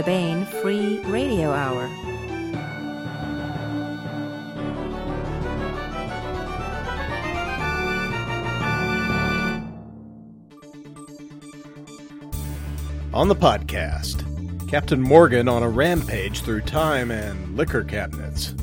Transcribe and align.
the 0.00 0.06
Baen 0.06 0.46
Free 0.46 0.98
Radio 1.00 1.50
Hour. 1.50 1.84
On 13.12 13.28
the 13.28 13.34
podcast, 13.34 14.24
Captain 14.70 15.02
Morgan 15.02 15.48
on 15.48 15.62
a 15.62 15.68
rampage 15.68 16.40
through 16.40 16.62
time 16.62 17.10
and 17.10 17.54
liquor 17.54 17.84
cabinets. 17.84 18.54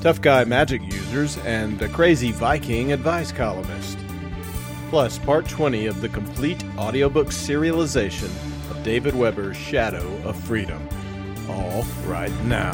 Tough 0.00 0.22
guy 0.22 0.44
magic 0.44 0.80
users 0.90 1.36
and 1.38 1.82
a 1.82 1.88
crazy 1.88 2.32
Viking 2.32 2.92
advice 2.92 3.30
columnist. 3.30 3.98
Plus, 4.88 5.18
part 5.18 5.46
20 5.46 5.84
of 5.84 6.00
the 6.00 6.08
complete 6.08 6.64
audiobook 6.78 7.26
serialization 7.26 8.30
of 8.70 8.82
David 8.82 9.14
Weber's 9.14 9.56
Shadow 9.56 10.06
of 10.24 10.36
Freedom. 10.36 10.88
All 11.48 11.84
right 12.04 12.32
now. 12.44 12.72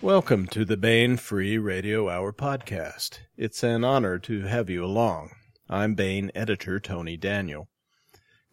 Welcome 0.00 0.46
to 0.48 0.64
the 0.64 0.76
Baen 0.76 1.16
Free 1.16 1.58
Radio 1.58 2.08
Hour 2.08 2.32
podcast. 2.32 3.18
It's 3.36 3.62
an 3.62 3.84
honor 3.84 4.18
to 4.20 4.42
have 4.42 4.70
you 4.70 4.84
along. 4.84 5.30
I'm 5.68 5.94
Baen 5.94 6.30
editor 6.34 6.78
Tony 6.78 7.16
Daniel. 7.16 7.68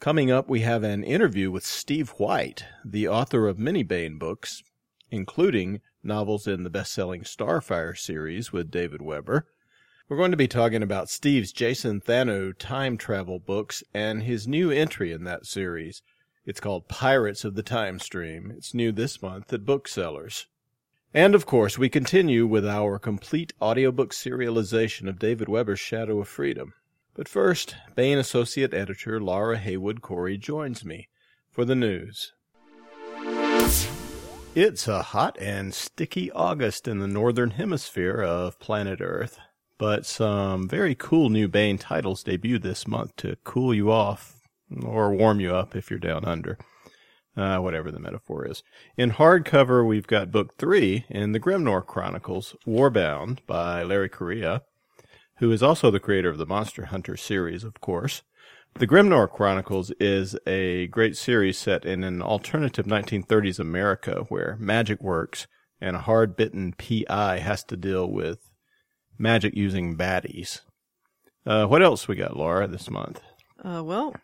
Coming 0.04 0.30
up, 0.30 0.50
we 0.50 0.60
have 0.60 0.84
an 0.84 1.02
interview 1.06 1.50
with 1.50 1.66
Steve 1.66 2.10
White, 2.18 2.66
the 2.84 3.08
author 3.08 3.48
of 3.48 3.58
many 3.58 3.84
Baen 3.84 4.18
books, 4.18 4.62
including 5.10 5.80
novels 6.04 6.46
in 6.46 6.64
the 6.64 6.70
best-selling 6.70 7.22
Starfire 7.22 7.98
series 7.98 8.52
with 8.52 8.70
David 8.70 9.02
Weber. 9.02 9.48
We're 10.10 10.18
going 10.18 10.32
to 10.32 10.36
be 10.36 10.50
talking 10.50 10.84
about 10.84 11.10
Steve's 11.10 11.54
Jason 11.54 12.02
Thanou 12.02 12.52
time 12.60 12.98
travel 12.98 13.40
books 13.40 13.82
and 13.94 14.24
his 14.24 14.46
new 14.46 14.72
entry 14.72 15.14
in 15.14 15.24
that 15.24 15.46
series. 15.46 16.02
It's 16.46 16.60
called 16.60 16.90
Pirates 16.90 17.46
of 17.46 17.56
the 17.56 17.64
Time 17.64 17.98
Stream. 17.98 18.52
It's 18.58 18.74
new 18.74 18.92
this 18.92 19.22
month 19.22 19.54
at 19.54 19.66
booksellers. 19.66 20.48
And 21.14 21.34
of 21.34 21.46
course, 21.46 21.78
we 21.78 21.88
continue 21.88 22.46
with 22.46 22.68
our 22.68 23.00
complete 23.00 23.54
audiobook 23.62 24.12
serialization 24.12 25.08
of 25.08 25.18
David 25.18 25.48
Weber's 25.48 25.80
Shadow 25.80 26.20
of 26.20 26.28
Freedom. 26.28 26.74
But 27.16 27.28
first, 27.28 27.76
Baen 27.96 28.18
Associate 28.18 28.74
Editor 28.74 29.20
Laura 29.20 29.58
Haywood 29.58 30.02
Cory 30.02 30.38
joins 30.38 30.84
me 30.84 31.10
for 31.52 31.64
the 31.64 31.76
news. 31.76 32.34
It's 34.56 34.88
a 34.88 35.02
hot 35.04 35.38
and 35.40 35.74
sticky 35.74 36.32
August 36.32 36.88
in 36.88 37.00
the 37.00 37.08
northern 37.08 37.52
hemisphere 37.52 38.22
of 38.22 38.60
planet 38.60 39.00
Earth, 39.00 39.38
but 39.78 40.06
some 40.06 40.68
very 40.68 40.96
cool 40.96 41.30
new 41.30 41.48
Baen 41.48 41.78
titles 41.78 42.24
debut 42.24 42.58
this 42.58 42.88
month 42.88 43.16
to 43.18 43.38
cool 43.44 43.74
you 43.74 43.92
off 43.92 44.36
or 44.84 45.12
warm 45.12 45.40
you 45.40 45.56
up 45.56 45.76
if 45.76 45.92
you're 45.92 46.00
down 46.00 46.26
under 46.26 46.58
uh, 47.38 47.58
whatever 47.60 47.92
the 47.92 48.00
metaphor 48.00 48.48
is. 48.48 48.64
In 48.98 49.12
hardcover, 49.12 49.86
we've 49.86 50.08
got 50.08 50.32
book 50.32 50.58
three 50.58 51.06
in 51.10 51.32
the 51.32 51.40
Grimnoir 51.40 51.86
Chronicles, 51.86 52.56
Warbound 52.66 53.40
by 53.46 53.84
Larry 53.84 54.10
Correia, 54.10 54.64
who 55.38 55.52
is 55.52 55.64
also 55.64 55.92
the 55.92 56.00
creator 56.00 56.30
of 56.30 56.38
the 56.38 56.46
Monster 56.46 56.86
Hunter 56.86 57.18
series, 57.18 57.64
of 57.64 57.80
course. 57.82 58.24
The 58.76 58.88
Grimnoir 58.88 59.30
Chronicles 59.30 59.92
is 60.00 60.36
a 60.48 60.88
great 60.88 61.16
series 61.16 61.58
set 61.58 61.86
in 61.86 62.04
an 62.04 62.22
alternative 62.22 62.86
1930s 62.86 63.60
America 63.60 64.26
where 64.30 64.58
magic 64.60 65.02
works 65.02 65.48
and 65.80 65.96
a 65.96 66.00
hard 66.00 66.36
bitten 66.36 66.74
PI 66.74 67.40
has 67.40 67.64
to 67.66 67.78
deal 67.78 68.10
with 68.10 68.40
magic 69.20 69.56
using 69.56 69.96
baddies. 69.96 70.62
Uh, 71.46 71.66
what 71.66 71.84
else 71.84 72.08
we 72.08 72.16
got, 72.16 72.38
Laura, 72.38 72.68
this 72.68 72.90
month? 72.90 73.22
Uh, 73.64 73.84
well, 73.84 74.16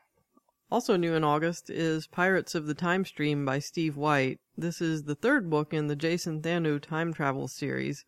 also 0.72 0.96
new 0.96 1.14
in 1.14 1.24
August 1.24 1.69
is 1.69 2.08
Pirates 2.08 2.56
of 2.56 2.66
the 2.66 2.74
Time 2.74 3.06
Stream 3.06 3.46
by 3.46 3.59
Steve 3.59 3.98
White. 3.98 4.40
This 4.58 4.81
is 4.81 5.03
the 5.03 5.16
third 5.16 5.50
book 5.50 5.74
in 5.74 5.88
the 5.88 5.96
Jason 5.96 6.42
Thanu 6.42 6.81
time 6.81 7.14
travel 7.14 7.48
series. 7.48 8.06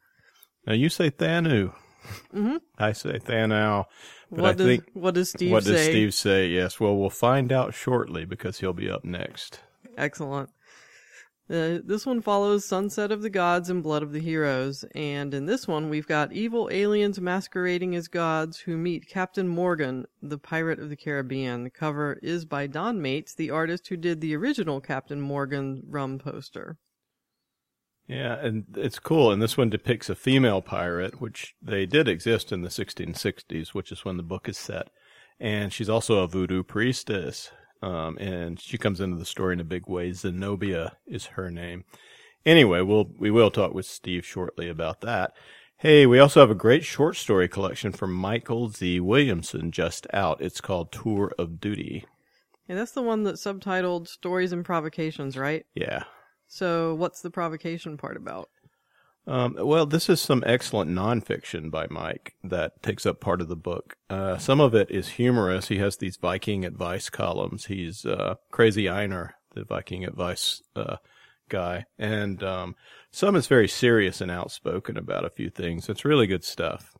Now 0.66 0.74
you 0.74 0.90
say 0.90 1.12
Thanou. 1.12 1.74
Mm-hmm. 2.34 2.58
I 2.78 2.92
say 2.94 3.20
Thanou. 3.20 3.86
But 4.30 4.40
what 4.40 4.50
I 4.50 4.54
does 4.54 4.68
think 4.68 4.84
what 4.94 5.14
does 5.14 5.30
Steve 5.30 5.52
what 5.52 5.64
say? 5.64 5.72
does 5.72 5.86
Steve 5.86 6.14
say? 6.14 6.48
Yes. 6.48 6.80
Well, 6.80 6.96
we'll 6.96 7.10
find 7.10 7.52
out 7.52 7.74
shortly 7.74 8.26
because 8.26 8.60
he'll 8.60 8.74
be 8.74 8.90
up 8.90 9.04
next. 9.04 9.60
Excellent. 9.98 10.50
Uh, 11.50 11.80
this 11.84 12.06
one 12.06 12.22
follows 12.22 12.64
Sunset 12.64 13.12
of 13.12 13.22
the 13.22 13.30
Gods 13.30 13.70
and 13.70 13.84
Blood 13.84 14.04
of 14.04 14.14
the 14.14 14.22
Heroes, 14.22 14.86
and 14.96 15.34
in 15.34 15.48
this 15.48 15.68
one 15.68 15.90
we've 15.90 16.08
got 16.08 16.32
evil 16.32 16.70
aliens 16.72 17.20
masquerading 17.20 17.94
as 17.94 18.08
gods 18.08 18.58
who 18.60 18.78
meet 18.78 19.10
Captain 19.10 19.50
Morgan, 19.50 20.06
the 20.22 20.38
pirate 20.38 20.80
of 20.80 20.90
the 20.90 20.96
Caribbean. 20.96 21.66
The 21.66 21.70
cover 21.70 22.18
is 22.24 22.46
by 22.46 22.68
Don 22.68 23.02
Maitz, 23.02 23.36
the 23.36 23.50
artist 23.50 23.90
who 23.90 23.98
did 23.98 24.22
the 24.22 24.34
original 24.34 24.80
Captain 24.80 25.20
Morgan 25.20 25.84
rum 25.86 26.20
poster. 26.20 26.78
Yeah, 28.12 28.36
and 28.42 28.66
it's 28.76 29.00
cool. 29.00 29.32
And 29.32 29.42
this 29.42 29.56
one 29.56 29.70
depicts 29.70 30.10
a 30.10 30.16
female 30.16 30.62
pirate, 30.62 31.22
which 31.22 31.56
they 31.62 31.86
did 31.86 32.10
exist 32.10 32.52
in 32.52 32.62
the 32.62 32.68
1660s, 32.68 33.70
which 33.70 33.90
is 33.90 34.04
when 34.04 34.18
the 34.18 34.24
book 34.24 34.50
is 34.50 34.58
set. 34.58 34.90
And 35.40 35.72
she's 35.72 35.90
also 35.90 36.18
a 36.18 36.28
voodoo 36.28 36.62
priestess. 36.62 37.52
Um, 37.82 38.18
and 38.18 38.60
she 38.60 38.78
comes 38.78 39.00
into 39.00 39.16
the 39.16 39.26
story 39.26 39.54
in 39.54 39.62
a 39.62 39.64
big 39.64 39.88
way. 39.88 40.12
Zenobia 40.12 40.98
is 41.08 41.28
her 41.28 41.50
name. 41.50 41.86
Anyway, 42.46 42.82
we'll, 42.82 43.10
we 43.18 43.32
will 43.32 43.50
talk 43.50 43.74
with 43.74 43.86
Steve 43.86 44.26
shortly 44.26 44.68
about 44.68 45.00
that. 45.02 45.32
Hey, 45.78 46.06
we 46.06 46.20
also 46.20 46.42
have 46.42 46.52
a 46.52 46.56
great 46.56 46.84
short 46.84 47.16
story 47.16 47.48
collection 47.48 47.94
from 47.94 48.14
Michael 48.14 48.68
Z. 48.70 49.00
Williamson 49.00 49.72
just 49.72 50.06
out. 50.14 50.42
It's 50.42 50.60
called 50.60 50.92
Tour 50.92 51.32
of 51.40 51.62
Duty. 51.62 52.04
And 52.68 52.78
that's 52.78 52.92
the 52.92 53.02
one 53.02 53.24
that's 53.24 53.46
subtitled 53.46 54.10
Stories 54.10 54.52
and 54.52 54.66
Provocations, 54.66 55.38
right? 55.38 55.66
Yeah. 55.76 56.04
So 56.52 56.94
what's 56.96 57.22
the 57.22 57.30
provocation 57.32 57.96
part 57.96 58.18
about? 58.18 58.50
Um, 59.26 59.56
well, 59.58 59.86
this 59.86 60.10
is 60.10 60.20
some 60.20 60.44
excellent 60.46 60.92
nonfiction 60.92 61.72
by 61.72 61.88
Mike 61.90 62.36
that 62.44 62.84
takes 62.84 63.06
up 63.06 63.22
part 63.22 63.40
of 63.40 63.48
the 63.48 63.56
book. 63.56 63.96
Uh, 64.10 64.38
some 64.38 64.60
of 64.60 64.76
it 64.76 64.92
is 64.92 65.08
humorous. 65.08 65.70
He 65.70 65.78
has 65.78 65.96
these 65.96 66.18
Viking 66.18 66.66
advice 66.66 67.10
columns. 67.10 67.68
He's 67.68 68.06
uh, 68.06 68.36
Crazy 68.52 68.90
Einar, 68.90 69.36
the 69.56 69.64
Viking 69.64 70.04
advice 70.04 70.62
uh, 70.76 70.98
guy, 71.48 71.86
and 71.98 72.44
um, 72.44 72.76
some 73.12 73.38
is 73.38 73.48
very 73.48 73.70
serious 73.70 74.20
and 74.20 74.30
outspoken 74.30 74.98
about 74.98 75.24
a 75.24 75.30
few 75.30 75.50
things. 75.50 75.88
It's 75.88 76.04
really 76.04 76.28
good 76.28 76.44
stuff. 76.44 76.98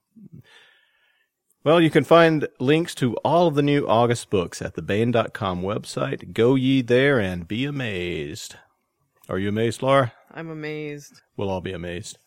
Well, 1.66 1.82
you 1.82 1.90
can 1.90 2.06
find 2.06 2.48
links 2.62 2.96
to 2.96 3.18
all 3.18 3.48
of 3.48 3.56
the 3.56 3.62
new 3.62 3.86
August 3.86 4.30
books 4.30 4.62
at 4.62 4.76
the 4.76 4.82
Baen.com 4.82 5.62
website. 5.62 6.32
Go 6.32 6.56
ye 6.56 6.82
there 6.82 7.20
and 7.20 7.50
be 7.50 7.66
amazed. 7.66 8.56
Are 9.32 9.40
you 9.40 9.48
amazed, 9.48 9.82
Laura? 9.82 10.12
I'm 10.30 10.50
amazed. 10.50 11.22
We'll 11.38 11.50
all 11.50 11.62
be 11.62 11.72
amazed. 11.72 12.18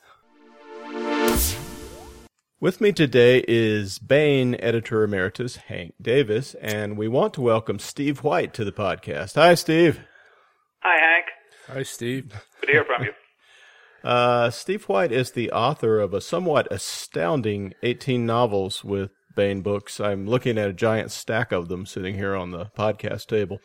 With 2.59 2.81
me 2.81 2.93
today 2.93 3.45
is 3.47 3.99
Baen 3.99 4.57
editor 4.59 5.03
emeritus 5.03 5.57
Hank 5.57 5.93
Davis, 6.01 6.55
and 6.63 6.97
we 6.97 7.07
want 7.07 7.35
to 7.35 7.43
welcome 7.43 7.79
Steve 7.79 8.25
White 8.25 8.55
to 8.55 8.65
the 8.65 8.73
podcast. 8.73 9.35
Hi, 9.35 9.55
Steve. 9.55 10.01
Hi, 10.81 10.99
Hank. 10.99 11.27
Hi, 11.67 11.83
Steve. 11.83 12.31
Good 12.63 12.69
to 12.69 12.73
hear 12.73 12.85
from 12.87 13.05
you. 13.05 13.13
Uh, 14.03 14.51
Steve 14.51 14.85
White 14.85 15.13
is 15.13 15.31
the 15.31 15.51
author 15.51 15.99
of 15.99 16.13
a 16.13 16.21
somewhat 16.21 16.69
astounding 16.71 17.73
18 17.83 18.27
novels 18.27 18.85
with 18.85 19.11
Baen 19.35 19.63
Books. 19.63 19.99
I'm 19.99 20.27
looking 20.27 20.59
at 20.59 20.69
a 20.69 20.75
giant 20.75 21.11
stack 21.11 21.53
of 21.53 21.69
them 21.69 21.87
sitting 21.87 22.15
here 22.15 22.35
on 22.35 22.51
the 22.51 22.67
podcast 22.77 23.29
table. 23.29 23.61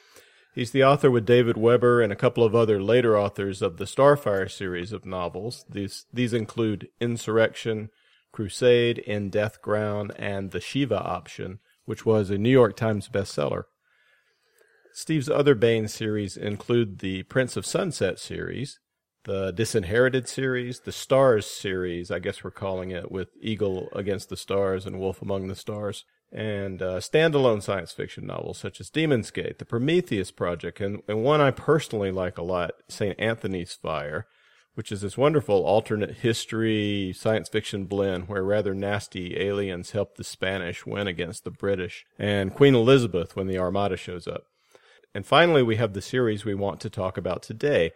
He's 0.59 0.71
the 0.71 0.83
author 0.83 1.09
with 1.09 1.25
David 1.25 1.56
Weber 1.56 2.01
and 2.01 2.11
a 2.11 2.17
couple 2.17 2.44
of 2.44 2.53
other 2.53 2.83
later 2.83 3.17
authors 3.17 3.61
of 3.61 3.77
the 3.77 3.85
Starfire 3.85 4.51
series 4.51 4.91
of 4.91 5.06
novels. 5.06 5.63
These 5.69 6.06
these 6.11 6.33
include 6.33 6.89
Insurrection, 7.00 7.91
Crusade, 8.33 8.97
In 8.97 9.29
Death 9.29 9.61
Ground, 9.61 10.11
and 10.17 10.51
The 10.51 10.59
Shiva 10.59 11.01
Option, 11.01 11.59
which 11.85 12.06
was 12.06 12.29
a 12.29 12.38
New 12.38 12.50
York 12.50 12.75
Times 12.75 13.07
bestseller. 13.07 13.67
Steve's 14.91 15.29
other 15.29 15.56
Baen 15.56 15.88
series 15.88 16.35
include 16.35 17.00
the 17.00 17.23
Prince 17.23 17.56
of 17.56 17.65
Sunset 17.65 18.19
series, 18.19 18.81
the 19.23 19.51
Disinherited 19.51 20.27
series, 20.27 20.81
the 20.81 20.91
Stars 20.91 21.45
series, 21.45 22.11
I 22.11 22.19
guess 22.19 22.44
we're 22.44 22.51
calling 22.51 22.91
it, 22.91 23.09
with 23.09 23.29
Eagle 23.39 23.88
Against 23.94 24.27
the 24.27 24.35
Stars 24.35 24.85
and 24.85 25.00
Wolf 25.00 25.21
Among 25.21 25.47
the 25.47 25.56
Stars, 25.56 26.03
and 26.31 26.81
uh, 26.81 27.00
standalone 27.00 27.62
science 27.62 27.92
fiction 27.92 28.26
novels 28.26 28.58
such 28.58 28.80
as 28.80 28.90
Demon's 28.90 29.31
Gate, 29.31 29.58
the 29.58 29.66
Prometheus 29.66 30.31
Project, 30.31 30.80
and, 30.80 31.02
and 31.08 31.24
one 31.24 31.42
I 31.42 31.52
personally 31.52 32.12
like 32.12 32.38
a 32.38 32.44
lot, 32.44 32.72
St. 32.88 33.20
Anthony's 33.20 33.74
Fire, 33.74 34.28
which 34.76 34.92
is 34.92 35.02
this 35.02 35.18
wonderful 35.18 35.66
alternate 35.66 36.18
history 36.18 37.14
science 37.18 37.50
fiction 37.50 37.86
blend 37.86 38.28
where 38.28 38.44
rather 38.44 38.76
nasty 38.76 39.40
aliens 39.40 39.92
help 39.92 40.16
the 40.16 40.24
Spanish 40.24 40.86
win 40.86 41.08
against 41.08 41.44
the 41.44 41.52
British, 41.52 42.06
and 42.18 42.54
Queen 42.54 42.76
Elizabeth 42.76 43.36
when 43.36 43.48
the 43.48 43.58
Armada 43.58 43.98
shows 43.98 44.28
up. 44.28 44.44
And 45.14 45.26
finally, 45.26 45.64
we 45.64 45.78
have 45.78 45.94
the 45.94 46.02
series 46.02 46.46
we 46.46 46.54
want 46.54 46.80
to 46.81 46.90
talk 46.90 47.18
about 47.18 47.42
today 47.42 47.92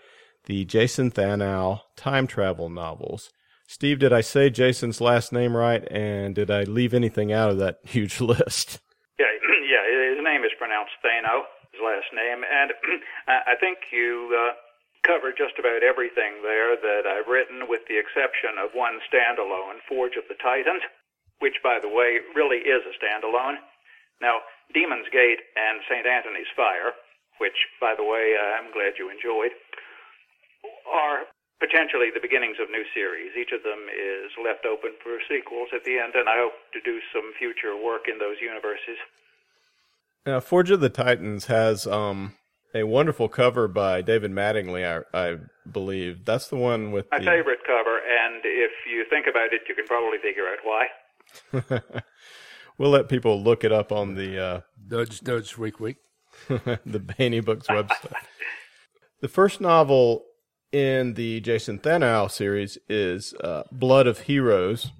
the 0.46 0.66
Jason 0.66 1.10
Thanou 1.10 1.80
time 1.96 2.28
travel 2.28 2.70
novels. 2.70 3.30
Steve, 3.74 3.98
did 3.98 4.14
I 4.14 4.22
say 4.22 4.54
Jason's 4.54 5.02
last 5.02 5.34
name 5.34 5.58
right? 5.58 5.82
And 5.90 6.38
did 6.38 6.54
I 6.54 6.62
leave 6.62 6.94
anything 6.94 7.34
out 7.34 7.50
of 7.50 7.58
that 7.58 7.82
huge 7.90 8.22
list? 8.22 8.78
Yeah, 9.18 9.34
yeah. 9.66 10.14
His 10.14 10.22
name 10.22 10.46
is 10.46 10.54
pronounced 10.62 10.94
Thano, 11.02 11.50
his 11.74 11.82
last 11.82 12.06
name, 12.14 12.46
and 12.46 12.70
I 13.50 13.58
think 13.58 13.90
you 13.90 14.30
uh, 14.30 14.54
covered 15.02 15.42
just 15.42 15.58
about 15.58 15.82
everything 15.82 16.46
there 16.46 16.78
that 16.78 17.10
I've 17.10 17.26
written, 17.26 17.66
with 17.66 17.82
the 17.90 17.98
exception 17.98 18.62
of 18.62 18.78
one 18.78 19.02
standalone, 19.10 19.82
Forge 19.90 20.22
of 20.22 20.30
the 20.30 20.38
Titans, 20.38 20.86
which, 21.42 21.58
by 21.66 21.82
the 21.82 21.90
way, 21.90 22.22
really 22.38 22.62
is 22.62 22.86
a 22.86 22.94
standalone. 23.02 23.58
Now, 24.22 24.46
Demon's 24.70 25.10
Gate 25.10 25.42
and 25.58 25.82
St. 25.90 26.06
Anthony's 26.06 26.54
Fire, 26.54 26.94
which, 27.42 27.58
by 27.82 27.98
the 27.98 28.06
way, 28.06 28.38
I'm 28.38 28.70
glad 28.70 29.02
you 29.02 29.10
enjoyed, 29.10 29.58
are 30.86 31.26
potentially 31.64 32.12
the 32.14 32.20
beginnings 32.20 32.58
of 32.60 32.70
new 32.70 32.84
series. 32.94 33.32
Each 33.40 33.56
of 33.56 33.64
them 33.64 33.88
is 33.88 34.32
left 34.44 34.66
open 34.66 34.92
for 35.02 35.16
sequels 35.32 35.70
at 35.74 35.86
the 35.86 35.98
end, 35.98 36.12
and 36.16 36.28
I 36.28 36.36
hope 36.36 36.52
to 36.74 36.82
do 36.84 37.00
some 37.16 37.32
future 37.40 37.72
work 37.72 38.12
in 38.12 38.20
those 38.20 38.36
universes. 38.42 39.00
Now, 40.26 40.42
Forge 40.42 40.72
of 40.72 40.82
the 40.82 40.90
Titans 40.90 41.46
has 41.46 41.88
um, 41.88 42.36
a 42.76 42.84
wonderful 42.84 43.30
cover 43.30 43.70
by 43.70 44.02
David 44.02 44.32
Mattingly, 44.32 44.84
I, 44.84 45.04
I 45.18 45.38
believe. 45.70 46.26
That's 46.26 46.50
the 46.50 46.58
one 46.58 46.92
with 46.92 47.08
my 47.12 47.20
the... 47.20 47.26
favorite 47.26 47.60
cover, 47.66 48.00
and 48.04 48.42
if 48.44 48.72
you 48.90 49.06
think 49.10 49.28
about 49.28 49.54
it, 49.54 49.62
you 49.70 49.76
can 49.76 49.86
probably 49.86 50.18
figure 50.20 50.48
out 50.48 50.60
why. 50.68 51.82
we'll 52.78 52.92
let 52.92 53.08
people 53.08 53.42
look 53.42 53.64
it 53.64 53.72
up 53.72 53.94
on 53.94 54.16
the 54.16 54.38
uh, 54.38 54.62
Nudge 54.90 55.24
Nudge 55.24 55.58
Week 55.58 55.80
Week, 55.80 55.98
the 56.50 57.00
Baney 57.00 57.44
Books 57.44 57.68
website. 57.68 58.14
the 59.22 59.30
first 59.30 59.62
novel 59.62 60.26
in 60.74 61.14
the 61.14 61.40
Jason 61.40 61.78
Thanou 61.78 62.30
series 62.30 62.80
is 62.90 63.34
uh, 63.36 63.64
Blood 63.72 64.08
of 64.08 64.22
Heroes. 64.22 64.92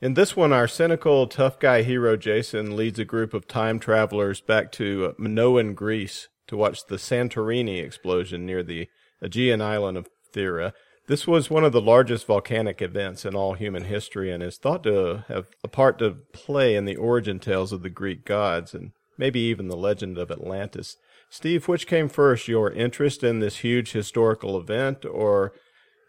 In 0.00 0.14
this 0.14 0.34
one, 0.34 0.52
our 0.52 0.66
cynical, 0.66 1.26
tough 1.26 1.60
guy 1.60 1.82
hero 1.82 2.16
Jason 2.16 2.76
leads 2.76 2.98
a 2.98 3.04
group 3.04 3.34
of 3.34 3.46
time 3.46 3.78
travelers 3.78 4.40
back 4.40 4.72
to 4.72 5.06
uh, 5.10 5.12
Minoan, 5.18 5.74
Greece 5.74 6.28
to 6.46 6.56
watch 6.56 6.86
the 6.86 6.96
Santorini 6.96 7.82
explosion 7.84 8.46
near 8.46 8.62
the 8.62 8.88
Aegean 9.20 9.60
island 9.60 9.98
of 9.98 10.08
Thera. 10.34 10.72
This 11.08 11.26
was 11.26 11.50
one 11.50 11.64
of 11.64 11.72
the 11.72 11.80
largest 11.80 12.26
volcanic 12.26 12.80
events 12.80 13.24
in 13.24 13.34
all 13.34 13.54
human 13.54 13.84
history 13.84 14.30
and 14.30 14.42
is 14.42 14.56
thought 14.56 14.82
to 14.84 15.24
have 15.28 15.46
a 15.62 15.68
part 15.68 15.98
to 15.98 16.16
play 16.32 16.74
in 16.74 16.86
the 16.86 16.96
origin 16.96 17.38
tales 17.38 17.72
of 17.72 17.82
the 17.82 17.90
Greek 17.90 18.24
gods 18.24 18.74
and 18.74 18.92
maybe 19.18 19.40
even 19.40 19.68
the 19.68 19.76
legend 19.76 20.16
of 20.16 20.30
Atlantis. 20.30 20.96
Steve, 21.30 21.68
which 21.68 21.86
came 21.86 22.08
first, 22.08 22.48
your 22.48 22.70
interest 22.70 23.22
in 23.22 23.40
this 23.40 23.58
huge 23.58 23.92
historical 23.92 24.58
event 24.58 25.04
or 25.04 25.52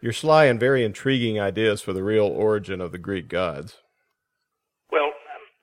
your 0.01 0.13
sly 0.13 0.45
and 0.45 0.59
very 0.59 0.83
intriguing 0.83 1.39
ideas 1.39 1.81
for 1.81 1.91
the 1.91 2.03
real 2.03 2.25
origin 2.25 2.79
of 2.79 2.91
the 2.91 2.97
Greek 2.97 3.27
gods? 3.27 3.77
Well, 4.91 5.11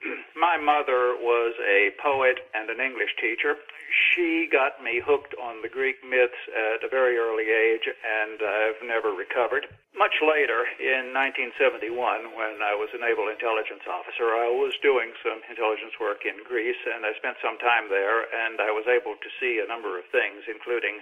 my 0.36 0.58
mother 0.58 1.16
was 1.20 1.54
a 1.66 1.90
poet 2.02 2.36
and 2.54 2.68
an 2.68 2.84
English 2.84 3.10
teacher. 3.20 3.54
She 3.90 4.48
got 4.50 4.82
me 4.82 4.98
hooked 4.98 5.34
on 5.38 5.62
the 5.62 5.68
Greek 5.70 6.02
myths 6.02 6.42
at 6.50 6.82
a 6.82 6.90
very 6.90 7.16
early 7.16 7.48
age, 7.50 7.86
and 7.86 8.38
I've 8.42 8.82
never 8.82 9.14
recovered. 9.14 9.66
Much 9.94 10.18
later, 10.20 10.66
in 10.78 11.14
1971, 11.14 11.94
when 12.34 12.60
I 12.60 12.74
was 12.74 12.90
a 12.92 13.00
naval 13.00 13.28
intelligence 13.28 13.86
officer, 13.86 14.34
I 14.34 14.50
was 14.50 14.74
doing 14.82 15.14
some 15.22 15.40
intelligence 15.48 15.94
work 16.00 16.26
in 16.26 16.42
Greece, 16.44 16.82
and 16.84 17.06
I 17.06 17.14
spent 17.16 17.38
some 17.40 17.58
time 17.58 17.88
there, 17.88 18.26
and 18.28 18.60
I 18.60 18.74
was 18.74 18.86
able 18.90 19.14
to 19.16 19.30
see 19.40 19.62
a 19.62 19.70
number 19.70 19.98
of 19.98 20.04
things, 20.10 20.44
including 20.50 21.00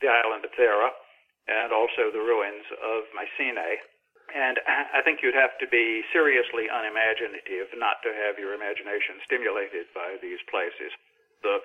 the 0.00 0.08
island 0.08 0.44
of 0.44 0.52
Thera 0.52 0.92
and 1.48 1.72
also 1.72 2.12
the 2.12 2.20
ruins 2.20 2.68
of 2.76 3.08
Mycenae. 3.16 3.80
And 4.28 4.60
I 4.68 5.00
think 5.00 5.24
you'd 5.24 5.32
have 5.32 5.56
to 5.56 5.66
be 5.72 6.04
seriously 6.12 6.68
unimaginative 6.68 7.72
not 7.80 8.04
to 8.04 8.12
have 8.12 8.36
your 8.36 8.52
imagination 8.52 9.24
stimulated 9.24 9.88
by 9.96 10.20
these 10.20 10.36
places. 10.52 10.92
The 11.40 11.64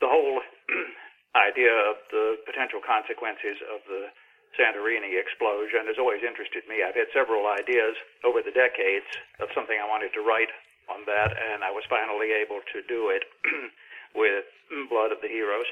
the 0.00 0.08
whole 0.08 0.40
idea 1.36 1.72
of 1.72 1.96
the 2.10 2.40
potential 2.44 2.80
consequences 2.80 3.60
of 3.72 3.80
the 3.88 4.08
Santorini 4.56 5.20
explosion 5.20 5.84
has 5.86 6.00
always 6.00 6.24
interested 6.24 6.64
me. 6.64 6.80
I've 6.80 6.96
had 6.96 7.12
several 7.12 7.44
ideas 7.44 7.96
over 8.24 8.40
the 8.40 8.52
decades 8.52 9.08
of 9.40 9.52
something 9.52 9.76
I 9.76 9.88
wanted 9.88 10.16
to 10.16 10.24
write 10.24 10.48
on 10.88 11.04
that, 11.06 11.36
and 11.36 11.64
I 11.64 11.70
was 11.70 11.84
finally 11.88 12.32
able 12.32 12.60
to 12.72 12.78
do 12.88 13.12
it 13.12 13.24
with 14.14 14.48
Blood 14.88 15.12
of 15.12 15.20
the 15.20 15.28
Heroes. 15.28 15.66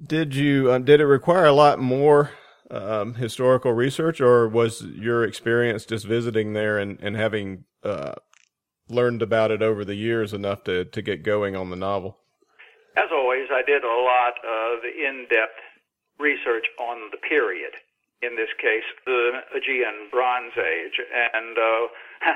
Did 0.00 0.34
you? 0.34 0.70
Uh, 0.70 0.78
did 0.78 1.00
it 1.00 1.06
require 1.06 1.44
a 1.44 1.52
lot 1.52 1.78
more 1.78 2.30
um, 2.70 3.14
historical 3.14 3.72
research, 3.72 4.20
or 4.20 4.48
was 4.48 4.82
your 4.82 5.24
experience 5.24 5.84
just 5.84 6.06
visiting 6.06 6.52
there 6.52 6.78
and 6.78 6.98
and 7.00 7.16
having 7.16 7.64
uh, 7.82 8.14
learned 8.88 9.22
about 9.22 9.50
it 9.50 9.60
over 9.60 9.84
the 9.84 9.96
years 9.96 10.32
enough 10.32 10.64
to 10.64 10.84
to 10.86 11.02
get 11.02 11.22
going 11.22 11.56
on 11.56 11.68
the 11.70 11.76
novel? 11.76 12.19
I 13.60 13.62
did 13.62 13.84
a 13.84 13.92
lot 13.92 14.40
of 14.40 14.80
in-depth 14.88 15.60
research 16.16 16.64
on 16.80 17.12
the 17.12 17.20
period. 17.20 17.76
In 18.24 18.32
this 18.32 18.48
case, 18.56 18.88
the 19.04 19.44
Aegean 19.52 20.08
Bronze 20.08 20.56
Age, 20.56 20.96
and 20.96 21.52
uh, 21.60 21.84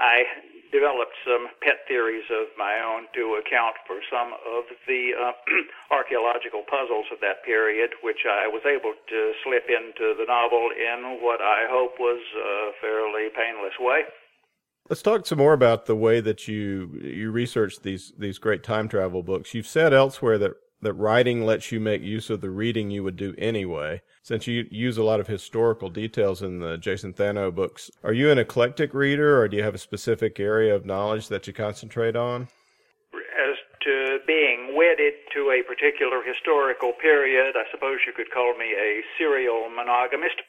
I 0.00 0.24
developed 0.72 1.12
some 1.28 1.52
pet 1.60 1.84
theories 1.84 2.24
of 2.32 2.48
my 2.56 2.80
own 2.80 3.04
to 3.12 3.36
account 3.36 3.76
for 3.84 4.00
some 4.08 4.32
of 4.32 4.64
the 4.88 5.12
uh, 5.12 5.36
archaeological 5.92 6.64
puzzles 6.64 7.04
of 7.12 7.20
that 7.20 7.44
period, 7.44 7.92
which 8.00 8.24
I 8.24 8.48
was 8.48 8.64
able 8.64 8.96
to 8.96 9.20
slip 9.44 9.68
into 9.68 10.16
the 10.16 10.24
novel 10.24 10.72
in 10.72 11.20
what 11.20 11.44
I 11.44 11.68
hope 11.68 12.00
was 12.00 12.24
a 12.32 12.72
fairly 12.80 13.28
painless 13.36 13.76
way. 13.76 14.08
Let's 14.88 15.02
talk 15.02 15.26
some 15.26 15.38
more 15.38 15.52
about 15.52 15.86
the 15.86 15.96
way 15.96 16.20
that 16.20 16.48
you 16.48 17.00
you 17.02 17.30
research 17.30 17.80
these 17.80 18.12
these 18.18 18.38
great 18.38 18.62
time 18.62 18.88
travel 18.88 19.22
books. 19.22 19.54
You've 19.54 19.66
said 19.66 19.94
elsewhere 19.94 20.38
that 20.38 20.52
that 20.82 20.94
writing 20.94 21.46
lets 21.46 21.70
you 21.70 21.78
make 21.78 22.02
use 22.02 22.28
of 22.28 22.40
the 22.40 22.50
reading 22.50 22.90
you 22.90 23.04
would 23.04 23.16
do 23.16 23.34
anyway. 23.38 24.02
Since 24.22 24.48
you 24.48 24.66
use 24.70 24.98
a 24.98 25.04
lot 25.04 25.20
of 25.20 25.28
historical 25.28 25.88
details 25.88 26.42
in 26.42 26.58
the 26.58 26.76
Jason 26.76 27.14
Thanou 27.14 27.54
books, 27.54 27.90
are 28.02 28.12
you 28.12 28.30
an 28.30 28.38
eclectic 28.38 28.92
reader, 28.92 29.40
or 29.40 29.48
do 29.48 29.56
you 29.56 29.62
have 29.62 29.76
a 29.76 29.78
specific 29.78 30.40
area 30.40 30.74
of 30.74 30.84
knowledge 30.84 31.28
that 31.28 31.46
you 31.46 31.52
concentrate 31.52 32.16
on? 32.16 32.48
As 33.14 33.56
to 33.82 34.18
being 34.26 34.74
wedded 34.74 35.14
to 35.34 35.52
a 35.52 35.62
particular 35.62 36.20
historical 36.22 36.92
period, 36.92 37.54
I 37.56 37.70
suppose 37.70 38.00
you 38.04 38.12
could 38.12 38.32
call 38.32 38.58
me 38.58 38.74
a 38.74 39.02
serial 39.16 39.70
monogamist. 39.70 40.42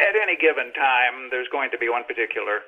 At 0.00 0.16
any 0.16 0.36
given 0.36 0.72
time, 0.72 1.28
there's 1.30 1.48
going 1.52 1.70
to 1.72 1.78
be 1.78 1.90
one 1.90 2.04
particular 2.04 2.62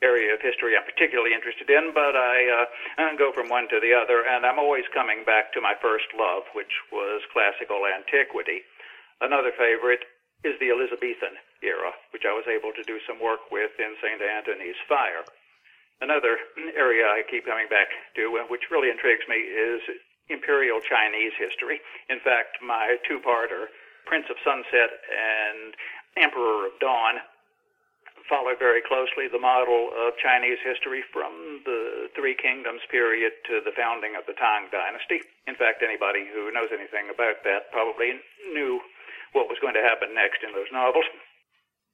area 0.00 0.32
of 0.32 0.40
history 0.40 0.76
I'm 0.76 0.88
particularly 0.88 1.36
interested 1.36 1.68
in, 1.68 1.92
but 1.92 2.16
I 2.16 2.64
uh, 2.64 3.16
go 3.20 3.32
from 3.36 3.52
one 3.52 3.68
to 3.68 3.80
the 3.80 3.92
other, 3.92 4.24
and 4.24 4.48
I'm 4.48 4.58
always 4.58 4.88
coming 4.96 5.24
back 5.28 5.52
to 5.52 5.60
my 5.60 5.76
first 5.76 6.08
love, 6.16 6.48
which 6.56 6.72
was 6.88 7.20
classical 7.32 7.84
antiquity. 7.84 8.64
Another 9.20 9.52
favorite 9.52 10.00
is 10.40 10.56
the 10.56 10.72
Elizabethan 10.72 11.36
era, 11.60 11.92
which 12.16 12.24
I 12.24 12.32
was 12.32 12.48
able 12.48 12.72
to 12.72 12.84
do 12.88 12.96
some 13.04 13.20
work 13.20 13.52
with 13.52 13.76
in 13.76 13.92
St. 14.00 14.20
Anthony's 14.24 14.80
Fire. 14.88 15.20
Another 16.00 16.40
area 16.72 17.04
I 17.04 17.20
keep 17.28 17.44
coming 17.44 17.68
back 17.68 17.92
to, 18.16 18.40
uh, 18.40 18.48
which 18.48 18.72
really 18.72 18.88
intrigues 18.88 19.28
me, 19.28 19.36
is 19.36 19.84
Imperial 20.32 20.80
Chinese 20.80 21.36
history. 21.36 21.76
In 22.08 22.24
fact, 22.24 22.56
my 22.64 22.96
two-parter, 23.04 23.68
Prince 24.08 24.32
of 24.32 24.40
Sunset 24.40 24.90
and 25.12 25.76
Emperor 26.16 26.72
of 26.72 26.74
Dawn, 26.80 27.20
follow 28.30 28.54
very 28.54 28.80
closely 28.80 29.26
the 29.26 29.42
model 29.42 29.90
of 29.90 30.14
Chinese 30.22 30.62
history 30.62 31.02
from 31.12 31.66
the 31.66 32.06
Three 32.14 32.38
Kingdoms 32.38 32.80
period 32.88 33.34
to 33.50 33.58
the 33.66 33.74
founding 33.74 34.14
of 34.14 34.22
the 34.30 34.38
Tang 34.38 34.70
Dynasty. 34.70 35.26
In 35.50 35.58
fact, 35.58 35.82
anybody 35.82 36.30
who 36.30 36.54
knows 36.54 36.70
anything 36.70 37.10
about 37.10 37.42
that 37.42 37.74
probably 37.74 38.22
knew 38.54 38.78
what 39.34 39.50
was 39.50 39.58
going 39.60 39.74
to 39.74 39.82
happen 39.82 40.14
next 40.14 40.46
in 40.46 40.54
those 40.54 40.70
novels. 40.72 41.04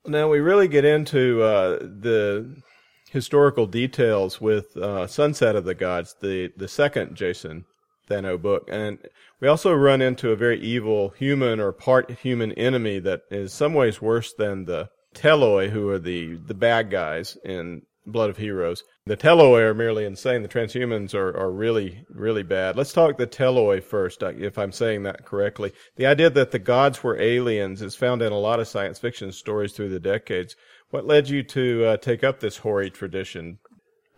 Now 0.05 0.29
we 0.29 0.39
really 0.39 0.69
get 0.69 0.85
into 0.85 1.43
uh, 1.43 1.79
the 1.81 2.63
historical 3.11 3.67
details 3.67 4.41
with 4.41 4.77
uh, 4.77 5.07
Sunset 5.07 5.57
of 5.57 5.65
the 5.65 5.75
Gods, 5.75 6.15
the 6.21 6.53
the 6.57 6.69
second 6.69 7.17
Jason 7.17 7.65
Thanou 8.09 8.41
book, 8.41 8.69
and 8.71 8.99
we 9.41 9.49
also 9.49 9.73
run 9.75 10.01
into 10.01 10.31
a 10.31 10.37
very 10.37 10.61
evil 10.61 11.11
human 11.11 11.59
or 11.61 11.73
part 11.73 12.11
human 12.11 12.53
enemy 12.53 13.01
that 13.01 13.23
is 13.31 13.53
some 13.53 13.75
ways 13.75 14.01
worse 14.01 14.33
than 14.33 14.67
the 14.67 14.91
Teloi, 15.17 15.71
who 15.71 15.89
are 15.89 15.99
the, 15.99 16.35
the 16.35 16.55
bad 16.55 16.91
guys 16.91 17.37
in 17.45 17.83
Blood 18.07 18.31
of 18.31 18.37
Heroes. 18.37 18.85
The 19.07 19.17
Teloi 19.17 19.63
are 19.63 19.75
merely 19.75 20.05
insane. 20.05 20.43
The 20.43 20.49
transhumans 20.49 21.15
are, 21.15 21.37
are 21.37 21.51
really, 21.51 22.05
really 22.09 22.45
bad. 22.45 22.77
Let's 22.77 22.93
talk 22.93 23.17
the 23.17 23.27
Teloi 23.27 23.83
first, 23.83 24.23
uh, 24.23 24.33
if 24.37 24.59
I'm 24.59 24.73
saying 24.73 25.03
that 25.03 25.25
correctly. 25.25 25.73
The 25.97 26.07
idea 26.07 26.31
that 26.31 26.53
the 26.53 26.61
gods 26.61 27.03
were 27.03 27.21
aliens 27.21 27.83
is 27.83 27.97
found 27.97 28.23
in 28.23 28.33
a 28.33 28.39
lot 28.39 28.61
of 28.61 28.69
science 28.69 28.99
fiction 28.99 29.33
stories 29.33 29.73
through 29.73 29.91
the 29.91 30.01
decades. 30.01 30.55
What 30.91 31.07
led 31.07 31.29
you 31.29 31.43
to 31.43 31.85
uh, 31.85 31.97
take 31.97 32.23
up 32.23 32.39
this 32.39 32.59
hoary 32.59 32.91
tradition? 32.91 33.59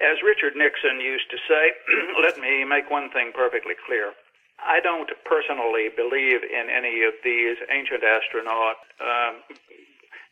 As 0.00 0.22
Richard 0.22 0.54
Nixon 0.54 1.00
used 1.00 1.30
to 1.30 1.38
say, 1.48 1.72
let 2.22 2.38
me 2.38 2.64
make 2.64 2.90
one 2.90 3.10
thing 3.10 3.32
perfectly 3.34 3.74
clear. 3.86 4.12
I 4.58 4.80
don't 4.80 5.10
personally 5.24 5.88
believe 5.96 6.42
in 6.42 6.68
any 6.68 7.02
of 7.04 7.14
these 7.24 7.56
ancient 7.70 8.02
astronaut 8.02 8.76
um, 9.00 9.42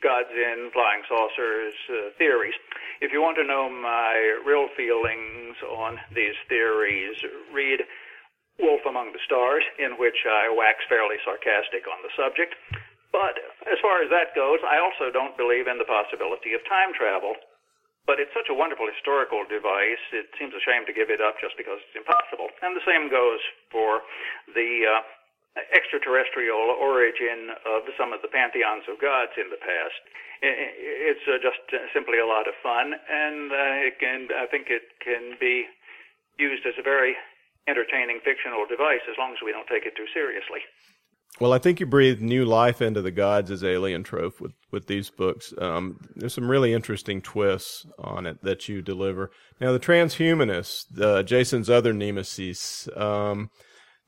gods 0.02 0.32
in 0.32 0.70
flying 0.72 1.02
saucers 1.08 1.74
uh, 1.88 1.94
theories. 2.18 2.56
If 3.00 3.12
you 3.12 3.20
want 3.20 3.36
to 3.36 3.46
know 3.46 3.68
my 3.68 4.40
real 4.44 4.68
feelings 4.76 5.56
on 5.64 6.00
these 6.14 6.36
theories, 6.48 7.16
read 7.52 7.84
Wolf 8.58 8.80
Among 8.88 9.12
the 9.12 9.20
Stars, 9.24 9.64
in 9.76 10.00
which 10.00 10.16
I 10.24 10.48
wax 10.48 10.80
fairly 10.88 11.20
sarcastic 11.24 11.84
on 11.84 12.00
the 12.00 12.12
subject. 12.16 12.56
But 13.12 13.36
as 13.68 13.80
far 13.80 14.00
as 14.00 14.08
that 14.12 14.36
goes, 14.36 14.60
I 14.64 14.80
also 14.80 15.12
don't 15.12 15.36
believe 15.36 15.68
in 15.68 15.78
the 15.80 15.88
possibility 15.88 16.52
of 16.52 16.64
time 16.68 16.92
travel. 16.96 17.36
But 18.06 18.22
it's 18.22 18.30
such 18.30 18.46
a 18.46 18.54
wonderful 18.54 18.86
historical 18.86 19.42
device, 19.50 20.04
it 20.14 20.30
seems 20.38 20.54
a 20.54 20.62
shame 20.62 20.86
to 20.86 20.94
give 20.94 21.10
it 21.10 21.18
up 21.18 21.42
just 21.42 21.58
because 21.58 21.82
it's 21.82 21.98
impossible. 21.98 22.54
And 22.62 22.78
the 22.78 22.86
same 22.86 23.10
goes 23.10 23.42
for 23.74 24.06
the 24.54 24.86
uh, 24.86 25.02
extraterrestrial 25.72 26.76
origin 26.76 27.50
of 27.64 27.88
some 27.96 28.12
of 28.12 28.20
the 28.20 28.28
pantheons 28.28 28.84
of 28.88 29.00
gods 29.00 29.32
in 29.36 29.48
the 29.48 29.60
past. 29.60 30.00
It's 30.42 31.24
uh, 31.24 31.40
just 31.40 31.64
simply 31.94 32.20
a 32.20 32.28
lot 32.28 32.46
of 32.46 32.54
fun, 32.62 32.92
and 32.92 33.48
uh, 33.50 33.88
it 33.88 33.96
can, 33.98 34.28
I 34.36 34.46
think 34.46 34.68
it 34.68 34.84
can 35.00 35.36
be 35.40 35.64
used 36.38 36.66
as 36.66 36.74
a 36.78 36.84
very 36.84 37.16
entertaining 37.68 38.20
fictional 38.22 38.66
device 38.68 39.02
as 39.08 39.16
long 39.18 39.32
as 39.32 39.38
we 39.44 39.52
don't 39.52 39.66
take 39.66 39.86
it 39.86 39.96
too 39.96 40.06
seriously. 40.12 40.60
Well, 41.38 41.52
I 41.52 41.58
think 41.58 41.80
you 41.80 41.86
breathe 41.86 42.22
new 42.22 42.46
life 42.46 42.80
into 42.80 43.02
the 43.02 43.10
gods 43.10 43.50
as 43.50 43.62
alien 43.62 44.04
trope 44.04 44.40
with, 44.40 44.52
with 44.70 44.86
these 44.86 45.10
books. 45.10 45.52
Um, 45.58 45.98
there's 46.14 46.32
some 46.32 46.50
really 46.50 46.72
interesting 46.72 47.20
twists 47.20 47.84
on 47.98 48.24
it 48.24 48.42
that 48.42 48.68
you 48.68 48.80
deliver. 48.80 49.30
Now, 49.60 49.72
the 49.72 49.78
transhumanists, 49.78 50.98
uh, 50.98 51.22
Jason's 51.22 51.68
other 51.68 51.92
nemesis, 51.92 52.88
um, 52.96 53.50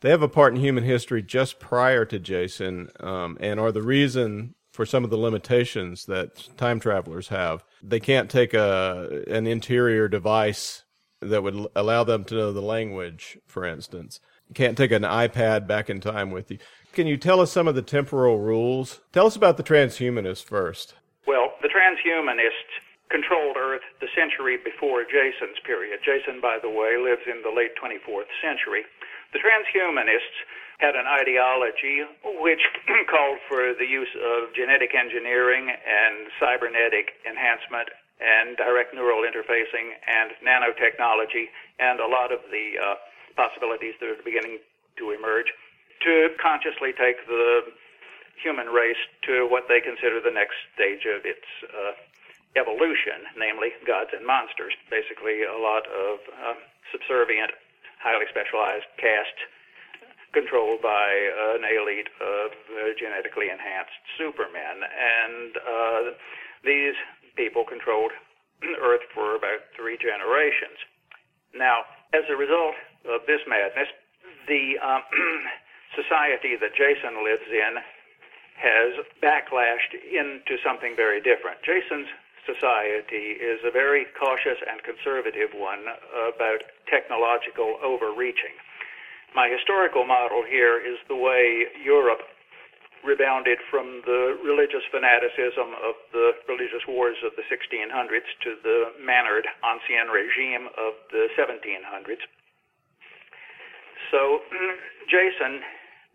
they 0.00 0.10
have 0.10 0.22
a 0.22 0.28
part 0.28 0.54
in 0.54 0.60
human 0.60 0.84
history 0.84 1.22
just 1.22 1.58
prior 1.58 2.04
to 2.04 2.18
Jason 2.18 2.90
um, 3.00 3.36
and 3.40 3.58
are 3.58 3.72
the 3.72 3.82
reason 3.82 4.54
for 4.72 4.86
some 4.86 5.02
of 5.02 5.10
the 5.10 5.16
limitations 5.16 6.06
that 6.06 6.56
time 6.56 6.78
travelers 6.78 7.28
have. 7.28 7.64
They 7.82 8.00
can't 8.00 8.30
take 8.30 8.54
a 8.54 9.24
an 9.26 9.46
interior 9.46 10.08
device 10.08 10.84
that 11.20 11.42
would 11.42 11.66
allow 11.74 12.04
them 12.04 12.24
to 12.24 12.34
know 12.34 12.52
the 12.52 12.62
language, 12.62 13.38
for 13.46 13.64
instance. 13.64 14.20
Can't 14.54 14.78
take 14.78 14.92
an 14.92 15.02
iPad 15.02 15.66
back 15.66 15.90
in 15.90 16.00
time 16.00 16.30
with 16.30 16.50
you. 16.50 16.58
Can 16.92 17.06
you 17.06 17.16
tell 17.16 17.40
us 17.40 17.50
some 17.50 17.68
of 17.68 17.74
the 17.74 17.82
temporal 17.82 18.38
rules? 18.38 19.00
Tell 19.12 19.26
us 19.26 19.36
about 19.36 19.56
the 19.56 19.62
transhumanists 19.62 20.44
first. 20.44 20.94
Well, 21.26 21.52
the 21.60 21.68
transhumanists 21.68 22.72
controlled 23.10 23.56
Earth 23.56 23.82
the 24.00 24.08
century 24.14 24.56
before 24.62 25.04
Jason's 25.04 25.58
period. 25.66 26.00
Jason, 26.04 26.40
by 26.40 26.58
the 26.62 26.70
way, 26.70 26.96
lives 26.96 27.26
in 27.26 27.42
the 27.42 27.52
late 27.52 27.72
24th 27.76 28.30
century. 28.40 28.84
The 29.32 29.40
transhumanists 29.40 30.38
had 30.78 30.94
an 30.94 31.06
ideology 31.06 32.06
which 32.40 32.62
called 33.10 33.38
for 33.48 33.74
the 33.74 33.86
use 33.86 34.10
of 34.14 34.54
genetic 34.54 34.94
engineering 34.94 35.68
and 35.68 36.30
cybernetic 36.38 37.18
enhancement 37.28 37.90
and 38.18 38.56
direct 38.56 38.94
neural 38.94 39.22
interfacing 39.22 39.94
and 40.06 40.32
nanotechnology 40.42 41.50
and 41.78 42.00
a 42.00 42.06
lot 42.06 42.32
of 42.32 42.40
the 42.50 42.78
uh, 42.78 42.94
possibilities 43.36 43.94
that 44.00 44.10
are 44.10 44.22
beginning 44.24 44.58
to 44.98 45.10
emerge 45.10 45.46
to 46.02 46.30
consciously 46.40 46.94
take 46.94 47.18
the 47.26 47.62
human 48.42 48.70
race 48.70 48.98
to 49.26 49.46
what 49.50 49.66
they 49.66 49.82
consider 49.82 50.22
the 50.22 50.30
next 50.30 50.54
stage 50.74 51.06
of 51.10 51.26
its 51.26 51.46
uh, 51.66 51.94
evolution, 52.54 53.26
namely 53.36 53.74
gods 53.86 54.10
and 54.14 54.24
monsters. 54.26 54.74
Basically, 54.90 55.42
a 55.42 55.58
lot 55.58 55.86
of 55.90 56.22
uh, 56.30 56.54
subservient, 56.94 57.50
highly 58.02 58.26
specialized 58.30 58.86
castes 58.98 59.42
controlled 60.32 60.82
by 60.82 61.08
an 61.56 61.64
elite 61.64 62.10
of 62.20 62.52
uh, 62.52 62.92
genetically 63.00 63.48
enhanced 63.48 63.96
supermen. 64.16 64.84
And 64.84 65.52
uh, 65.56 66.00
these 66.64 66.94
people 67.36 67.64
controlled 67.64 68.12
Earth 68.82 69.04
for 69.14 69.36
about 69.36 69.64
three 69.74 69.96
generations. 69.96 70.78
Now, 71.54 71.88
as 72.12 72.24
a 72.28 72.36
result 72.36 72.76
of 73.08 73.24
this 73.26 73.40
madness, 73.48 73.88
the 74.46 74.76
um, 74.84 75.02
society 75.98 76.56
that 76.60 76.76
Jason 76.76 77.24
lives 77.24 77.48
in 77.48 77.80
has 78.58 78.90
backlashed 79.22 79.94
into 80.10 80.58
something 80.66 80.94
very 80.98 81.22
different. 81.22 81.62
Jason's 81.62 82.10
society 82.48 83.36
is 83.36 83.60
a 83.62 83.70
very 83.70 84.08
cautious 84.16 84.56
and 84.64 84.80
conservative 84.80 85.52
one 85.52 85.84
about 86.32 86.64
technological 86.88 87.76
overreaching. 87.84 88.56
My 89.36 89.52
historical 89.52 90.08
model 90.08 90.40
here 90.48 90.80
is 90.80 90.96
the 91.06 91.16
way 91.16 91.68
Europe 91.84 92.24
rebounded 93.04 93.58
from 93.70 94.02
the 94.02 94.40
religious 94.42 94.82
fanaticism 94.90 95.70
of 95.84 95.94
the 96.10 96.32
religious 96.48 96.82
wars 96.88 97.16
of 97.22 97.30
the 97.36 97.44
1600s 97.46 98.28
to 98.42 98.56
the 98.64 98.90
mannered 98.98 99.46
ancien 99.62 100.08
regime 100.10 100.66
of 100.74 100.98
the 101.12 101.28
1700s. 101.38 102.24
So 104.10 104.40
Jason 105.12 105.62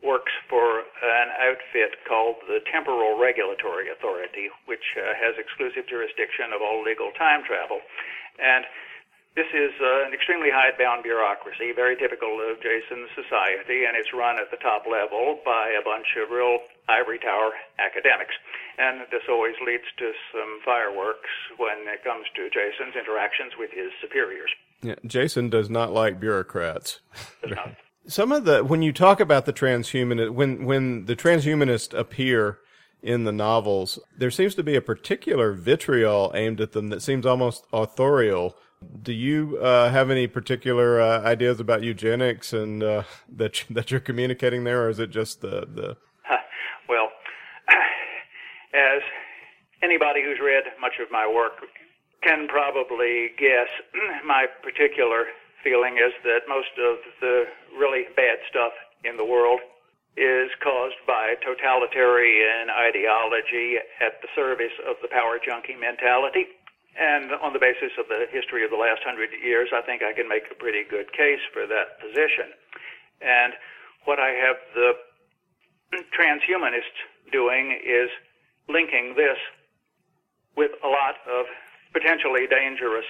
works 0.04 0.32
for 0.52 0.84
an 1.02 1.28
outfit 1.40 1.96
called 2.04 2.36
the 2.48 2.60
Temporal 2.68 3.18
Regulatory 3.18 3.88
Authority, 3.90 4.52
which 4.68 5.00
uh, 5.00 5.16
has 5.16 5.40
exclusive 5.40 5.88
jurisdiction 5.88 6.52
of 6.52 6.62
all 6.62 6.84
legal 6.84 7.12
time 7.16 7.42
travel. 7.48 7.80
And 8.38 8.68
this 9.36 9.50
is 9.50 9.74
uh, 9.82 10.06
an 10.06 10.14
extremely 10.14 10.54
hidebound 10.54 11.02
bureaucracy, 11.02 11.74
very 11.74 11.96
typical 11.98 12.38
of 12.38 12.62
Jason's 12.62 13.10
society, 13.18 13.90
and 13.90 13.98
it's 13.98 14.14
run 14.14 14.38
at 14.38 14.52
the 14.54 14.62
top 14.62 14.86
level 14.86 15.42
by 15.42 15.74
a 15.74 15.82
bunch 15.82 16.06
of 16.22 16.30
real 16.30 16.62
ivory 16.86 17.18
tower 17.18 17.50
academics. 17.82 18.36
And 18.78 19.10
this 19.10 19.26
always 19.26 19.56
leads 19.66 19.90
to 19.98 20.12
some 20.30 20.62
fireworks 20.62 21.32
when 21.58 21.90
it 21.90 22.04
comes 22.04 22.30
to 22.36 22.46
Jason's 22.54 22.94
interactions 22.94 23.58
with 23.58 23.72
his 23.74 23.90
superiors. 24.02 24.52
Yeah, 24.84 25.02
Jason 25.06 25.50
does 25.50 25.70
not 25.70 25.94
like 25.94 26.20
bureaucrats. 26.20 27.00
Does 27.42 27.58
not. 27.58 27.74
Some 28.08 28.32
of 28.32 28.46
the 28.46 28.64
when 28.64 28.82
you 28.82 28.92
talk 28.92 29.20
about 29.20 29.46
the 29.46 29.54
transhumanist 29.54 30.32
when 30.32 30.66
when 30.66 31.06
the 31.06 31.16
transhumanists 31.16 31.98
appear 31.98 32.60
in 33.02 33.26
the 33.26 33.32
novels, 33.32 34.00
there 34.18 34.32
seems 34.32 34.56
to 34.56 34.64
be 34.64 34.76
a 34.76 34.82
particular 34.82 35.54
vitriol 35.54 36.32
aimed 36.34 36.62
at 36.62 36.72
them 36.72 36.90
that 36.90 37.02
seems 37.02 37.26
almost 37.26 37.66
authorial. 37.72 38.56
Do 39.02 39.14
you 39.14 39.58
uh, 39.58 39.90
have 39.90 40.10
any 40.10 40.28
particular 40.28 41.00
uh, 41.00 41.22
ideas 41.22 41.60
about 41.60 41.84
eugenics 41.84 42.52
and 42.52 42.84
uh, 42.84 43.04
that 43.30 43.64
that 43.70 43.92
you're 43.92 44.00
communicating 44.00 44.64
there, 44.64 44.86
or 44.86 44.90
is 44.90 45.00
it 45.00 45.10
just 45.10 45.42
the 45.42 45.68
the? 45.68 45.98
Well, 46.90 47.10
as 48.74 49.02
anybody 49.82 50.22
who's 50.24 50.40
read 50.44 50.64
much 50.82 51.00
of 51.02 51.10
my 51.10 51.26
work 51.26 51.54
can 52.22 52.48
probably 52.48 53.30
guess, 53.38 53.70
my 54.26 54.48
particular 54.62 55.26
feeling 55.64 55.98
is 55.98 56.14
that 56.24 56.46
most 56.48 56.76
of 56.78 57.00
the 57.24 57.48
really 57.80 58.06
bad 58.16 58.38
stuff 58.52 58.74
in 59.04 59.18
the 59.18 59.26
world 59.26 59.60
is 60.16 60.52
caused 60.62 61.00
by 61.08 61.34
totalitarian 61.42 62.70
ideology 62.70 63.82
at 64.00 64.22
the 64.22 64.30
service 64.36 64.76
of 64.86 64.96
the 65.02 65.10
power 65.10 65.40
junkie 65.42 65.76
mentality. 65.76 66.46
And 66.94 67.34
on 67.42 67.54
the 67.54 67.60
basis 67.60 67.90
of 67.98 68.06
the 68.06 68.30
history 68.30 68.64
of 68.64 68.70
the 68.70 68.78
last 68.78 69.02
hundred 69.02 69.34
years, 69.42 69.70
I 69.74 69.82
think 69.82 70.04
I 70.06 70.14
can 70.14 70.30
make 70.30 70.46
a 70.52 70.56
pretty 70.56 70.86
good 70.86 71.10
case 71.14 71.42
for 71.50 71.66
that 71.66 71.98
position. 71.98 72.54
And 73.22 73.58
what 74.06 74.20
I 74.20 74.30
have 74.38 74.58
the 74.78 74.94
transhumanists 76.14 77.02
doing 77.32 77.74
is 77.82 78.10
linking 78.70 79.16
this 79.18 79.38
with 80.56 80.72
a 80.84 80.88
lot 80.88 81.18
of 81.26 81.46
potentially 81.94 82.46
dangerous 82.46 83.06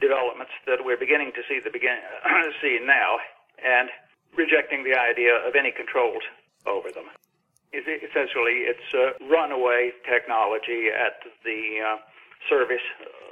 developments 0.00 0.52
that 0.66 0.82
we're 0.84 0.98
beginning 0.98 1.32
to 1.34 1.42
see 1.48 1.60
the 1.62 1.70
begin 1.70 1.98
see 2.62 2.78
now, 2.82 3.18
and 3.62 3.88
rejecting 4.36 4.82
the 4.82 4.94
idea 4.94 5.34
of 5.46 5.54
any 5.54 5.70
controls 5.70 6.22
over 6.66 6.90
them. 6.90 7.06
Essentially, 7.74 8.70
it's 8.70 8.90
a 8.94 9.18
runaway 9.26 9.90
technology 10.06 10.94
at 10.94 11.18
the 11.42 11.82
uh, 11.82 11.96
service 12.48 12.84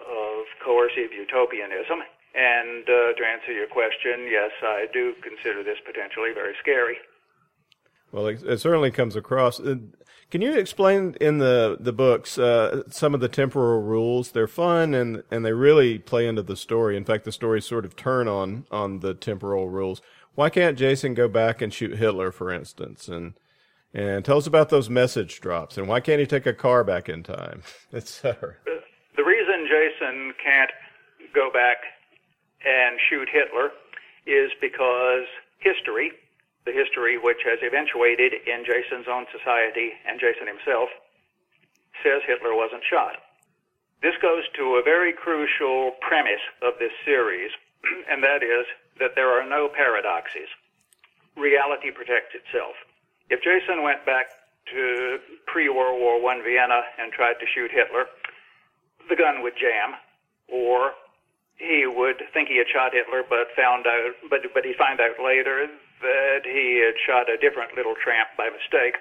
of 0.03 0.45
coercive 0.65 1.15
utopianism. 1.15 2.03
And 2.35 2.83
uh, 2.89 3.13
to 3.13 3.23
answer 3.23 3.53
your 3.53 3.69
question, 3.69 4.27
yes, 4.27 4.51
I 4.65 4.89
do 4.91 5.15
consider 5.23 5.63
this 5.63 5.79
potentially 5.85 6.33
very 6.35 6.57
scary. 6.59 6.97
Well, 8.13 8.27
it, 8.27 8.43
it 8.45 8.61
certainly 8.61 8.91
comes 8.91 9.17
across. 9.17 9.59
Uh, 9.59 9.77
can 10.31 10.41
you 10.41 10.55
explain 10.55 11.15
in 11.21 11.39
the 11.39 11.77
the 11.79 11.93
books 11.93 12.39
uh, 12.39 12.85
some 12.89 13.15
of 13.15 13.21
the 13.21 13.29
temporal 13.29 13.83
rules? 13.83 14.31
They're 14.31 14.47
fun 14.47 14.95
and 14.95 15.23
and 15.31 15.45
they 15.45 15.53
really 15.53 15.99
play 15.99 16.27
into 16.27 16.43
the 16.43 16.57
story. 16.57 16.97
In 16.97 17.05
fact, 17.05 17.25
the 17.25 17.33
stories 17.33 17.67
sort 17.67 17.85
of 17.85 17.97
turn 17.97 18.29
on 18.29 18.67
on 18.71 19.01
the 19.01 19.15
temporal 19.15 19.69
rules. 19.69 20.01
Why 20.35 20.49
can't 20.49 20.79
Jason 20.79 21.13
go 21.13 21.29
back 21.29 21.61
and 21.61 21.73
shoot 21.73 21.99
Hitler, 21.99 22.33
for 22.33 22.51
instance? 22.51 23.09
And 23.09 23.35
and 23.93 24.25
tell 24.25 24.39
us 24.39 24.47
about 24.47 24.71
those 24.71 24.89
message 24.89 25.41
drops. 25.41 25.77
And 25.77 25.87
why 25.87 26.01
can't 26.01 26.21
he 26.21 26.27
take 26.27 26.47
a 26.47 26.55
car 26.55 26.83
back 26.83 27.09
in 27.09 27.23
time, 27.23 27.63
etc. 27.93 28.55
The 29.17 29.25
reason 29.25 29.69
Jason 29.69 30.33
can't 30.43 30.71
go 31.35 31.51
back 31.53 31.77
and 32.65 32.99
shoot 33.11 33.29
Hitler 33.31 33.71
is 34.27 34.51
because 34.61 35.27
history 35.59 36.13
the 36.65 36.73
history 36.73 37.19
which 37.19 37.43
has 37.45 37.59
eventuated 37.63 38.33
in 38.47 38.65
Jason's 38.65 39.09
own 39.11 39.27
society 39.35 39.93
and 40.07 40.21
Jason 40.21 40.47
himself, 40.47 40.89
says 42.03 42.23
Hitler 42.27 42.55
wasn't 42.55 42.83
shot. 42.89 43.19
This 44.03 44.15
goes 44.21 44.43
to 44.59 44.77
a 44.77 44.83
very 44.83 45.13
crucial 45.13 45.93
premise 46.01 46.43
of 46.63 46.75
this 46.79 46.93
series, 47.05 47.51
and 48.11 48.23
that 48.23 48.43
is 48.43 48.67
that 48.99 49.15
there 49.15 49.31
are 49.31 49.49
no 49.49 49.69
paradoxes. 49.69 50.51
Reality 51.37 51.91
protects 51.91 52.35
itself. 52.35 52.75
If 53.31 53.43
Jason 53.43 53.83
went 53.83 54.05
back 54.05 54.27
to 54.71 55.19
pre-World 55.47 55.99
War 55.99 56.19
I 56.31 56.43
Vienna 56.43 56.83
and 56.99 57.13
tried 57.13 57.39
to 57.41 57.47
shoot 57.47 57.71
Hitler, 57.71 58.07
the 59.09 59.17
gun 59.17 59.43
would 59.43 59.55
jam, 59.57 59.95
or 60.49 60.93
he 61.57 61.87
would 61.87 62.23
think 62.35 62.49
he 62.49 62.59
had 62.59 62.69
shot 62.69 62.93
Hitler, 62.93 63.23
but 63.29 63.49
found 63.57 63.87
out, 63.87 64.15
but 64.29 64.41
but 64.55 64.65
he 64.65 64.75
find 64.75 65.01
out 65.01 65.23
later 65.23 65.63
that 66.03 66.43
he 66.45 66.83
had 66.83 66.99
shot 67.07 67.31
a 67.31 67.41
different 67.41 67.75
little 67.79 67.95
tramp 67.99 68.35
by 68.37 68.51
mistake, 68.51 68.99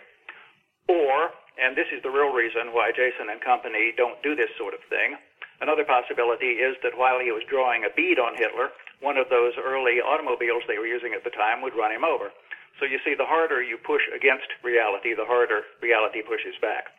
or, 0.87 1.33
and 1.59 1.75
this 1.75 1.89
is 1.91 2.01
the 2.01 2.13
real 2.13 2.31
reason 2.33 2.73
why 2.73 2.93
Jason 2.93 3.29
and 3.29 3.41
company 3.41 3.93
don't 3.97 4.21
do 4.23 4.33
this 4.33 4.49
sort 4.57 4.73
of 4.73 4.81
thing. 4.89 5.17
Another 5.61 5.85
possibility 5.85 6.57
is 6.57 6.73
that 6.81 6.97
while 6.97 7.21
he 7.21 7.29
was 7.29 7.45
drawing 7.45 7.85
a 7.85 7.93
bead 7.93 8.17
on 8.17 8.33
Hitler, 8.33 8.73
one 9.01 9.17
of 9.17 9.29
those 9.29 9.53
early 9.61 10.01
automobiles 10.01 10.65
they 10.65 10.81
were 10.81 10.89
using 10.89 11.13
at 11.13 11.23
the 11.23 11.33
time 11.33 11.61
would 11.61 11.77
run 11.77 11.93
him 11.93 12.05
over. 12.05 12.33
So 12.81 12.89
you 12.89 12.97
see, 13.05 13.13
the 13.13 13.29
harder 13.29 13.61
you 13.61 13.77
push 13.77 14.01
against 14.09 14.49
reality, 14.65 15.13
the 15.13 15.25
harder 15.25 15.61
reality 15.81 16.25
pushes 16.25 16.57
back. 16.61 16.89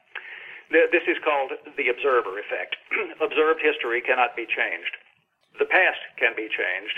This 0.70 1.04
is 1.10 1.18
called 1.20 1.52
the 1.76 1.88
observer 1.90 2.38
effect. 2.38 2.78
Observed 3.20 3.60
history 3.60 4.00
cannot 4.00 4.32
be 4.32 4.48
changed. 4.48 4.96
The 5.58 5.68
past 5.68 6.00
can 6.16 6.32
be 6.32 6.48
changed. 6.48 6.96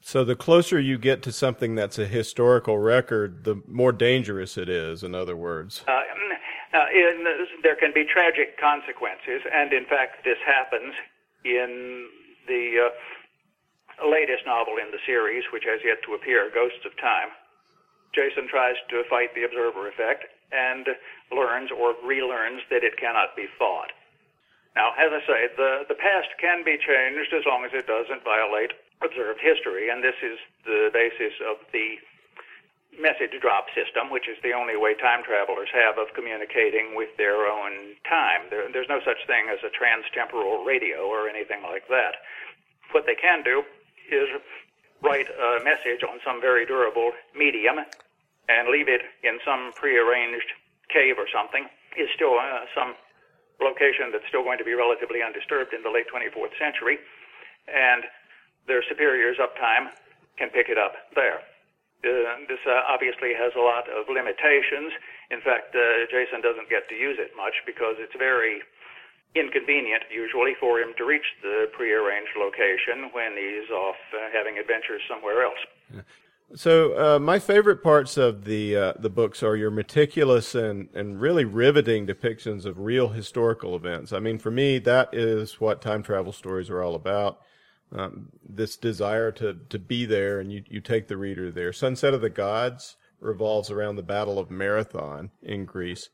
So 0.00 0.24
the 0.24 0.36
closer 0.36 0.80
you 0.80 0.96
get 0.96 1.22
to 1.22 1.32
something 1.32 1.74
that's 1.74 1.98
a 1.98 2.06
historical 2.06 2.78
record, 2.78 3.44
the 3.44 3.60
more 3.66 3.92
dangerous 3.92 4.56
it 4.56 4.68
is, 4.68 5.02
in 5.02 5.14
other 5.14 5.36
words. 5.36 5.84
Uh, 5.86 6.00
uh, 6.72 6.86
in, 6.92 7.24
there 7.62 7.76
can 7.76 7.92
be 7.94 8.04
tragic 8.04 8.60
consequences, 8.60 9.40
and 9.52 9.72
in 9.72 9.84
fact, 9.86 10.24
this 10.24 10.38
happens 10.44 10.94
in 11.44 12.08
the 12.46 12.88
uh, 12.88 14.08
latest 14.08 14.44
novel 14.46 14.76
in 14.76 14.90
the 14.92 15.00
series, 15.06 15.44
which 15.52 15.64
has 15.64 15.80
yet 15.84 15.98
to 16.04 16.14
appear, 16.14 16.50
Ghosts 16.52 16.84
of 16.84 16.96
Time. 17.00 17.32
Jason 18.14 18.48
tries 18.48 18.76
to 18.90 19.02
fight 19.08 19.34
the 19.34 19.44
observer 19.44 19.88
effect 19.88 20.24
and 20.52 20.86
learns 21.32 21.70
or 21.72 21.94
relearns 22.04 22.64
that 22.70 22.84
it 22.84 22.96
cannot 22.96 23.36
be 23.36 23.46
fought. 23.58 23.92
Now, 24.76 24.92
as 24.96 25.12
I 25.12 25.20
say, 25.26 25.40
the, 25.56 25.84
the 25.88 25.98
past 25.98 26.28
can 26.40 26.64
be 26.64 26.78
changed 26.78 27.32
as 27.32 27.44
long 27.44 27.64
as 27.64 27.72
it 27.72 27.86
doesn't 27.86 28.24
violate 28.24 28.72
observed 29.02 29.40
history, 29.40 29.90
and 29.90 30.02
this 30.02 30.18
is 30.22 30.38
the 30.64 30.90
basis 30.92 31.34
of 31.46 31.62
the 31.72 31.98
message 32.98 33.36
drop 33.40 33.70
system, 33.76 34.10
which 34.10 34.26
is 34.26 34.36
the 34.42 34.52
only 34.52 34.74
way 34.74 34.94
time 34.98 35.22
travelers 35.22 35.68
have 35.70 35.98
of 35.98 36.10
communicating 36.14 36.96
with 36.96 37.14
their 37.16 37.46
own 37.46 37.94
time. 38.08 38.50
There, 38.50 38.66
there's 38.72 38.90
no 38.90 38.98
such 39.04 39.22
thing 39.26 39.46
as 39.46 39.62
a 39.62 39.70
transtemporal 39.70 40.66
radio 40.66 41.06
or 41.06 41.28
anything 41.28 41.62
like 41.62 41.86
that. 41.88 42.18
What 42.90 43.06
they 43.06 43.14
can 43.14 43.44
do 43.44 43.62
is 44.10 44.26
write 45.02 45.28
a 45.30 45.62
message 45.62 46.02
on 46.02 46.18
some 46.26 46.40
very 46.40 46.66
durable 46.66 47.12
medium 47.36 47.78
and 48.48 48.68
leave 48.68 48.88
it 48.88 49.02
in 49.22 49.38
some 49.44 49.70
prearranged 49.76 50.48
cave 50.88 51.20
or 51.20 51.28
something 51.30 51.68
is 51.96 52.08
still 52.16 52.34
uh, 52.40 52.64
some 52.74 52.96
location 53.60 54.10
that's 54.10 54.26
still 54.28 54.42
going 54.42 54.58
to 54.58 54.64
be 54.64 54.74
relatively 54.74 55.22
undisturbed 55.22 55.74
in 55.74 55.82
the 55.82 55.90
late 55.90 56.06
24th 56.08 56.54
century, 56.58 56.98
and 57.66 58.04
their 58.68 58.84
superiors 58.88 59.36
uptime 59.40 59.90
can 60.36 60.50
pick 60.50 60.68
it 60.68 60.78
up 60.78 60.92
there. 61.16 61.42
Uh, 62.04 62.46
this 62.46 62.62
uh, 62.62 62.86
obviously 62.86 63.34
has 63.34 63.50
a 63.58 63.64
lot 63.64 63.90
of 63.90 64.06
limitations. 64.06 64.94
In 65.34 65.40
fact, 65.42 65.74
uh, 65.74 66.06
Jason 66.06 66.38
doesn't 66.40 66.70
get 66.70 66.86
to 66.88 66.94
use 66.94 67.18
it 67.18 67.34
much 67.34 67.58
because 67.66 67.98
it's 67.98 68.14
very 68.14 68.62
inconvenient 69.34 70.04
usually 70.10 70.54
for 70.60 70.78
him 70.78 70.94
to 70.96 71.04
reach 71.04 71.26
the 71.42 71.66
prearranged 71.74 72.32
location 72.38 73.10
when 73.12 73.34
he's 73.34 73.68
off 73.70 73.98
uh, 74.14 74.30
having 74.32 74.58
adventures 74.58 75.02
somewhere 75.10 75.42
else. 75.42 75.58
Yeah. 75.92 76.00
So 76.54 76.96
uh, 76.96 77.18
my 77.18 77.38
favorite 77.38 77.82
parts 77.82 78.16
of 78.16 78.44
the 78.44 78.74
uh, 78.74 78.92
the 78.98 79.10
books 79.10 79.42
are 79.42 79.54
your 79.54 79.70
meticulous 79.70 80.54
and, 80.54 80.88
and 80.94 81.20
really 81.20 81.44
riveting 81.44 82.06
depictions 82.06 82.64
of 82.64 82.78
real 82.78 83.08
historical 83.08 83.76
events. 83.76 84.14
I 84.14 84.20
mean, 84.20 84.38
for 84.38 84.50
me, 84.50 84.78
that 84.78 85.10
is 85.12 85.60
what 85.60 85.82
time 85.82 86.02
travel 86.02 86.32
stories 86.32 86.70
are 86.70 86.82
all 86.82 86.94
about. 86.94 87.40
Um, 87.90 88.28
this 88.46 88.76
desire 88.76 89.32
to 89.32 89.56
to 89.68 89.78
be 89.78 90.04
there, 90.04 90.40
and 90.40 90.52
you 90.52 90.62
you 90.68 90.80
take 90.80 91.08
the 91.08 91.16
reader 91.16 91.50
there. 91.50 91.72
Sunset 91.72 92.14
of 92.14 92.20
the 92.20 92.30
Gods 92.30 92.96
revolves 93.20 93.70
around 93.70 93.96
the 93.96 94.02
Battle 94.02 94.38
of 94.38 94.50
Marathon 94.50 95.30
in 95.42 95.64
Greece. 95.64 96.10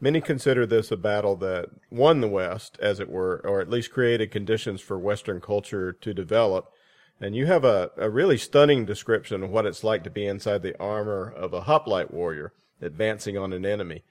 Many 0.00 0.20
consider 0.20 0.64
this 0.64 0.90
a 0.92 0.96
battle 0.96 1.36
that 1.36 1.70
won 1.90 2.20
the 2.20 2.28
West, 2.28 2.78
as 2.80 3.00
it 3.00 3.10
were, 3.10 3.40
or 3.44 3.60
at 3.60 3.70
least 3.70 3.92
created 3.92 4.30
conditions 4.30 4.80
for 4.80 4.98
Western 4.98 5.40
culture 5.40 5.92
to 5.92 6.14
develop. 6.14 6.72
And 7.20 7.34
you 7.34 7.46
have 7.46 7.64
a, 7.64 7.90
a 7.96 8.08
really 8.08 8.38
stunning 8.38 8.84
description 8.84 9.42
of 9.42 9.50
what 9.50 9.66
it's 9.66 9.82
like 9.82 10.04
to 10.04 10.10
be 10.10 10.24
inside 10.24 10.62
the 10.62 10.78
armor 10.80 11.28
of 11.28 11.52
a 11.52 11.62
hoplite 11.62 12.14
warrior 12.14 12.52
advancing 12.80 13.36
on 13.36 13.52
an 13.52 13.66
enemy. 13.66 14.04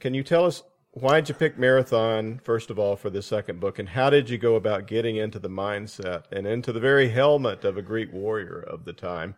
Can 0.00 0.12
you 0.12 0.24
tell 0.24 0.44
us 0.44 0.64
why 1.00 1.20
did 1.20 1.28
you 1.28 1.34
pick 1.34 1.58
Marathon, 1.58 2.40
first 2.42 2.70
of 2.70 2.78
all, 2.78 2.96
for 2.96 3.10
the 3.10 3.22
second 3.22 3.60
book, 3.60 3.78
and 3.78 3.90
how 3.90 4.10
did 4.10 4.28
you 4.28 4.38
go 4.38 4.56
about 4.56 4.86
getting 4.86 5.16
into 5.16 5.38
the 5.38 5.48
mindset 5.48 6.24
and 6.32 6.46
into 6.46 6.72
the 6.72 6.80
very 6.80 7.08
helmet 7.10 7.64
of 7.64 7.76
a 7.76 7.82
Greek 7.82 8.12
warrior 8.12 8.58
of 8.58 8.84
the 8.84 8.92
time? 8.92 9.36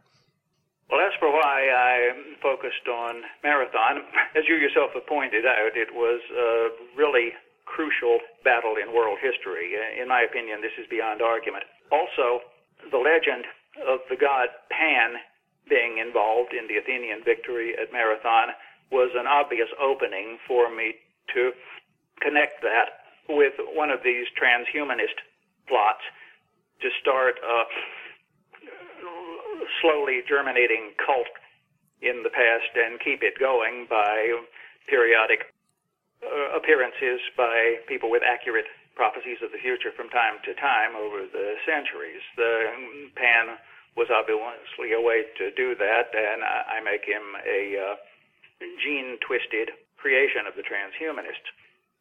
Well, 0.90 1.00
as 1.00 1.12
for 1.20 1.30
why 1.30 1.68
I 1.68 2.12
focused 2.42 2.88
on 2.88 3.22
Marathon, 3.44 4.02
as 4.36 4.44
you 4.48 4.56
yourself 4.56 4.90
have 4.94 5.06
pointed 5.06 5.44
out, 5.44 5.76
it 5.76 5.92
was 5.92 6.20
a 6.32 6.68
really 6.96 7.32
crucial 7.66 8.18
battle 8.42 8.74
in 8.80 8.94
world 8.94 9.18
history. 9.20 9.76
In 10.00 10.08
my 10.08 10.22
opinion, 10.22 10.60
this 10.60 10.74
is 10.80 10.88
beyond 10.88 11.22
argument. 11.22 11.64
Also, 11.92 12.40
the 12.90 12.98
legend 12.98 13.44
of 13.86 14.00
the 14.08 14.16
god 14.16 14.48
Pan 14.72 15.20
being 15.68 15.98
involved 15.98 16.56
in 16.56 16.66
the 16.66 16.80
Athenian 16.80 17.22
victory 17.22 17.76
at 17.78 17.92
Marathon 17.92 18.50
was 18.90 19.14
an 19.14 19.28
obvious 19.28 19.68
opening 19.78 20.38
for 20.48 20.66
me 20.74 20.98
to 21.34 21.52
connect 22.20 22.62
that 22.62 23.06
with 23.28 23.54
one 23.74 23.90
of 23.90 24.00
these 24.02 24.26
transhumanist 24.36 25.16
plots 25.68 26.02
to 26.82 26.88
start 27.00 27.36
a 27.38 27.64
slowly 29.80 30.20
germinating 30.28 30.92
cult 30.98 31.30
in 32.02 32.22
the 32.24 32.32
past 32.32 32.72
and 32.74 32.98
keep 33.00 33.22
it 33.22 33.38
going 33.38 33.86
by 33.88 34.32
periodic 34.88 35.52
uh, 36.24 36.56
appearances 36.56 37.20
by 37.36 37.76
people 37.86 38.10
with 38.10 38.22
accurate 38.24 38.66
prophecies 38.96 39.38
of 39.44 39.52
the 39.52 39.62
future 39.62 39.92
from 39.96 40.08
time 40.10 40.36
to 40.44 40.52
time 40.60 40.96
over 40.96 41.24
the 41.24 41.56
centuries. 41.64 42.20
The 42.36 43.08
Pan 43.16 43.56
was 43.96 44.08
obviously 44.12 44.92
a 44.92 45.00
way 45.00 45.24
to 45.38 45.50
do 45.56 45.74
that, 45.76 46.12
and 46.12 46.44
I 46.44 46.80
make 46.84 47.04
him 47.04 47.24
a 47.40 47.62
uh, 47.76 47.94
gene 48.84 49.16
twisted 49.24 49.72
creation 50.00 50.48
of 50.48 50.56
the 50.56 50.64
transhumanists. 50.64 51.52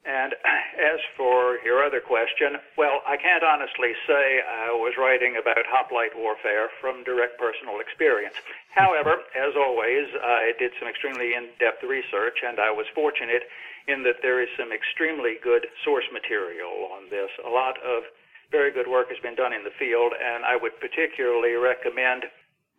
And 0.08 0.32
as 0.80 1.00
for 1.20 1.60
your 1.68 1.84
other 1.84 2.00
question, 2.00 2.56
well, 2.80 3.04
I 3.04 3.20
can't 3.20 3.44
honestly 3.44 3.92
say 4.08 4.40
I 4.40 4.72
was 4.72 4.96
writing 4.96 5.36
about 5.36 5.68
hoplite 5.68 6.16
warfare 6.16 6.72
from 6.80 7.04
direct 7.04 7.38
personal 7.38 7.84
experience. 7.84 8.40
However, 8.72 9.20
as 9.36 9.60
always, 9.60 10.08
I 10.24 10.56
did 10.58 10.72
some 10.80 10.88
extremely 10.88 11.36
in 11.36 11.52
depth 11.60 11.84
research, 11.84 12.40
and 12.48 12.60
I 12.64 12.72
was 12.72 12.88
fortunate 12.96 13.44
in 13.92 14.04
that 14.04 14.24
there 14.24 14.40
is 14.40 14.48
some 14.56 14.72
extremely 14.72 15.36
good 15.44 15.68
source 15.84 16.08
material 16.14 16.88
on 16.96 17.10
this. 17.10 17.30
A 17.44 17.50
lot 17.50 17.76
of 17.84 18.08
very 18.52 18.72
good 18.72 18.88
work 18.88 19.10
has 19.10 19.20
been 19.20 19.36
done 19.36 19.52
in 19.52 19.64
the 19.68 19.76
field, 19.78 20.14
and 20.16 20.46
I 20.46 20.56
would 20.56 20.80
particularly 20.80 21.54
recommend 21.60 22.24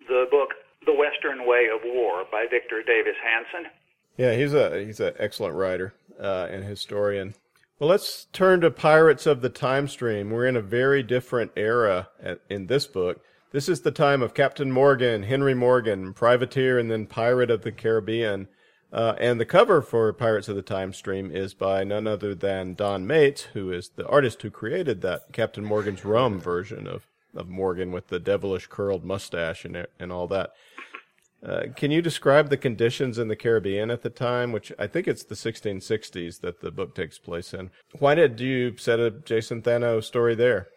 the 0.08 0.26
book 0.30 0.54
The 0.86 0.94
Western 0.96 1.44
Way 1.46 1.68
of 1.68 1.84
War 1.84 2.24
by 2.32 2.46
Victor 2.48 2.82
Davis 2.82 3.18
Hanson. 3.22 3.70
Yeah, 4.16 4.34
he's 4.34 4.54
a 4.54 4.84
he's 4.84 5.00
an 5.00 5.14
excellent 5.18 5.54
writer 5.54 5.94
uh, 6.18 6.48
and 6.50 6.64
historian. 6.64 7.34
Well, 7.78 7.88
let's 7.88 8.26
turn 8.32 8.60
to 8.60 8.70
Pirates 8.70 9.26
of 9.26 9.40
the 9.40 9.48
Time 9.48 9.88
Stream. 9.88 10.30
We're 10.30 10.46
in 10.46 10.56
a 10.56 10.60
very 10.60 11.02
different 11.02 11.52
era 11.56 12.08
at, 12.22 12.40
in 12.50 12.66
this 12.66 12.86
book. 12.86 13.20
This 13.52 13.68
is 13.68 13.80
the 13.80 13.90
time 13.90 14.22
of 14.22 14.34
Captain 14.34 14.70
Morgan, 14.70 15.22
Henry 15.22 15.54
Morgan, 15.54 16.12
privateer, 16.12 16.78
and 16.78 16.90
then 16.90 17.06
pirate 17.06 17.50
of 17.50 17.62
the 17.62 17.72
Caribbean. 17.72 18.48
Uh, 18.92 19.14
and 19.18 19.40
the 19.40 19.46
cover 19.46 19.80
for 19.80 20.12
Pirates 20.12 20.48
of 20.48 20.56
the 20.56 20.62
Time 20.62 20.92
Stream 20.92 21.30
is 21.30 21.54
by 21.54 21.82
none 21.82 22.06
other 22.06 22.34
than 22.34 22.74
Don 22.74 23.06
Maitz, 23.06 23.42
who 23.54 23.72
is 23.72 23.90
the 23.96 24.06
artist 24.06 24.42
who 24.42 24.50
created 24.50 25.00
that 25.00 25.32
Captain 25.32 25.64
Morgan's 25.64 26.04
rum 26.04 26.38
version 26.38 26.86
of, 26.86 27.06
of 27.34 27.48
Morgan 27.48 27.92
with 27.92 28.08
the 28.08 28.20
devilish 28.20 28.66
curled 28.66 29.04
mustache 29.04 29.64
and, 29.64 29.86
and 29.98 30.12
all 30.12 30.26
that. 30.28 30.50
Uh, 31.46 31.62
can 31.74 31.90
you 31.90 32.02
describe 32.02 32.50
the 32.50 32.56
conditions 32.56 33.18
in 33.18 33.28
the 33.28 33.36
Caribbean 33.36 33.90
at 33.90 34.02
the 34.02 34.10
time, 34.10 34.52
which 34.52 34.72
I 34.78 34.86
think 34.86 35.08
it's 35.08 35.24
the 35.24 35.34
1660s 35.34 36.40
that 36.40 36.60
the 36.60 36.70
book 36.70 36.94
takes 36.94 37.18
place 37.18 37.54
in? 37.54 37.70
Why 37.98 38.14
did 38.14 38.40
you 38.40 38.76
set 38.76 39.00
a 39.00 39.10
Jason 39.10 39.62
Thanou 39.62 40.04
story 40.04 40.34
there? 40.34 40.68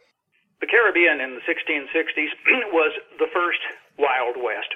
The 0.61 0.67
Caribbean 0.67 1.19
in 1.19 1.35
the 1.35 1.43
1660s 1.43 2.71
was 2.71 2.91
the 3.19 3.27
first 3.33 3.59
Wild 3.99 4.35
West. 4.41 4.71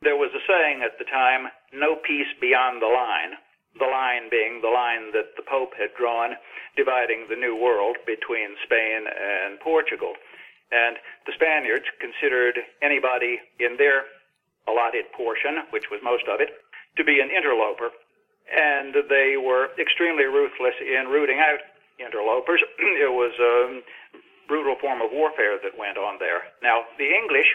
There 0.00 0.16
was 0.16 0.30
a 0.34 0.40
saying 0.48 0.80
at 0.82 0.98
the 0.98 1.04
time, 1.04 1.52
no 1.72 1.94
peace 1.96 2.32
beyond 2.40 2.80
the 2.80 2.86
line. 2.88 3.36
the 3.78 3.88
line 3.88 4.28
being 4.30 4.60
the 4.60 4.68
line 4.68 5.12
that 5.12 5.32
the 5.36 5.44
Pope 5.48 5.72
had 5.78 5.96
drawn, 5.96 6.36
dividing 6.76 7.26
the 7.28 7.36
New 7.36 7.56
World 7.56 7.96
between 8.04 8.56
Spain 8.64 9.04
and 9.08 9.60
Portugal. 9.60 10.12
And 10.72 10.96
the 11.24 11.32
Spaniards 11.36 11.84
considered 12.00 12.56
anybody 12.82 13.40
in 13.60 13.76
their 13.76 14.04
allotted 14.68 15.10
portion, 15.12 15.62
which 15.70 15.90
was 15.90 16.00
most 16.02 16.24
of 16.28 16.40
it, 16.40 16.50
to 16.96 17.04
be 17.04 17.20
an 17.20 17.30
interloper. 17.30 17.90
And 18.52 18.94
they 19.08 19.36
were 19.36 19.70
extremely 19.78 20.24
ruthless 20.24 20.76
in 20.80 21.08
rooting 21.08 21.38
out 21.38 21.60
interlopers. 21.98 22.60
it 22.78 23.12
was 23.12 23.32
a 23.38 23.80
brutal 24.48 24.76
form 24.80 25.00
of 25.00 25.10
warfare 25.12 25.58
that 25.62 25.78
went 25.78 25.96
on 25.96 26.18
there. 26.18 26.42
Now, 26.62 26.84
the 26.98 27.08
English 27.08 27.48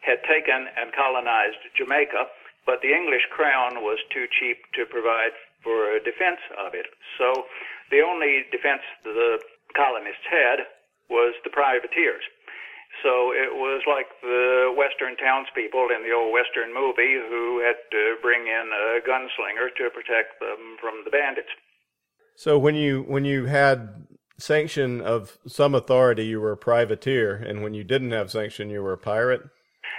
had 0.00 0.24
taken 0.24 0.66
and 0.80 0.92
colonized 0.96 1.60
Jamaica, 1.76 2.26
but 2.66 2.80
the 2.80 2.92
English 2.92 3.28
crown 3.30 3.84
was 3.84 3.98
too 4.12 4.26
cheap 4.40 4.58
to 4.74 4.86
provide 4.86 5.36
for 5.62 5.92
a 5.92 6.00
defense 6.02 6.40
of 6.56 6.72
it. 6.72 6.86
So 7.18 7.44
the 7.90 8.00
only 8.00 8.48
defense 8.50 8.80
the 9.04 9.38
colonists 9.76 10.24
had 10.28 10.64
was 11.10 11.34
the 11.44 11.50
privateers. 11.50 12.24
So 13.02 13.32
it 13.32 13.54
was 13.54 13.82
like 13.86 14.06
the 14.20 14.74
Western 14.76 15.16
townspeople 15.16 15.88
in 15.94 16.02
the 16.02 16.12
old 16.12 16.34
Western 16.34 16.74
movie 16.74 17.16
who 17.16 17.62
had 17.64 17.78
to 17.90 18.16
bring 18.20 18.46
in 18.46 18.66
a 18.74 19.00
gunslinger 19.00 19.72
to 19.78 19.88
protect 19.90 20.40
them 20.40 20.76
from 20.80 21.02
the 21.04 21.10
bandits. 21.10 21.48
So 22.36 22.58
when 22.58 22.74
you 22.74 23.02
when 23.06 23.24
you 23.24 23.46
had 23.46 24.06
sanction 24.38 25.00
of 25.00 25.38
some 25.46 25.74
authority, 25.74 26.26
you 26.26 26.40
were 26.40 26.52
a 26.52 26.56
privateer, 26.56 27.36
and 27.36 27.62
when 27.62 27.74
you 27.74 27.84
didn't 27.84 28.12
have 28.12 28.30
sanction, 28.30 28.70
you 28.70 28.82
were 28.82 28.92
a 28.92 28.98
pirate. 28.98 29.42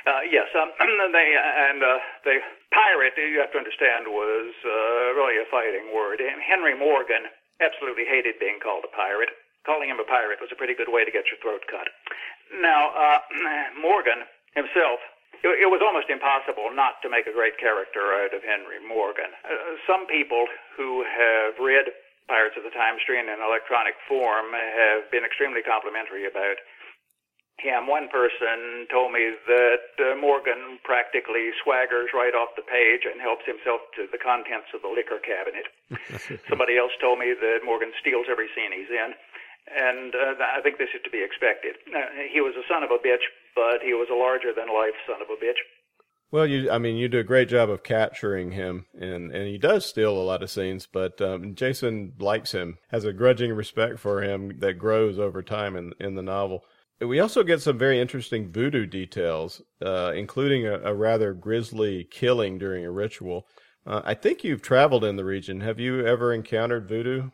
Uh, 0.05 0.25
yes, 0.29 0.49
um, 0.57 0.73
they 1.13 1.37
and 1.37 1.83
uh, 1.83 1.97
the 2.25 2.41
pirate. 2.73 3.13
You 3.19 3.39
have 3.39 3.53
to 3.53 3.61
understand 3.61 4.09
was 4.09 4.55
uh, 4.65 5.13
really 5.13 5.37
a 5.37 5.47
fighting 5.51 5.93
word. 5.93 6.19
And 6.23 6.41
Henry 6.41 6.73
Morgan 6.73 7.29
absolutely 7.61 8.07
hated 8.07 8.39
being 8.41 8.57
called 8.57 8.87
a 8.87 8.91
pirate. 8.95 9.29
Calling 9.61 9.93
him 9.93 10.01
a 10.01 10.07
pirate 10.09 10.41
was 10.41 10.49
a 10.49 10.57
pretty 10.57 10.73
good 10.73 10.89
way 10.89 11.05
to 11.05 11.13
get 11.13 11.29
your 11.29 11.37
throat 11.37 11.61
cut. 11.69 11.85
Now, 12.59 12.91
uh, 12.91 13.19
Morgan 13.81 14.27
himself, 14.55 14.99
it, 15.43 15.49
it 15.63 15.69
was 15.71 15.79
almost 15.79 16.11
impossible 16.11 16.69
not 16.75 16.99
to 17.01 17.09
make 17.09 17.25
a 17.25 17.33
great 17.33 17.55
character 17.57 18.11
out 18.19 18.35
of 18.35 18.43
Henry 18.43 18.83
Morgan. 18.83 19.31
Uh, 19.47 19.79
some 19.87 20.05
people 20.07 20.45
who 20.75 21.03
have 21.07 21.55
read 21.57 21.87
Pirates 22.27 22.55
of 22.59 22.63
the 22.63 22.75
Time 22.75 22.99
Stream 23.01 23.27
in 23.27 23.39
electronic 23.39 23.95
form 24.07 24.51
have 24.55 25.09
been 25.11 25.23
extremely 25.23 25.63
complimentary 25.63 26.27
about 26.27 26.59
him. 27.59 27.85
One 27.85 28.09
person 28.09 28.87
told 28.89 29.13
me 29.13 29.37
that 29.47 29.85
uh, 30.01 30.15
Morgan 30.17 30.79
practically 30.83 31.53
swaggers 31.61 32.09
right 32.13 32.33
off 32.33 32.57
the 32.57 32.65
page 32.65 33.05
and 33.05 33.21
helps 33.21 33.45
himself 33.45 33.85
to 33.95 34.09
the 34.09 34.17
contents 34.17 34.73
of 34.73 34.81
the 34.81 34.89
liquor 34.89 35.21
cabinet. 35.21 35.69
Somebody 36.49 36.77
else 36.77 36.91
told 36.97 37.19
me 37.19 37.37
that 37.37 37.61
Morgan 37.61 37.93
steals 38.01 38.25
every 38.31 38.49
scene 38.57 38.73
he's 38.73 38.89
in 38.89 39.13
and 39.75 40.13
uh, 40.15 40.43
I 40.57 40.61
think 40.61 40.77
this 40.77 40.89
is 40.95 41.01
to 41.03 41.09
be 41.09 41.23
expected. 41.23 41.75
Uh, 41.87 42.27
he 42.31 42.41
was 42.41 42.53
a 42.55 42.67
son 42.67 42.83
of 42.83 42.91
a 42.91 42.99
bitch, 42.99 43.23
but 43.55 43.81
he 43.81 43.93
was 43.93 44.07
a 44.11 44.15
larger 44.15 44.53
than 44.55 44.73
life 44.73 44.95
son 45.07 45.21
of 45.21 45.27
a 45.29 45.37
bitch. 45.37 45.59
Well, 46.31 46.47
you, 46.47 46.71
I 46.71 46.77
mean, 46.77 46.95
you 46.95 47.09
do 47.09 47.19
a 47.19 47.23
great 47.23 47.49
job 47.49 47.69
of 47.69 47.83
capturing 47.83 48.51
him, 48.51 48.85
and, 48.93 49.31
and 49.35 49.47
he 49.47 49.57
does 49.57 49.85
steal 49.85 50.17
a 50.17 50.23
lot 50.23 50.41
of 50.41 50.49
scenes, 50.49 50.87
but 50.91 51.19
um, 51.21 51.55
Jason 51.55 52.13
likes 52.19 52.53
him, 52.53 52.77
has 52.89 53.03
a 53.03 53.11
grudging 53.11 53.51
respect 53.51 53.99
for 53.99 54.21
him 54.21 54.59
that 54.59 54.79
grows 54.79 55.19
over 55.19 55.43
time 55.43 55.75
in, 55.75 55.91
in 55.99 56.15
the 56.15 56.21
novel. 56.21 56.63
We 57.01 57.19
also 57.19 57.43
get 57.43 57.61
some 57.61 57.77
very 57.77 57.99
interesting 57.99 58.49
voodoo 58.49 58.85
details, 58.85 59.61
uh, 59.83 60.13
including 60.15 60.67
a, 60.67 60.79
a, 60.79 60.93
rather 60.93 61.33
grisly 61.33 62.07
killing 62.09 62.57
during 62.57 62.85
a 62.85 62.91
ritual. 62.91 63.47
Uh, 63.85 64.01
I 64.05 64.13
think 64.13 64.43
you've 64.43 64.61
traveled 64.61 65.03
in 65.03 65.15
the 65.17 65.25
region. 65.25 65.61
Have 65.61 65.79
you 65.79 66.05
ever 66.05 66.31
encountered 66.31 66.87
voodoo? 66.87 67.31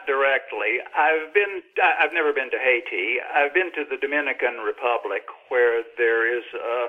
Not 0.00 0.06
directly. 0.06 0.80
I've 0.96 1.34
been. 1.34 1.60
I've 1.76 2.12
never 2.12 2.32
been 2.32 2.50
to 2.50 2.58
Haiti. 2.58 3.20
I've 3.20 3.52
been 3.52 3.72
to 3.74 3.84
the 3.84 3.96
Dominican 4.00 4.64
Republic, 4.64 5.22
where 5.48 5.82
there 5.98 6.24
is 6.24 6.44
uh, 6.54 6.88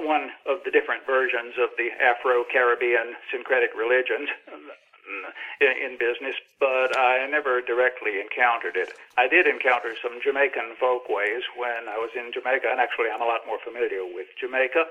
one 0.00 0.30
of 0.48 0.64
the 0.64 0.70
different 0.70 1.04
versions 1.04 1.54
of 1.60 1.70
the 1.76 1.90
Afro-Caribbean 2.00 3.12
syncretic 3.30 3.76
religions 3.76 4.28
in, 5.60 5.98
business, 5.98 6.34
but 6.58 6.96
I 6.96 7.26
never 7.28 7.60
directly 7.60 8.20
encountered 8.20 8.76
it. 8.76 8.94
I 9.18 9.28
did 9.28 9.46
encounter 9.46 9.92
some 10.00 10.18
Jamaican 10.24 10.80
folkways 10.80 11.44
when 11.56 11.92
I 11.92 11.98
was 11.98 12.10
in 12.16 12.32
Jamaica, 12.32 12.68
and 12.70 12.80
actually 12.80 13.12
I'm 13.12 13.20
a 13.20 13.28
lot 13.28 13.44
more 13.46 13.58
familiar 13.60 14.06
with 14.06 14.32
Jamaica. 14.40 14.86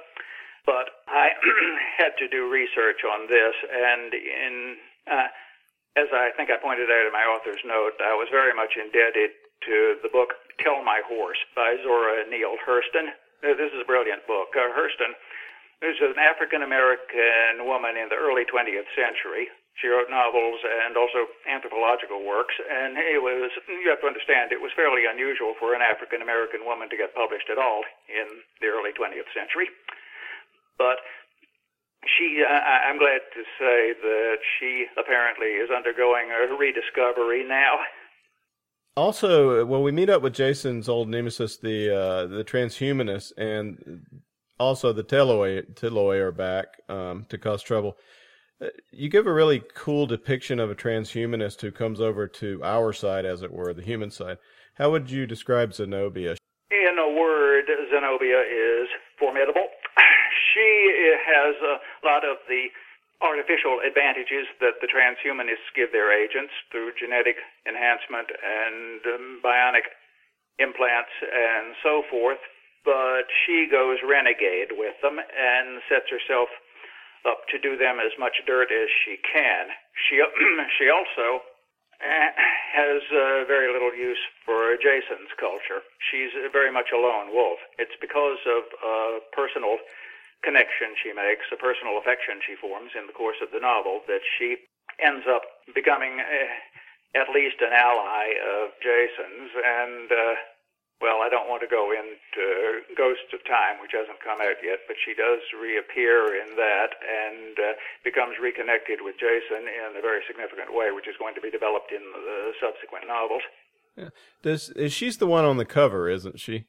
But 0.65 1.01
I 1.07 1.33
had 1.97 2.13
to 2.19 2.27
do 2.27 2.45
research 2.51 3.01
on 3.01 3.27
this, 3.27 3.55
and 3.73 4.13
in 4.13 4.75
uh, 5.09 5.27
as 5.99 6.08
I 6.15 6.32
think 6.39 6.47
I 6.47 6.58
pointed 6.60 6.88
out 6.88 7.08
in 7.08 7.12
my 7.12 7.27
author's 7.27 7.62
note, 7.67 7.99
I 7.99 8.15
was 8.15 8.32
very 8.32 8.56
much 8.56 8.80
indebted 8.80 9.36
to 9.67 9.99
the 10.01 10.12
book 10.12 10.34
Tell 10.63 10.80
My 10.84 11.04
Horse 11.04 11.39
by 11.51 11.75
Zora 11.84 12.23
Neale 12.32 12.58
Hurston. 12.63 13.12
Uh, 13.43 13.58
this 13.60 13.73
is 13.75 13.82
a 13.82 13.89
brilliant 13.89 14.23
book. 14.25 14.56
Uh, 14.56 14.71
Hurston 14.71 15.12
is 15.84 15.97
an 15.99 16.15
African 16.15 16.63
American 16.63 17.67
woman 17.67 17.97
in 17.97 18.08
the 18.08 18.15
early 18.15 18.47
20th 18.47 18.88
century. 18.95 19.51
She 19.80 19.88
wrote 19.89 20.12
novels 20.12 20.62
and 20.62 20.93
also 20.95 21.25
anthropological 21.47 22.21
works, 22.21 22.54
and 22.60 22.99
it 22.99 23.23
was, 23.23 23.49
you 23.65 23.89
have 23.89 24.04
to 24.04 24.08
understand, 24.12 24.51
it 24.51 24.62
was 24.62 24.69
fairly 24.75 25.08
unusual 25.10 25.56
for 25.58 25.73
an 25.73 25.82
African 25.82 26.21
American 26.21 26.67
woman 26.67 26.91
to 26.91 26.99
get 26.99 27.15
published 27.15 27.49
at 27.49 27.58
all 27.58 27.82
in 28.06 28.45
the 28.62 28.67
early 28.67 28.91
20th 28.93 29.32
century. 29.34 29.71
But 30.77 31.01
she, 32.05 32.43
I, 32.47 32.89
I'm 32.89 32.97
glad 32.97 33.21
to 33.33 33.43
say 33.59 33.93
that 34.01 34.37
she 34.59 34.85
apparently 34.97 35.47
is 35.47 35.69
undergoing 35.69 36.29
a 36.31 36.55
rediscovery 36.55 37.47
now. 37.47 37.77
Also, 38.97 39.63
when 39.65 39.83
we 39.83 39.91
meet 39.91 40.09
up 40.09 40.21
with 40.21 40.33
Jason's 40.33 40.89
old 40.89 41.07
nemesis, 41.07 41.57
the 41.57 41.95
uh, 41.95 42.27
the 42.27 42.43
transhumanist, 42.43 43.31
and 43.37 44.05
also 44.59 44.91
the 44.91 45.03
Teloi, 45.03 45.63
Teloi 45.75 46.19
are 46.19 46.31
back 46.31 46.67
um, 46.89 47.25
to 47.29 47.37
cause 47.37 47.63
trouble. 47.63 47.97
Uh, 48.61 48.67
you 48.91 49.09
give 49.09 49.27
a 49.27 49.33
really 49.33 49.63
cool 49.75 50.05
depiction 50.05 50.59
of 50.59 50.69
a 50.69 50.75
transhumanist 50.75 51.61
who 51.61 51.71
comes 51.71 52.01
over 52.01 52.27
to 52.27 52.61
our 52.63 52.91
side, 52.91 53.25
as 53.25 53.43
it 53.43 53.51
were, 53.51 53.73
the 53.73 53.81
human 53.81 54.11
side. 54.11 54.37
How 54.75 54.91
would 54.91 55.09
you 55.09 55.25
describe 55.25 55.73
Zenobia? 55.73 56.35
In 56.71 56.97
a 56.99 57.17
word, 57.17 57.65
Zenobia 57.89 58.41
is 58.41 58.89
formidable 59.17 59.67
she 60.53 61.13
has 61.25 61.55
a 61.63 61.75
lot 62.03 62.25
of 62.25 62.37
the 62.49 62.69
artificial 63.21 63.79
advantages 63.85 64.49
that 64.59 64.81
the 64.81 64.89
transhumanists 64.89 65.69
give 65.77 65.93
their 65.93 66.09
agents 66.09 66.51
through 66.73 66.91
genetic 66.97 67.37
enhancement 67.69 68.33
and 68.33 68.99
um, 69.05 69.39
bionic 69.45 69.85
implants 70.57 71.13
and 71.21 71.77
so 71.85 72.01
forth, 72.09 72.41
but 72.83 73.29
she 73.45 73.69
goes 73.69 74.01
renegade 74.01 74.73
with 74.73 74.97
them 75.01 75.21
and 75.21 75.81
sets 75.85 76.09
herself 76.09 76.49
up 77.25 77.45
to 77.53 77.61
do 77.61 77.77
them 77.77 78.01
as 78.01 78.11
much 78.17 78.41
dirt 78.49 78.73
as 78.73 78.89
she 79.05 79.17
can. 79.21 79.69
She 80.09 80.17
she 80.81 80.89
also 80.89 81.45
uh, 82.01 82.29
has 82.73 83.01
uh, 83.13 83.45
very 83.45 83.69
little 83.69 83.93
use 83.93 84.21
for 84.45 84.73
Jason's 84.81 85.29
culture. 85.37 85.85
She's 86.09 86.33
very 86.49 86.73
much 86.73 86.89
a 86.89 86.97
lone 86.97 87.29
wolf. 87.29 87.61
It's 87.77 87.93
because 88.01 88.41
of 88.49 88.63
uh, 88.81 89.13
personal 89.33 89.77
connection 90.43 90.97
she 90.97 91.13
makes, 91.13 91.45
a 91.54 91.58
personal 91.58 91.97
affection 91.97 92.41
she 92.41 92.58
forms 92.58 92.91
in 92.97 93.06
the 93.08 93.13
course 93.13 93.38
of 93.41 93.54
the 93.54 93.62
novel, 93.62 94.01
that 94.08 94.25
she 94.38 94.58
ends 94.99 95.25
up 95.30 95.43
becoming 95.73 96.19
uh, 96.19 97.17
at 97.17 97.30
least 97.34 97.62
an 97.62 97.73
ally 97.73 98.34
of 98.41 98.73
Jason's. 98.82 99.54
And, 99.54 100.10
uh, 100.12 100.36
well, 101.01 101.21
I 101.21 101.30
don't 101.30 101.49
want 101.49 101.62
to 101.65 101.69
go 101.69 101.89
into 101.89 102.86
Ghosts 102.97 103.34
of 103.34 103.41
Time, 103.45 103.82
which 103.82 103.93
hasn't 103.97 104.21
come 104.21 104.41
out 104.41 104.62
yet, 104.62 104.86
but 104.86 104.97
she 105.01 105.13
does 105.17 105.41
reappear 105.54 106.38
in 106.38 106.58
that 106.58 106.93
and 107.01 107.58
uh, 107.58 107.73
becomes 108.06 108.38
reconnected 108.38 109.01
with 109.01 109.17
Jason 109.17 109.65
in 109.65 109.97
a 109.97 110.01
very 110.01 110.21
significant 110.30 110.73
way, 110.73 110.93
which 110.93 111.10
is 111.10 111.17
going 111.17 111.34
to 111.34 111.41
be 111.41 111.49
developed 111.49 111.91
in 111.91 112.06
the 112.13 112.54
subsequent 112.62 113.10
novels. 113.10 113.41
Yeah. 113.97 114.10
Does 114.41 114.71
she's 114.89 115.17
the 115.17 115.27
one 115.27 115.43
on 115.43 115.58
the 115.58 115.65
cover, 115.65 116.08
isn't 116.10 116.39
she? 116.39 116.65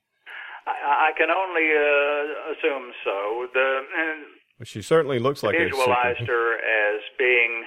I, 0.66 1.10
I 1.10 1.18
can 1.18 1.30
only 1.30 1.66
uh, 1.74 2.52
assume 2.54 2.92
so. 3.04 3.48
The 3.52 3.82
well, 4.58 4.66
she 4.66 4.82
certainly 4.82 5.18
looks 5.18 5.42
like 5.42 5.56
visualized 5.56 6.26
her 6.26 6.54
as 6.58 7.00
being 7.18 7.64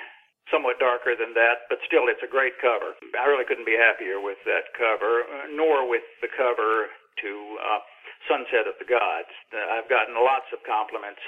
somewhat 0.52 0.80
darker 0.80 1.16
than 1.18 1.34
that, 1.34 1.66
but 1.70 1.80
still, 1.86 2.08
it's 2.08 2.22
a 2.24 2.30
great 2.30 2.54
cover. 2.62 2.94
I 3.20 3.26
really 3.26 3.46
couldn't 3.46 3.66
be 3.66 3.76
happier 3.76 4.22
with 4.22 4.38
that 4.46 4.72
cover, 4.78 5.26
nor 5.52 5.90
with 5.90 6.06
the 6.22 6.30
cover 6.30 6.88
to 7.22 7.32
uh, 7.60 7.80
Sunset 8.30 8.68
of 8.68 8.76
the 8.80 8.86
Gods. 8.86 9.34
I've 9.52 9.90
gotten 9.90 10.16
lots 10.16 10.46
of 10.54 10.60
compliments 10.66 11.22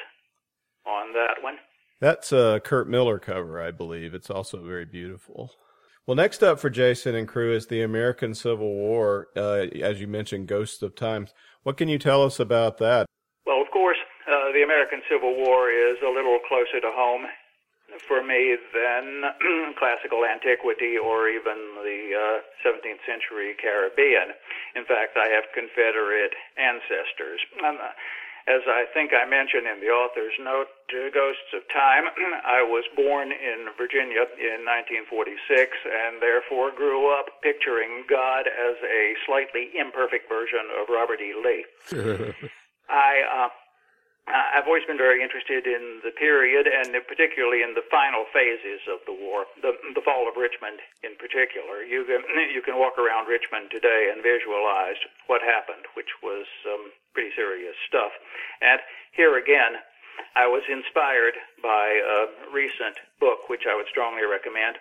on 0.86 1.14
that 1.14 1.42
one. 1.42 1.58
That's 2.00 2.32
a 2.32 2.62
Kurt 2.64 2.88
Miller 2.88 3.20
cover, 3.20 3.62
I 3.62 3.72
believe. 3.72 4.14
It's 4.14 4.30
also 4.30 4.64
very 4.64 4.86
beautiful. 4.86 5.52
Well, 6.06 6.16
next 6.16 6.44
up 6.44 6.60
for 6.60 6.70
Jason 6.70 7.16
and 7.16 7.28
crew 7.28 7.54
is 7.54 7.68
the 7.68 7.82
American 7.82 8.34
Civil 8.34 8.74
War, 8.74 9.28
uh, 9.36 9.66
as 9.82 10.00
you 10.00 10.08
mentioned, 10.08 10.48
Ghosts 10.48 10.82
of 10.82 10.96
Times. 10.96 11.34
What 11.64 11.78
can 11.78 11.88
you 11.90 12.00
tell 12.00 12.24
us 12.24 12.40
about 12.40 12.78
that? 12.80 13.06
Well, 13.46 13.62
of 13.62 13.72
course, 13.72 13.98
uh, 14.28 14.52
the 14.54 14.64
American 14.64 15.02
Civil 15.10 15.36
War 15.36 15.70
is 15.70 15.98
a 16.04 16.10
little 16.10 16.40
closer 16.48 16.80
to 16.82 16.92
home 16.92 17.26
for 18.08 18.24
me 18.24 18.58
than 18.76 19.24
classical 19.80 20.26
antiquity 20.26 20.98
or 20.98 21.30
even 21.30 21.58
the 21.82 22.14
uh, 22.14 22.68
17th 22.68 23.02
century 23.08 23.56
Caribbean. 23.56 24.36
In 24.76 24.86
fact, 24.86 25.16
I 25.16 25.32
have 25.32 25.48
Confederate 25.56 26.36
ancestors. 26.60 27.40
Um, 27.64 27.80
as 28.48 28.64
I 28.66 28.88
think 28.96 29.12
I 29.12 29.28
mentioned 29.28 29.68
in 29.68 29.84
the 29.84 29.92
author's 29.92 30.36
note, 30.40 30.72
to 30.90 31.12
Ghosts 31.12 31.52
of 31.52 31.68
Time, 31.68 32.08
I 32.48 32.64
was 32.64 32.88
born 32.96 33.32
in 33.36 33.68
Virginia 33.76 34.24
in 34.40 34.64
1946 34.64 35.76
and 35.84 36.24
therefore 36.24 36.72
grew 36.72 37.12
up 37.12 37.28
picturing 37.44 38.08
God 38.08 38.48
as 38.48 38.80
a 38.88 39.14
slightly 39.28 39.76
imperfect 39.76 40.32
version 40.32 40.64
of 40.80 40.88
Robert 40.88 41.20
E. 41.20 41.36
Lee. 41.36 41.68
I 42.90 43.20
uh, 43.28 43.52
I've 44.28 44.68
always 44.68 44.84
been 44.84 45.00
very 45.00 45.24
interested 45.24 45.64
in 45.64 46.04
the 46.04 46.12
period, 46.12 46.68
and 46.68 46.92
particularly 47.08 47.64
in 47.64 47.72
the 47.80 47.88
final 47.88 48.28
phases 48.36 48.84
of 48.92 49.00
the 49.08 49.16
war, 49.16 49.48
the, 49.64 49.72
the 49.96 50.04
fall 50.04 50.28
of 50.28 50.36
Richmond 50.36 50.84
in 51.00 51.16
particular. 51.16 51.80
You 51.88 52.04
can, 52.04 52.28
you 52.54 52.60
can 52.60 52.76
walk 52.76 53.00
around 53.00 53.32
Richmond 53.32 53.72
today 53.72 54.12
and 54.12 54.20
visualize 54.20 55.00
what 55.32 55.40
happened, 55.40 55.88
which 55.96 56.12
was 56.20 56.44
some 56.60 56.92
pretty 57.16 57.32
serious 57.40 57.76
stuff. 57.88 58.12
And 58.60 58.84
here 59.16 59.40
again, 59.40 59.80
I 60.36 60.46
was 60.48 60.64
inspired 60.68 61.40
by 61.64 61.88
a 61.96 62.52
recent 62.52 63.00
book, 63.24 63.48
which 63.48 63.64
I 63.64 63.80
would 63.80 63.88
strongly 63.88 64.28
recommend, 64.28 64.76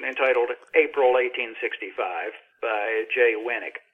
entitled 0.00 0.56
April 0.72 1.12
1865 1.12 2.32
by 2.64 3.04
Jay 3.12 3.36
Winik. 3.36 3.84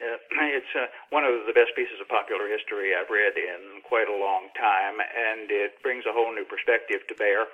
Uh, 0.00 0.16
it's 0.56 0.72
uh, 0.74 0.88
one 1.12 1.24
of 1.24 1.44
the 1.44 1.52
best 1.52 1.76
pieces 1.76 2.00
of 2.00 2.08
popular 2.08 2.48
history 2.48 2.96
I've 2.96 3.12
read 3.12 3.36
in 3.36 3.84
quite 3.84 4.08
a 4.08 4.16
long 4.16 4.48
time, 4.56 4.96
and 5.00 5.52
it 5.52 5.76
brings 5.84 6.08
a 6.08 6.16
whole 6.16 6.32
new 6.32 6.48
perspective 6.48 7.04
to 7.08 7.14
bear 7.14 7.44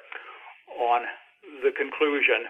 on 0.78 1.02
the 1.62 1.74
conclusion 1.74 2.46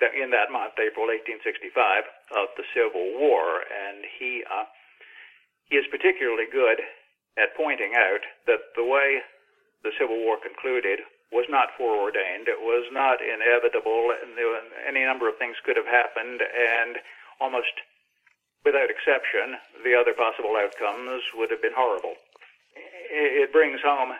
that 0.00 0.14
in 0.14 0.30
that 0.30 0.54
month, 0.54 0.78
April 0.78 1.10
1865, 1.10 2.08
of 2.38 2.48
the 2.56 2.64
Civil 2.72 3.18
War. 3.18 3.66
And 3.66 4.06
he 4.18 4.44
uh, 4.46 4.64
he 5.68 5.76
is 5.76 5.84
particularly 5.92 6.48
good 6.48 6.80
at 7.36 7.56
pointing 7.56 7.92
out 7.92 8.24
that 8.48 8.72
the 8.74 8.86
way 8.86 9.20
the 9.84 9.92
Civil 10.00 10.16
War 10.24 10.40
concluded 10.40 11.04
was 11.28 11.44
not 11.52 11.76
foreordained. 11.76 12.48
It 12.48 12.62
was 12.64 12.88
not 12.88 13.20
inevitable. 13.20 14.16
And 14.16 14.32
any 14.88 15.04
number 15.04 15.28
of 15.28 15.36
things 15.36 15.60
could 15.60 15.76
have 15.76 15.90
happened, 15.90 16.40
and 16.40 16.96
almost 17.40 17.74
without 18.64 18.90
exception, 18.90 19.58
the 19.84 19.94
other 19.94 20.14
possible 20.14 20.54
outcomes 20.58 21.22
would 21.34 21.50
have 21.50 21.62
been 21.62 21.76
horrible. 21.76 22.14
It 23.10 23.52
brings 23.52 23.80
home 23.80 24.12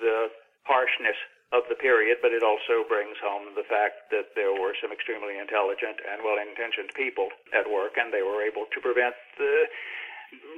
the 0.00 0.28
harshness 0.64 1.18
of 1.52 1.68
the 1.68 1.76
period, 1.76 2.18
but 2.22 2.32
it 2.32 2.42
also 2.42 2.80
brings 2.88 3.20
home 3.20 3.52
the 3.54 3.66
fact 3.68 4.08
that 4.10 4.32
there 4.34 4.56
were 4.56 4.72
some 4.80 4.92
extremely 4.92 5.36
intelligent 5.36 6.00
and 6.00 6.24
well 6.24 6.40
intentioned 6.40 6.96
people 6.96 7.28
at 7.52 7.68
work, 7.68 8.00
and 8.00 8.12
they 8.12 8.24
were 8.24 8.40
able 8.40 8.64
to 8.72 8.80
prevent 8.80 9.14
the 9.36 9.68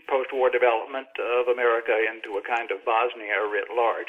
post 0.06 0.30
war 0.32 0.50
development 0.50 1.10
of 1.18 1.50
America 1.50 1.98
into 2.06 2.38
a 2.38 2.42
kind 2.46 2.70
of 2.70 2.84
Bosnia 2.86 3.42
writ 3.50 3.66
large. 3.74 4.06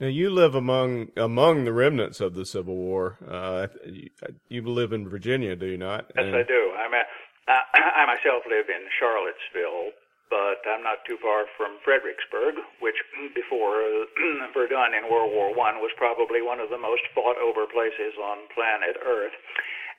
Now 0.00 0.08
you 0.08 0.30
live 0.30 0.54
among 0.54 1.12
among 1.14 1.64
the 1.64 1.74
remnants 1.74 2.20
of 2.20 2.32
the 2.32 2.46
Civil 2.46 2.74
War. 2.74 3.18
Uh, 3.20 3.66
you, 3.84 4.08
you, 4.48 4.62
live 4.64 4.94
in 4.94 5.06
Virginia, 5.06 5.54
do 5.56 5.66
you 5.66 5.76
not? 5.76 6.08
Yes, 6.16 6.24
and... 6.24 6.36
I 6.36 6.42
do. 6.42 6.72
I'm 6.72 6.94
a, 6.94 7.04
uh, 7.50 7.62
I 7.74 8.06
myself 8.06 8.46
live 8.46 8.70
in 8.70 8.86
Charlottesville, 8.98 9.90
but 10.30 10.62
I'm 10.62 10.86
not 10.86 11.02
too 11.02 11.18
far 11.18 11.50
from 11.58 11.82
Fredericksburg, 11.82 12.62
which 12.78 12.98
before 13.34 13.82
uh, 13.82 14.06
Verdun 14.54 14.94
in 14.94 15.10
World 15.10 15.34
War 15.34 15.50
One 15.50 15.82
was 15.82 15.90
probably 15.98 16.40
one 16.40 16.62
of 16.62 16.70
the 16.70 16.78
most 16.78 17.02
fought 17.14 17.38
over 17.42 17.66
places 17.66 18.14
on 18.18 18.46
planet 18.54 18.96
Earth. 19.02 19.34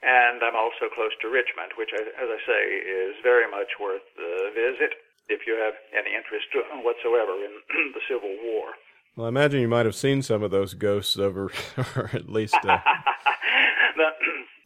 And 0.02 0.42
I'm 0.42 0.56
also 0.56 0.90
close 0.90 1.14
to 1.22 1.30
Richmond, 1.30 1.78
which, 1.78 1.94
as 1.94 2.10
I 2.26 2.40
say, 2.48 2.64
is 2.82 3.14
very 3.22 3.46
much 3.46 3.78
worth 3.78 4.02
the 4.18 4.50
visit 4.56 4.98
if 5.30 5.46
you 5.46 5.54
have 5.62 5.76
any 5.94 6.16
interest 6.16 6.50
whatsoever 6.82 7.38
in 7.44 7.54
the 7.94 8.02
Civil 8.08 8.34
War. 8.44 8.74
Well, 9.16 9.26
I 9.26 9.30
imagine 9.30 9.62
you 9.62 9.68
might 9.68 9.86
have 9.86 9.96
seen 9.96 10.22
some 10.22 10.42
of 10.42 10.52
those 10.52 10.74
ghosts 10.74 11.20
over, 11.20 11.52
or 11.96 12.10
at 12.14 12.30
least 12.30 12.58
uh, 12.64 12.80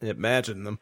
imagine 0.00 0.64
them. 0.64 0.78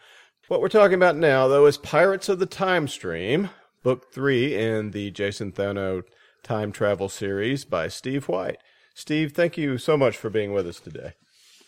What 0.46 0.61
we're 0.61 0.68
talking 0.68 0.96
about 0.96 1.16
now, 1.16 1.48
though, 1.48 1.64
is 1.64 1.78
Pirates 1.78 2.28
of 2.28 2.38
the 2.38 2.44
Time 2.44 2.87
Stream, 2.87 3.48
Book 3.83 4.12
3 4.12 4.54
in 4.54 4.90
the 4.90 5.11
Jason 5.11 5.52
Thanou 5.52 6.02
Time 6.42 6.70
Travel 6.70 7.09
series 7.09 7.64
by 7.64 7.88
Steve 7.88 8.28
White. 8.28 8.59
Steve, 8.94 9.33
thank 9.33 9.57
you 9.57 9.78
so 9.78 9.96
much 9.96 10.18
for 10.18 10.28
being 10.28 10.52
with 10.52 10.66
us 10.66 10.80
today. 10.80 11.14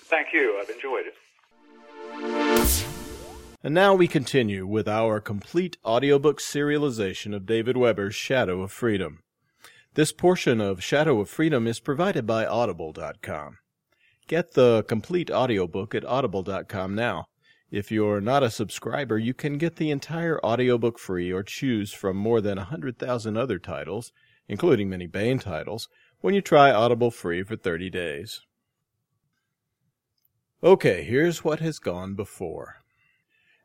Thank 0.00 0.28
you. 0.34 0.60
I've 0.60 0.68
enjoyed 0.68 1.06
it. 1.06 1.14
And 3.64 3.72
now 3.72 3.94
we 3.94 4.06
continue 4.06 4.66
with 4.66 4.86
our 4.86 5.20
complete 5.20 5.78
audiobook 5.82 6.38
serialization 6.38 7.34
of 7.34 7.46
David 7.46 7.78
Weber's 7.78 8.14
Shadow 8.14 8.60
of 8.60 8.72
Freedom. 8.72 9.20
This 9.94 10.12
portion 10.12 10.60
of 10.60 10.84
Shadow 10.84 11.18
of 11.20 11.30
Freedom 11.30 11.66
is 11.66 11.80
provided 11.80 12.26
by 12.26 12.44
Audible.com. 12.44 13.56
Get 14.28 14.52
the 14.52 14.84
complete 14.86 15.30
audiobook 15.30 15.94
at 15.94 16.04
Audible.com 16.04 16.94
now. 16.94 17.24
If 17.70 17.90
you're 17.90 18.20
not 18.20 18.44
a 18.44 18.50
subscriber, 18.50 19.18
you 19.18 19.34
can 19.34 19.58
get 19.58 19.76
the 19.76 19.90
entire 19.90 20.38
audiobook 20.44 20.98
free 20.98 21.32
or 21.32 21.42
choose 21.42 21.92
from 21.92 22.16
more 22.16 22.40
than 22.40 22.58
100,000 22.58 23.36
other 23.36 23.58
titles, 23.58 24.12
including 24.48 24.88
many 24.88 25.06
Baen 25.06 25.40
titles, 25.40 25.88
when 26.20 26.32
you 26.34 26.40
try 26.40 26.70
Audible 26.70 27.10
free 27.10 27.42
for 27.42 27.56
30 27.56 27.90
days. 27.90 28.40
Okay, 30.62 31.02
here's 31.02 31.42
what 31.44 31.60
has 31.60 31.78
gone 31.78 32.14
before. 32.14 32.76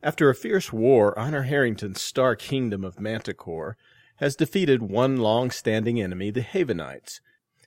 After 0.04 0.30
a 0.30 0.36
fierce 0.36 0.74
war, 0.74 1.18
Honor 1.18 1.44
Harrington's 1.44 2.02
star 2.02 2.36
kingdom 2.36 2.84
of 2.84 3.00
Manticore 3.00 3.78
has 4.16 4.36
defeated 4.36 4.82
one 4.82 5.18
long-standing 5.18 6.02
enemy, 6.02 6.32
the 6.32 6.42
Havenites, 6.42 7.22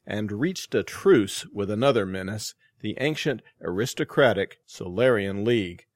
and 0.05 0.33
reached 0.33 0.75
a 0.75 0.83
truce 0.83 1.47
with 1.53 1.71
another 1.71 2.05
menace, 2.05 2.55
the 2.81 2.97
ancient 3.01 3.41
aristocratic 3.63 4.59
Solarian 4.67 5.45
League. 5.45 5.87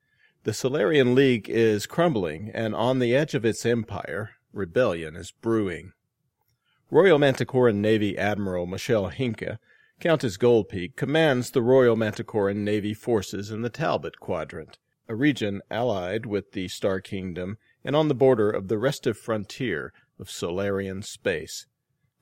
The 0.49 0.55
Solarian 0.55 1.15
League 1.15 1.51
is 1.51 1.85
crumbling, 1.85 2.51
and 2.55 2.75
on 2.75 3.01
the 3.01 3.15
edge 3.15 3.35
of 3.35 3.45
its 3.45 3.67
empire, 3.67 4.31
rebellion 4.51 5.15
is 5.15 5.31
brewing. 5.31 5.93
Royal 6.91 7.19
Manticoran 7.19 7.83
Navy 7.83 8.17
Admiral 8.17 8.65
Michelle 8.65 9.09
Henke, 9.09 9.59
Countess 10.01 10.39
Goldpeak, 10.39 10.97
commands 10.97 11.51
the 11.51 11.61
Royal 11.61 11.97
Manticoran 11.97 12.65
Navy 12.65 12.95
forces 12.95 13.51
in 13.51 13.61
the 13.61 13.69
Talbot 13.69 14.21
Quadrant, 14.21 14.79
a 15.07 15.15
region 15.15 15.61
allied 15.71 16.25
with 16.25 16.53
the 16.53 16.69
Star 16.69 17.03
Kingdom 17.03 17.59
and 17.85 17.95
on 17.95 18.09
the 18.09 18.15
border 18.15 18.51
of 18.51 18.69
the 18.69 18.79
restive 18.79 19.19
frontier 19.19 19.93
of 20.19 20.31
Solarian 20.31 21.03
space. 21.03 21.67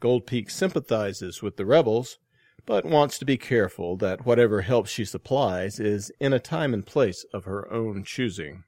Goldpeak 0.01 0.51
sympathizes 0.51 1.43
with 1.45 1.57
the 1.57 1.65
rebels, 1.65 2.19
but 2.67 2.85
wants 2.85 3.19
to 3.19 3.25
be 3.25 3.37
careful 3.37 3.97
that 3.97 4.27
whatever 4.27 4.63
help 4.63 4.87
she 4.87 5.05
supplies 5.05 5.79
is 5.79 6.11
in 6.21 6.33
a 6.33 6.41
time 6.41 6.75
and 6.75 6.85
place 6.85 7.25
of 7.33 7.45
her 7.45 7.73
own 7.73 8.03
choosing. 8.03 8.65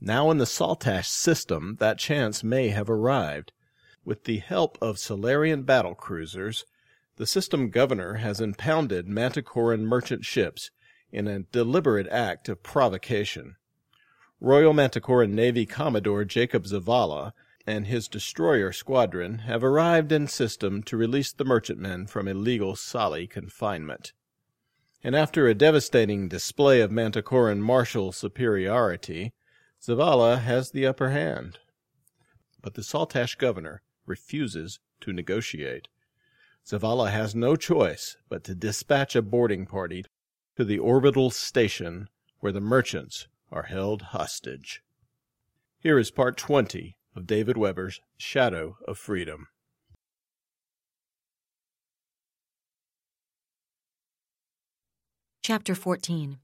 Now 0.00 0.30
in 0.30 0.38
the 0.38 0.44
Saltash 0.44 1.08
system, 1.08 1.76
that 1.78 1.98
chance 1.98 2.44
may 2.44 2.68
have 2.68 2.90
arrived. 2.90 3.52
With 4.04 4.24
the 4.24 4.38
help 4.38 4.76
of 4.82 4.98
Solarian 4.98 5.62
battle 5.62 5.94
cruisers, 5.94 6.64
the 7.16 7.26
system 7.26 7.70
governor 7.70 8.14
has 8.14 8.40
impounded 8.40 9.08
Manticoran 9.08 9.86
merchant 9.86 10.24
ships 10.24 10.70
in 11.10 11.26
a 11.26 11.40
deliberate 11.40 12.08
act 12.08 12.48
of 12.48 12.62
provocation. 12.62 13.56
Royal 14.38 14.74
Manticoran 14.74 15.34
Navy 15.34 15.64
Commodore 15.64 16.24
Jacob 16.24 16.64
Zavala 16.64 17.32
and 17.66 17.86
his 17.86 18.06
destroyer 18.06 18.72
squadron 18.72 19.38
have 19.38 19.64
arrived 19.64 20.12
in 20.12 20.28
system 20.28 20.82
to 20.84 20.96
release 20.96 21.32
the 21.32 21.44
merchantmen 21.44 22.06
from 22.06 22.28
illegal 22.28 22.76
Sali 22.76 23.26
confinement. 23.26 24.12
And 25.02 25.16
after 25.16 25.46
a 25.46 25.54
devastating 25.54 26.28
display 26.28 26.80
of 26.80 26.90
Manticoran 26.90 27.60
martial 27.60 28.12
superiority, 28.12 29.32
Zavala 29.82 30.40
has 30.40 30.70
the 30.70 30.86
upper 30.86 31.10
hand. 31.10 31.58
But 32.62 32.74
the 32.74 32.82
Saltash 32.82 33.36
governor 33.36 33.82
refuses 34.06 34.78
to 35.00 35.12
negotiate. 35.12 35.88
Zavala 36.64 37.10
has 37.10 37.34
no 37.34 37.56
choice 37.56 38.16
but 38.28 38.44
to 38.44 38.54
dispatch 38.54 39.14
a 39.14 39.22
boarding 39.22 39.66
party 39.66 40.04
to 40.56 40.64
the 40.64 40.78
orbital 40.78 41.30
station 41.30 42.08
where 42.40 42.52
the 42.52 42.60
merchants 42.60 43.28
are 43.52 43.64
held 43.64 44.02
hostage. 44.02 44.82
Here 45.78 45.98
is 45.98 46.10
part 46.10 46.36
20 46.36 46.96
of 47.16 47.26
David 47.26 47.56
Weber's 47.56 48.00
Shadow 48.18 48.76
of 48.86 48.98
Freedom. 48.98 49.48
Chapter 55.42 55.74
14 55.74 56.38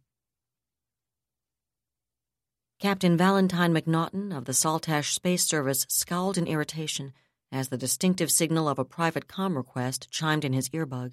Captain 2.80 3.16
Valentine 3.16 3.74
McNaughton 3.74 4.36
of 4.36 4.46
the 4.46 4.52
Saltash 4.52 5.12
Space 5.12 5.44
Service 5.44 5.86
scowled 5.88 6.38
in 6.38 6.46
irritation 6.46 7.12
as 7.52 7.68
the 7.68 7.76
distinctive 7.76 8.30
signal 8.30 8.66
of 8.68 8.78
a 8.78 8.84
private 8.84 9.28
com 9.28 9.56
request 9.56 10.10
chimed 10.10 10.44
in 10.44 10.52
his 10.52 10.70
earbug. 10.70 11.12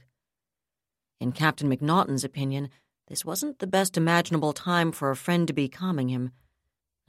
In 1.20 1.32
Captain 1.34 1.70
McNaughton's 1.70 2.24
opinion, 2.24 2.70
this 3.08 3.26
wasn't 3.26 3.60
the 3.60 3.68
best 3.68 3.98
imaginable 3.98 4.54
time 4.54 4.92
for 4.92 5.12
a 5.12 5.16
friend 5.16 5.48
to 5.48 5.54
be 5.54 5.68
calming 5.68 6.08
him. 6.08 6.32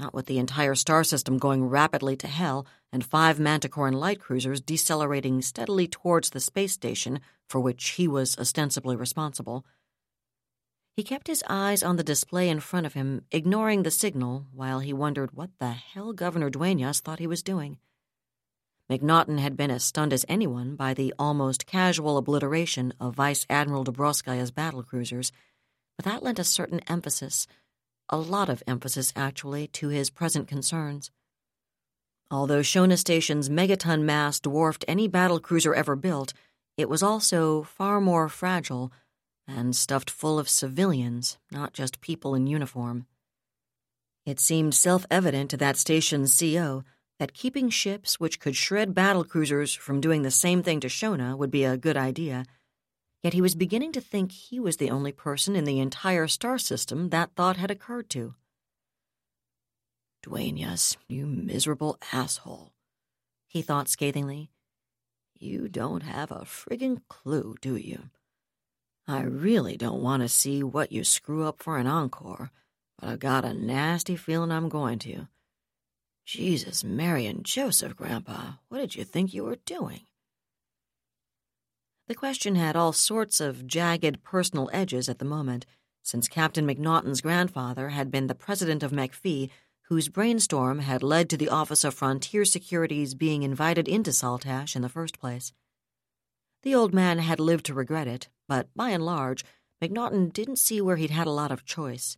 Not 0.01 0.15
with 0.15 0.25
the 0.25 0.39
entire 0.39 0.75
star 0.75 1.05
system 1.05 1.37
going 1.37 1.67
rapidly 1.67 2.17
to 2.17 2.27
hell 2.27 2.67
and 2.91 3.05
five 3.05 3.39
Manticoran 3.39 3.93
light 3.93 4.19
cruisers 4.19 4.63
decelerating 4.63 5.43
steadily 5.43 5.87
towards 5.87 6.31
the 6.31 6.41
space 6.41 6.73
station 6.73 7.21
for 7.51 7.61
which 7.61 7.87
he 7.91 8.09
was 8.09 8.39
ostensibly 8.39 8.97
responsible. 8.97 9.63
He 10.97 11.03
kept 11.03 11.27
his 11.27 11.45
eyes 11.51 11.83
on 11.83 11.97
the 11.97 12.03
display 12.03 12.49
in 12.49 12.61
front 12.61 12.87
of 12.87 12.95
him, 12.95 13.27
ignoring 13.31 13.83
the 13.83 13.91
signal, 13.91 14.47
while 14.53 14.81
he 14.81 14.95
wondered 14.95 15.33
what 15.33 15.51
the 15.59 15.73
hell 15.73 16.15
Governor 16.15 16.49
Duenas 16.49 17.01
thought 17.01 17.19
he 17.19 17.27
was 17.27 17.43
doing. 17.43 17.77
McNaughton 18.91 19.39
had 19.39 19.55
been 19.55 19.71
as 19.71 19.85
stunned 19.85 20.15
as 20.15 20.25
anyone 20.29 20.77
by 20.77 20.95
the 20.95 21.13
almost 21.19 21.67
casual 21.67 22.17
obliteration 22.17 22.95
of 22.99 23.17
Vice 23.17 23.45
Admiral 23.51 23.85
Dobroskaya's 23.85 24.51
battle 24.51 24.83
cruisers, 24.83 25.31
but 25.97 26.07
that 26.07 26.23
lent 26.23 26.39
a 26.39 26.45
certain 26.45 26.81
emphasis, 26.89 27.47
a 28.11 28.19
lot 28.19 28.49
of 28.49 28.63
emphasis 28.67 29.13
actually, 29.17 29.69
to 29.69 29.89
his 29.89 30.11
present 30.11 30.47
concerns. 30.47 31.11
Although 32.31 32.61
Shona 32.61 32.99
Station's 32.99 33.49
megaton 33.49 34.03
mass 34.03 34.39
dwarfed 34.39 34.85
any 34.87 35.09
battle 35.09 35.41
cruiser 35.41 35.75
ever 35.75 35.97
built, 35.97 36.33
it 36.77 36.89
was 36.89 37.03
also 37.03 37.63
far 37.63 38.01
more 38.01 38.29
fragile 38.29 38.93
and 39.49 39.75
stuffed 39.75 40.11
full 40.11 40.39
of 40.39 40.49
civilians, 40.49 41.39
not 41.51 41.73
just 41.73 42.01
people 42.01 42.35
in 42.35 42.47
uniform. 42.47 43.07
It 44.27 44.39
seemed 44.39 44.75
self 44.75 45.07
evident 45.11 45.51
to 45.51 45.57
that 45.57 45.77
station's 45.77 46.39
CO 46.39 46.85
that 47.19 47.35
keeping 47.35 47.69
ships 47.69 48.21
which 48.21 48.39
could 48.41 48.57
shred 48.57 48.95
battle 48.95 49.25
cruisers 49.25 49.75
from 49.75 50.01
doing 50.01 50.23
the 50.23 50.31
same 50.31 50.63
thing 50.63 50.81
to 50.81 50.89
Shona 50.89 51.37
would 51.37 51.51
be 51.51 51.65
a 51.65 51.77
good 51.77 51.97
idea. 51.97 52.45
Yet 53.23 53.35
he 53.35 53.43
was 53.43 53.55
beginning 53.55 53.93
to 53.93 54.01
think 54.01 54.33
he 54.33 54.59
was 54.59 54.79
the 54.79 54.91
only 54.91 55.13
person 55.13 55.55
in 55.55 55.65
the 55.65 55.79
entire 55.79 56.27
star 56.27 56.59
system 56.59 57.11
that 57.11 57.33
thought 57.37 57.57
had 57.57 57.71
occurred 57.71 58.09
to. 58.11 58.35
Duenas, 60.23 60.97
you 61.09 61.27
miserable 61.27 61.99
asshole, 62.13 62.73
he 63.47 63.63
thought 63.63 63.89
scathingly. 63.89 64.51
You 65.39 65.69
don't 65.69 66.03
have 66.03 66.31
a 66.31 66.45
friggin' 66.45 67.01
clue, 67.09 67.57
do 67.61 67.77
you? 67.77 68.11
I 69.09 69.23
really 69.23 69.77
don't 69.77 70.03
want 70.03 70.23
to 70.23 70.29
see 70.29 70.63
what 70.63 70.93
you 70.93 71.03
screw 71.05 71.45
up 71.47 71.63
for 71.63 71.79
an 71.79 71.87
encore, 71.87 72.51
but 72.99 73.09
I've 73.09 73.19
got 73.19 73.45
a 73.45 73.55
nasty 73.55 74.17
feeling 74.17 74.53
I'm 74.53 74.69
going 74.69 74.99
to. 75.01 75.29
Jesus, 76.27 76.85
Mary, 76.85 77.27
and 77.27 77.45
Joseph, 77.45 77.97
Grandpa, 77.97 78.53
what 78.69 78.79
did 78.79 78.95
you 78.95 79.05
think 79.05 79.35
you 79.35 79.45
were 79.45 79.57
doing? 79.65 80.03
The 82.11 82.17
question 82.17 82.57
had 82.57 82.75
all 82.75 82.93
sorts 82.93 83.41
of 83.41 83.69
jagged 83.69 84.25
personal 84.25 84.69
edges 84.73 85.09
at 85.09 85.21
the 85.21 85.25
moment, 85.25 85.65
since 86.03 86.27
Captain 86.27 86.67
McNaughton's 86.67 87.21
grandfather 87.21 87.91
had 87.91 88.11
been 88.11 88.27
the 88.27 88.35
president 88.35 88.83
of 88.83 88.91
MacPhee, 88.91 89.49
whose 89.83 90.09
brainstorm 90.09 90.81
had 90.81 91.05
led 91.05 91.31
to 91.31 91.37
the 91.37 91.49
Office 91.49 91.85
of 91.85 91.95
Frontier 91.95 92.45
Security's 92.45 93.15
being 93.15 93.45
invited 93.45 93.87
into 93.87 94.11
Saltash 94.11 94.75
in 94.75 94.83
the 94.83 94.89
first 94.89 95.21
place. 95.21 95.53
The 96.65 96.75
old 96.75 96.93
man 96.93 97.21
had 97.21 97.39
lived 97.39 97.67
to 97.67 97.75
regret 97.75 98.09
it, 98.09 98.29
but 98.49 98.67
by 98.75 98.89
and 98.89 99.07
large, 99.07 99.45
McNaughton 99.81 100.33
didn't 100.33 100.57
see 100.57 100.81
where 100.81 100.97
he'd 100.97 101.11
had 101.11 101.29
a 101.29 101.31
lot 101.31 101.53
of 101.53 101.65
choice. 101.65 102.17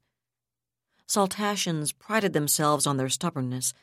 Saltashians 1.06 1.92
prided 1.92 2.32
themselves 2.32 2.86
on 2.86 2.96
their 2.96 3.10
stubbornness, 3.10 3.74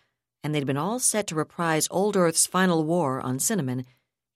and 0.43 0.55
they'd 0.55 0.65
been 0.65 0.75
all 0.75 0.97
set 0.97 1.27
to 1.27 1.35
reprise 1.35 1.87
Old 1.91 2.17
Earth's 2.17 2.47
final 2.47 2.83
war 2.83 3.21
on 3.21 3.37
Cinnamon, 3.37 3.85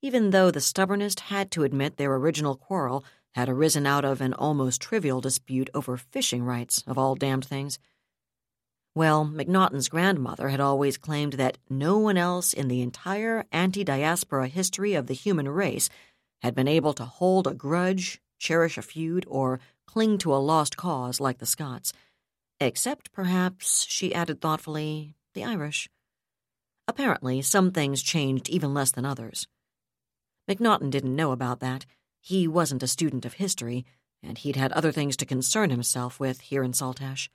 even 0.04 0.32
though 0.32 0.50
the 0.50 0.60
stubbornest 0.60 1.18
had 1.18 1.50
to 1.50 1.62
admit 1.62 1.96
their 1.96 2.14
original 2.14 2.56
quarrel 2.56 3.02
had 3.34 3.48
arisen 3.48 3.86
out 3.86 4.04
of 4.04 4.20
an 4.20 4.34
almost 4.34 4.78
trivial 4.78 5.18
dispute 5.18 5.70
over 5.72 5.96
fishing 5.96 6.42
rights, 6.42 6.84
of 6.86 6.98
all 6.98 7.14
damned 7.14 7.42
things. 7.42 7.78
Well, 8.94 9.24
McNaughton's 9.24 9.88
grandmother 9.88 10.50
had 10.50 10.60
always 10.60 10.98
claimed 10.98 11.32
that 11.34 11.56
no 11.70 11.96
one 11.96 12.18
else 12.18 12.52
in 12.52 12.68
the 12.68 12.82
entire 12.82 13.46
anti 13.50 13.82
diaspora 13.82 14.48
history 14.48 14.92
of 14.92 15.06
the 15.06 15.14
human 15.14 15.48
race 15.48 15.88
had 16.42 16.54
been 16.54 16.68
able 16.68 16.92
to 16.92 17.06
hold 17.06 17.46
a 17.46 17.54
grudge, 17.54 18.20
cherish 18.38 18.76
a 18.76 18.82
feud, 18.82 19.24
or 19.26 19.58
cling 19.86 20.18
to 20.18 20.34
a 20.34 20.36
lost 20.36 20.76
cause 20.76 21.18
like 21.18 21.38
the 21.38 21.46
Scots. 21.46 21.94
Except, 22.60 23.10
perhaps, 23.10 23.86
she 23.88 24.14
added 24.14 24.42
thoughtfully, 24.42 25.14
the 25.32 25.44
Irish. 25.44 25.88
Apparently, 26.86 27.40
some 27.40 27.70
things 27.70 28.02
changed 28.02 28.50
even 28.50 28.74
less 28.74 28.90
than 28.90 29.06
others. 29.06 29.48
McNaughton 30.48 30.90
didn't 30.90 31.16
know 31.16 31.32
about 31.32 31.60
that. 31.60 31.86
He 32.20 32.46
wasn't 32.48 32.82
a 32.82 32.88
student 32.88 33.24
of 33.24 33.34
history, 33.34 33.84
and 34.22 34.38
he'd 34.38 34.56
had 34.56 34.72
other 34.72 34.92
things 34.92 35.16
to 35.18 35.26
concern 35.26 35.70
himself 35.70 36.18
with 36.18 36.40
here 36.40 36.62
in 36.62 36.72
Saltash, 36.72 37.28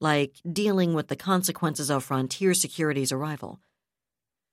like 0.00 0.36
dealing 0.50 0.94
with 0.94 1.08
the 1.08 1.16
consequences 1.16 1.90
of 1.90 2.04
Frontier 2.04 2.54
Security's 2.54 3.12
arrival. 3.12 3.60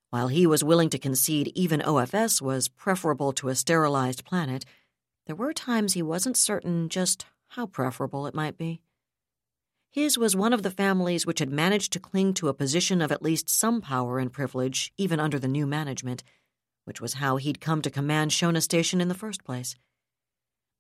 While 0.10 0.28
he 0.28 0.46
was 0.46 0.64
willing 0.64 0.90
to 0.92 1.00
concede 1.00 1.52
even 1.56 1.82
OFS 1.82 2.42
was 2.42 2.68
preferable 2.68 3.34
to 3.34 3.50
a 3.50 3.56
sterilized 3.56 4.24
planet, 4.24 4.64
there 5.26 5.36
were 5.36 5.54
times 5.54 5.94
he 5.94 6.02
wasn't 6.02 6.38
certain 6.38 6.88
just 6.88 7.26
how 7.50 7.66
preferable 7.66 8.28
it 8.28 8.36
might 8.36 8.58
be. 8.58 8.82
His 9.90 10.18
was 10.18 10.36
one 10.36 10.54
of 10.54 10.64
the 10.64 10.72
families 10.72 11.26
which 11.26 11.40
had 11.40 11.52
managed 11.52 11.94
to 11.94 12.00
cling 12.00 12.34
to 12.36 12.48
a 12.48 12.54
position 12.54 13.02
of 13.02 13.12
at 13.12 13.22
least 13.22 13.50
some 13.50 13.80
power 13.80 14.20
and 14.20 14.34
privilege, 14.34 14.92
even 14.98 15.20
under 15.20 15.38
the 15.38 15.48
new 15.48 15.68
management, 15.68 16.24
which 16.86 17.02
was 17.02 17.16
how 17.16 17.38
he'd 17.38 17.62
come 17.62 17.82
to 17.82 17.90
command 17.90 18.32
Shona 18.32 18.62
Station 18.62 19.02
in 19.02 19.08
the 19.08 19.14
first 19.14 19.44
place. 19.44 19.76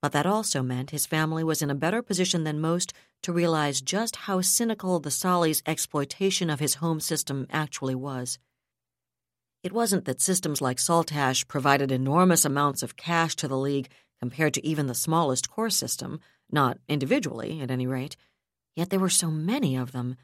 But 0.01 0.11
that 0.11 0.25
also 0.25 0.61
meant 0.61 0.89
his 0.89 1.05
family 1.05 1.43
was 1.43 1.61
in 1.61 1.69
a 1.69 1.75
better 1.75 2.01
position 2.01 2.43
than 2.43 2.59
most 2.59 2.93
to 3.21 3.31
realize 3.31 3.81
just 3.81 4.17
how 4.17 4.41
cynical 4.41 4.99
the 4.99 5.09
Solly's 5.09 5.63
exploitation 5.65 6.49
of 6.49 6.59
his 6.59 6.75
home 6.75 6.99
system 6.99 7.47
actually 7.49 7.95
was. 7.95 8.37
It 9.63 9.71
wasn't 9.71 10.03
that 10.03 10.19
systems 10.19 10.61
like 10.61 10.77
Saltash 10.77 11.47
provided 11.47 11.89
enormous 11.89 12.43
amounts 12.43 12.83
of 12.83 12.97
cash 12.97 13.33
to 13.37 13.47
the 13.47 13.57
League 13.57 13.87
compared 14.19 14.53
to 14.55 14.65
even 14.65 14.87
the 14.87 14.93
smallest 14.93 15.49
core 15.49 15.69
system, 15.69 16.19
not 16.51 16.79
individually, 16.89 17.61
at 17.61 17.71
any 17.71 17.87
rate. 17.87 18.17
Yet 18.75 18.89
there 18.89 18.99
were 18.99 19.09
so 19.09 19.31
many 19.31 19.77
of 19.77 19.93
them, 19.93 20.17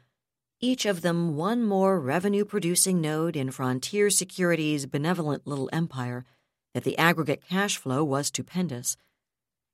each 0.60 0.84
of 0.84 1.00
them 1.00 1.36
one 1.36 1.64
more 1.64 1.98
revenue 1.98 2.44
producing 2.44 3.00
node 3.00 3.34
in 3.34 3.50
Frontier 3.50 4.10
Security's 4.10 4.84
benevolent 4.84 5.46
little 5.46 5.70
empire, 5.72 6.26
that 6.74 6.84
the 6.84 6.98
aggregate 6.98 7.42
cash 7.48 7.78
flow 7.78 8.04
was 8.04 8.26
stupendous. 8.26 8.96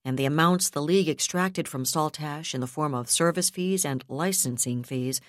And 0.05 0.17
the 0.17 0.25
amounts 0.25 0.71
the 0.71 0.81
League 0.81 1.09
extracted 1.09 1.67
from 1.67 1.85
Saltash 1.85 2.55
in 2.55 2.61
the 2.61 2.69
form 2.69 2.95
of 2.95 3.11
service 3.11 3.51
fees 3.51 3.85
and 3.85 4.05
licensing 4.09 4.85
fees 4.85 5.21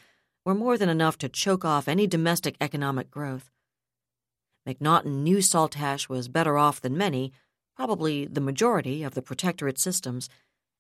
were 0.46 0.54
more 0.54 0.78
than 0.78 0.90
enough 0.90 1.18
to 1.18 1.30
choke 1.30 1.66
off 1.66 1.88
any 1.88 2.06
domestic 2.06 2.56
economic 2.62 3.10
growth. 3.10 3.50
McNaughton 4.68 5.24
knew 5.24 5.38
Saltash 5.38 6.08
was 6.08 6.28
better 6.28 6.58
off 6.58 6.80
than 6.80 6.96
many, 6.96 7.32
probably 7.76 8.26
the 8.26 8.42
majority, 8.42 9.02
of 9.02 9.16
the 9.16 9.22
Protectorate 9.24 9.80
systems 9.80 10.30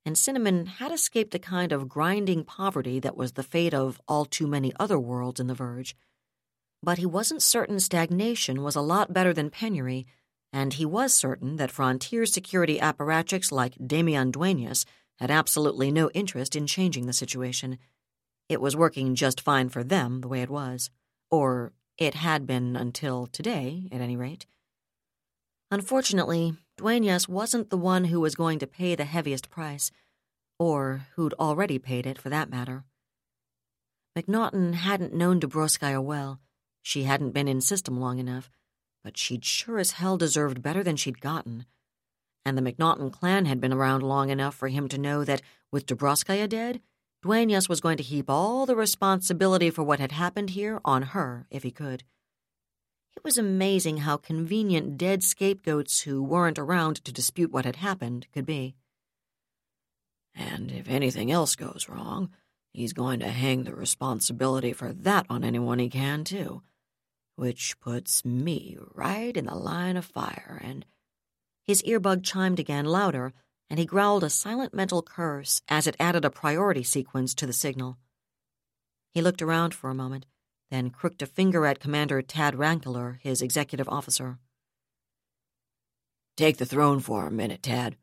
and 0.07 0.17
Cinnamon 0.17 0.67
had 0.67 0.93
escaped 0.93 1.31
the 1.31 1.37
kind 1.37 1.73
of 1.73 1.89
grinding 1.89 2.45
poverty 2.45 2.97
that 2.97 3.17
was 3.17 3.33
the 3.33 3.43
fate 3.43 3.73
of 3.73 3.99
all 4.07 4.23
too 4.23 4.47
many 4.47 4.71
other 4.79 4.97
worlds 4.97 5.37
in 5.37 5.47
the 5.47 5.53
Verge. 5.53 5.97
But 6.81 6.97
he 6.97 7.05
wasn't 7.05 7.41
certain 7.41 7.81
stagnation 7.81 8.63
was 8.63 8.77
a 8.77 8.81
lot 8.81 9.11
better 9.11 9.33
than 9.33 9.49
penury, 9.49 10.07
and 10.53 10.71
he 10.71 10.85
was 10.85 11.13
certain 11.13 11.57
that 11.57 11.71
frontier 11.71 12.25
security 12.25 12.79
apparatchiks 12.79 13.51
like 13.51 13.75
Damian 13.85 14.31
Duenas 14.31 14.85
had 15.19 15.29
absolutely 15.29 15.91
no 15.91 16.09
interest 16.11 16.55
in 16.55 16.67
changing 16.67 17.05
the 17.05 17.11
situation. 17.11 17.77
It 18.47 18.61
was 18.61 18.77
working 18.77 19.13
just 19.13 19.41
fine 19.41 19.67
for 19.67 19.83
them 19.83 20.21
the 20.21 20.29
way 20.29 20.41
it 20.41 20.49
was. 20.49 20.89
Or 21.29 21.73
it 21.97 22.13
had 22.13 22.47
been 22.47 22.77
until 22.77 23.27
today, 23.27 23.89
at 23.91 23.99
any 23.99 24.15
rate. 24.15 24.45
Unfortunately, 25.69 26.53
Duenas 26.77 27.27
wasn't 27.27 27.71
the 27.71 27.77
one 27.77 28.05
who 28.05 28.19
was 28.19 28.35
going 28.35 28.59
to 28.59 28.67
pay 28.67 28.93
the 28.93 29.05
heaviest 29.05 29.49
price, 29.49 29.89
or 30.59 31.07
who'd 31.15 31.33
already 31.39 31.79
paid 31.79 32.05
it, 32.05 32.19
for 32.19 32.29
that 32.29 32.51
matter. 32.51 32.83
McNaughton 34.15 34.75
hadn't 34.75 35.13
known 35.13 35.39
Dobroskaya 35.39 36.01
well. 36.03 36.39
She 36.83 37.03
hadn't 37.03 37.31
been 37.31 37.47
in 37.47 37.61
system 37.61 37.99
long 37.99 38.19
enough, 38.19 38.49
but 39.03 39.17
she'd 39.17 39.43
sure 39.43 39.79
as 39.79 39.91
hell 39.91 40.17
deserved 40.17 40.61
better 40.61 40.83
than 40.83 40.95
she'd 40.95 41.19
gotten. 41.19 41.65
And 42.45 42.57
the 42.57 42.61
McNaughton 42.61 43.11
clan 43.11 43.45
had 43.45 43.59
been 43.59 43.73
around 43.73 44.03
long 44.03 44.29
enough 44.29 44.55
for 44.55 44.67
him 44.67 44.87
to 44.89 44.97
know 44.97 45.23
that, 45.23 45.41
with 45.71 45.85
Dobroskaya 45.85 46.47
dead, 46.47 46.81
Duenas 47.23 47.67
was 47.67 47.81
going 47.81 47.97
to 47.97 48.03
heap 48.03 48.29
all 48.29 48.67
the 48.67 48.75
responsibility 48.75 49.71
for 49.71 49.83
what 49.83 49.99
had 49.99 50.11
happened 50.11 50.51
here 50.51 50.79
on 50.85 51.01
her 51.01 51.47
if 51.49 51.63
he 51.63 51.71
could. 51.71 52.03
It 53.17 53.23
was 53.23 53.39
amazing 53.39 53.97
how 53.97 54.17
convenient 54.17 54.95
dead 54.95 55.23
scapegoats 55.23 56.01
who 56.01 56.21
weren't 56.21 56.59
around 56.59 57.03
to 57.03 57.11
dispute 57.11 57.51
what 57.51 57.65
had 57.65 57.77
happened 57.77 58.27
could 58.31 58.45
be. 58.45 58.75
And 60.35 60.69
if 60.69 60.87
anything 60.87 61.31
else 61.31 61.55
goes 61.55 61.89
wrong, 61.89 62.29
he's 62.73 62.93
going 62.93 63.19
to 63.21 63.29
hang 63.29 63.63
the 63.63 63.73
responsibility 63.73 64.71
for 64.71 64.93
that 64.93 65.25
on 65.31 65.43
anyone 65.43 65.79
he 65.79 65.89
can, 65.89 66.25
too. 66.25 66.61
Which 67.35 67.79
puts 67.79 68.23
me 68.23 68.77
right 68.93 69.35
in 69.35 69.47
the 69.47 69.55
line 69.55 69.97
of 69.97 70.05
fire, 70.05 70.61
and. 70.63 70.85
His 71.65 71.81
earbug 71.81 72.23
chimed 72.23 72.59
again 72.59 72.85
louder, 72.85 73.33
and 73.67 73.79
he 73.79 73.85
growled 73.87 74.23
a 74.23 74.29
silent 74.29 74.75
mental 74.75 75.01
curse 75.01 75.63
as 75.67 75.87
it 75.87 75.97
added 75.99 76.23
a 76.23 76.29
priority 76.29 76.83
sequence 76.83 77.33
to 77.33 77.47
the 77.47 77.51
signal. 77.51 77.97
He 79.11 79.23
looked 79.23 79.41
around 79.41 79.73
for 79.73 79.89
a 79.89 79.95
moment, 79.95 80.27
then 80.69 80.89
crooked 80.89 81.21
a 81.21 81.25
finger 81.25 81.65
at 81.65 81.79
Commander 81.79 82.21
Tad 82.21 82.55
Rankler, 82.55 83.19
his 83.21 83.41
executive 83.41 83.87
officer. 83.89 84.37
Take 86.35 86.57
the 86.57 86.65
throne 86.65 86.99
for 86.99 87.25
a 87.25 87.31
minute, 87.31 87.63
Tad, 87.63 87.97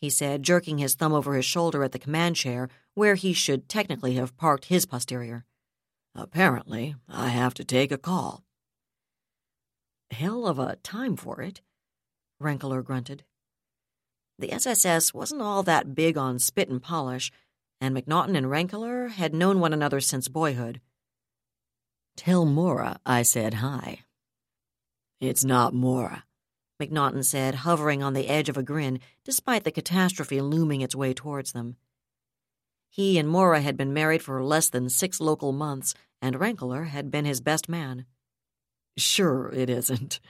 he 0.00 0.08
said, 0.08 0.42
jerking 0.42 0.78
his 0.78 0.94
thumb 0.94 1.12
over 1.12 1.34
his 1.34 1.44
shoulder 1.44 1.84
at 1.84 1.92
the 1.92 1.98
command 1.98 2.34
chair, 2.34 2.70
where 2.94 3.16
he 3.16 3.34
should 3.34 3.68
technically 3.68 4.14
have 4.14 4.36
parked 4.36 4.66
his 4.66 4.86
posterior. 4.86 5.44
Apparently, 6.14 6.96
I 7.06 7.28
have 7.28 7.52
to 7.54 7.64
take 7.64 7.92
a 7.92 7.98
call. 7.98 8.42
Hell 10.10 10.46
of 10.46 10.58
a 10.58 10.76
time 10.76 11.16
for 11.16 11.42
it, 11.42 11.60
Rankler 12.40 12.82
grunted. 12.82 13.24
The 14.38 14.52
SSS 14.52 15.12
wasn't 15.12 15.42
all 15.42 15.62
that 15.64 15.94
big 15.94 16.16
on 16.16 16.38
spit 16.38 16.70
and 16.70 16.82
polish, 16.82 17.30
and 17.78 17.94
McNaughton 17.94 18.36
and 18.36 18.50
Rankler 18.50 19.10
had 19.10 19.34
known 19.34 19.60
one 19.60 19.74
another 19.74 20.00
since 20.00 20.28
boyhood. 20.28 20.80
Tell 22.20 22.44
Mora 22.44 23.00
I 23.06 23.22
said 23.22 23.54
hi. 23.54 24.00
It's 25.22 25.42
not 25.42 25.72
Mora, 25.72 26.24
McNaughton 26.78 27.24
said, 27.24 27.54
hovering 27.54 28.02
on 28.02 28.12
the 28.12 28.28
edge 28.28 28.50
of 28.50 28.58
a 28.58 28.62
grin, 28.62 29.00
despite 29.24 29.64
the 29.64 29.70
catastrophe 29.70 30.42
looming 30.42 30.82
its 30.82 30.94
way 30.94 31.14
towards 31.14 31.52
them. 31.52 31.76
He 32.90 33.18
and 33.18 33.26
Mora 33.26 33.62
had 33.62 33.78
been 33.78 33.94
married 33.94 34.20
for 34.22 34.44
less 34.44 34.68
than 34.68 34.90
six 34.90 35.18
local 35.18 35.52
months, 35.52 35.94
and 36.20 36.38
Rankler 36.38 36.88
had 36.88 37.10
been 37.10 37.24
his 37.24 37.40
best 37.40 37.70
man. 37.70 38.04
Sure, 38.98 39.50
it 39.54 39.70
isn't. 39.70 40.20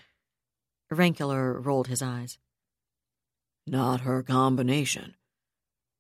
Rankler 0.93 1.61
rolled 1.61 1.89
his 1.89 2.03
eyes. 2.03 2.39
Not 3.67 4.03
her 4.03 4.23
combination, 4.23 5.17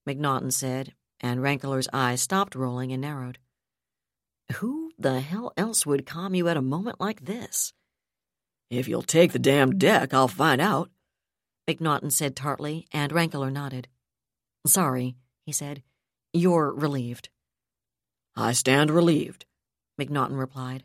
McNaughton 0.08 0.52
said, 0.52 0.94
and 1.18 1.42
Rankler's 1.42 1.88
eyes 1.92 2.22
stopped 2.22 2.54
rolling 2.54 2.92
and 2.92 3.02
narrowed. 3.02 3.40
Who 4.58 4.89
the 5.02 5.20
hell 5.20 5.52
else 5.56 5.86
would 5.86 6.06
com 6.06 6.34
you 6.34 6.48
at 6.48 6.56
a 6.56 6.62
moment 6.62 7.00
like 7.00 7.24
this? 7.24 7.72
If 8.70 8.86
you'll 8.86 9.02
take 9.02 9.32
the 9.32 9.38
damn 9.38 9.78
deck, 9.78 10.14
I'll 10.14 10.28
find 10.28 10.60
out, 10.60 10.90
McNaughton 11.68 12.12
said 12.12 12.36
tartly, 12.36 12.86
and 12.92 13.12
Rankler 13.12 13.50
nodded. 13.50 13.88
Sorry, 14.66 15.16
he 15.46 15.52
said. 15.52 15.82
You're 16.32 16.72
relieved. 16.72 17.30
I 18.36 18.52
stand 18.52 18.90
relieved, 18.90 19.46
McNaughton 20.00 20.38
replied. 20.38 20.84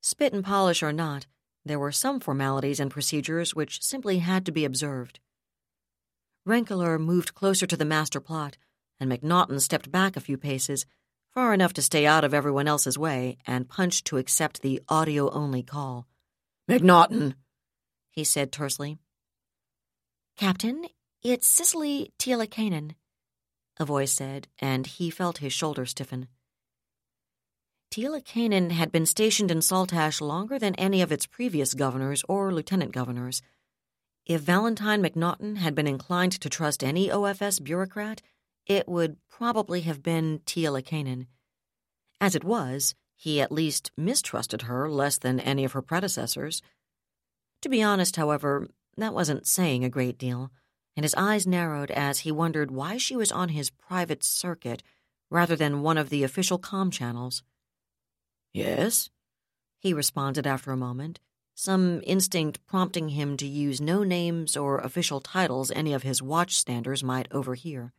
Spit 0.00 0.32
and 0.32 0.44
polish 0.44 0.82
or 0.82 0.92
not, 0.92 1.26
there 1.64 1.78
were 1.78 1.92
some 1.92 2.20
formalities 2.20 2.78
and 2.80 2.90
procedures 2.90 3.54
which 3.54 3.82
simply 3.82 4.18
had 4.18 4.46
to 4.46 4.52
be 4.52 4.64
observed. 4.64 5.20
Rankler 6.46 6.98
moved 6.98 7.34
closer 7.34 7.66
to 7.66 7.76
the 7.76 7.84
master 7.84 8.20
plot, 8.20 8.56
and 9.00 9.10
McNaughton 9.10 9.60
stepped 9.60 9.90
back 9.90 10.16
a 10.16 10.20
few 10.20 10.38
paces, 10.38 10.86
far 11.34 11.54
enough 11.54 11.72
to 11.74 11.82
stay 11.82 12.06
out 12.06 12.24
of 12.24 12.34
everyone 12.34 12.68
else's 12.68 12.98
way, 12.98 13.38
and 13.46 13.68
punched 13.68 14.06
to 14.06 14.18
accept 14.18 14.62
the 14.62 14.80
audio 14.88 15.30
only 15.30 15.62
call. 15.62 16.06
McNaughton, 16.68 17.34
he 18.10 18.24
said 18.24 18.52
tersely. 18.52 18.98
Captain, 20.36 20.84
it's 21.22 21.46
Cicely 21.46 22.12
Tialakainen, 22.18 22.92
a 23.78 23.84
voice 23.84 24.12
said, 24.12 24.48
and 24.58 24.86
he 24.86 25.10
felt 25.10 25.38
his 25.38 25.52
shoulder 25.52 25.86
stiffen. 25.86 26.28
Tialakainen 27.90 28.70
had 28.70 28.92
been 28.92 29.06
stationed 29.06 29.50
in 29.50 29.58
Saltash 29.58 30.20
longer 30.20 30.58
than 30.58 30.74
any 30.74 31.00
of 31.00 31.10
its 31.10 31.26
previous 31.26 31.74
governors 31.74 32.22
or 32.28 32.52
lieutenant 32.52 32.92
governors. 32.92 33.40
If 34.26 34.42
Valentine 34.42 35.02
McNaughton 35.02 35.56
had 35.56 35.74
been 35.74 35.86
inclined 35.86 36.32
to 36.32 36.50
trust 36.50 36.84
any 36.84 37.08
OFS 37.08 37.64
bureaucrat, 37.64 38.20
it 38.68 38.86
would 38.86 39.16
probably 39.28 39.80
have 39.80 40.02
been 40.02 40.40
Tialakainen. 40.46 41.26
As 42.20 42.34
it 42.34 42.44
was, 42.44 42.94
he 43.16 43.40
at 43.40 43.50
least 43.50 43.90
mistrusted 43.96 44.62
her 44.62 44.88
less 44.88 45.18
than 45.18 45.40
any 45.40 45.64
of 45.64 45.72
her 45.72 45.82
predecessors. 45.82 46.62
To 47.62 47.68
be 47.68 47.82
honest, 47.82 48.16
however, 48.16 48.68
that 48.96 49.14
wasn't 49.14 49.46
saying 49.46 49.84
a 49.84 49.90
great 49.90 50.18
deal, 50.18 50.52
and 50.94 51.04
his 51.04 51.14
eyes 51.14 51.46
narrowed 51.46 51.90
as 51.90 52.20
he 52.20 52.30
wondered 52.30 52.70
why 52.70 52.98
she 52.98 53.16
was 53.16 53.32
on 53.32 53.48
his 53.48 53.70
private 53.70 54.22
circuit 54.22 54.82
rather 55.30 55.56
than 55.56 55.82
one 55.82 55.98
of 55.98 56.10
the 56.10 56.22
official 56.22 56.58
com 56.58 56.90
channels. 56.90 57.42
Yes? 58.52 59.10
He 59.78 59.92
responded 59.92 60.46
after 60.46 60.72
a 60.72 60.76
moment, 60.76 61.20
some 61.54 62.02
instinct 62.04 62.64
prompting 62.66 63.10
him 63.10 63.36
to 63.36 63.46
use 63.46 63.80
no 63.80 64.04
names 64.04 64.56
or 64.56 64.78
official 64.78 65.20
titles 65.20 65.70
any 65.70 65.92
of 65.92 66.02
his 66.02 66.20
watchstanders 66.20 67.02
might 67.02 67.28
overhear. 67.32 67.92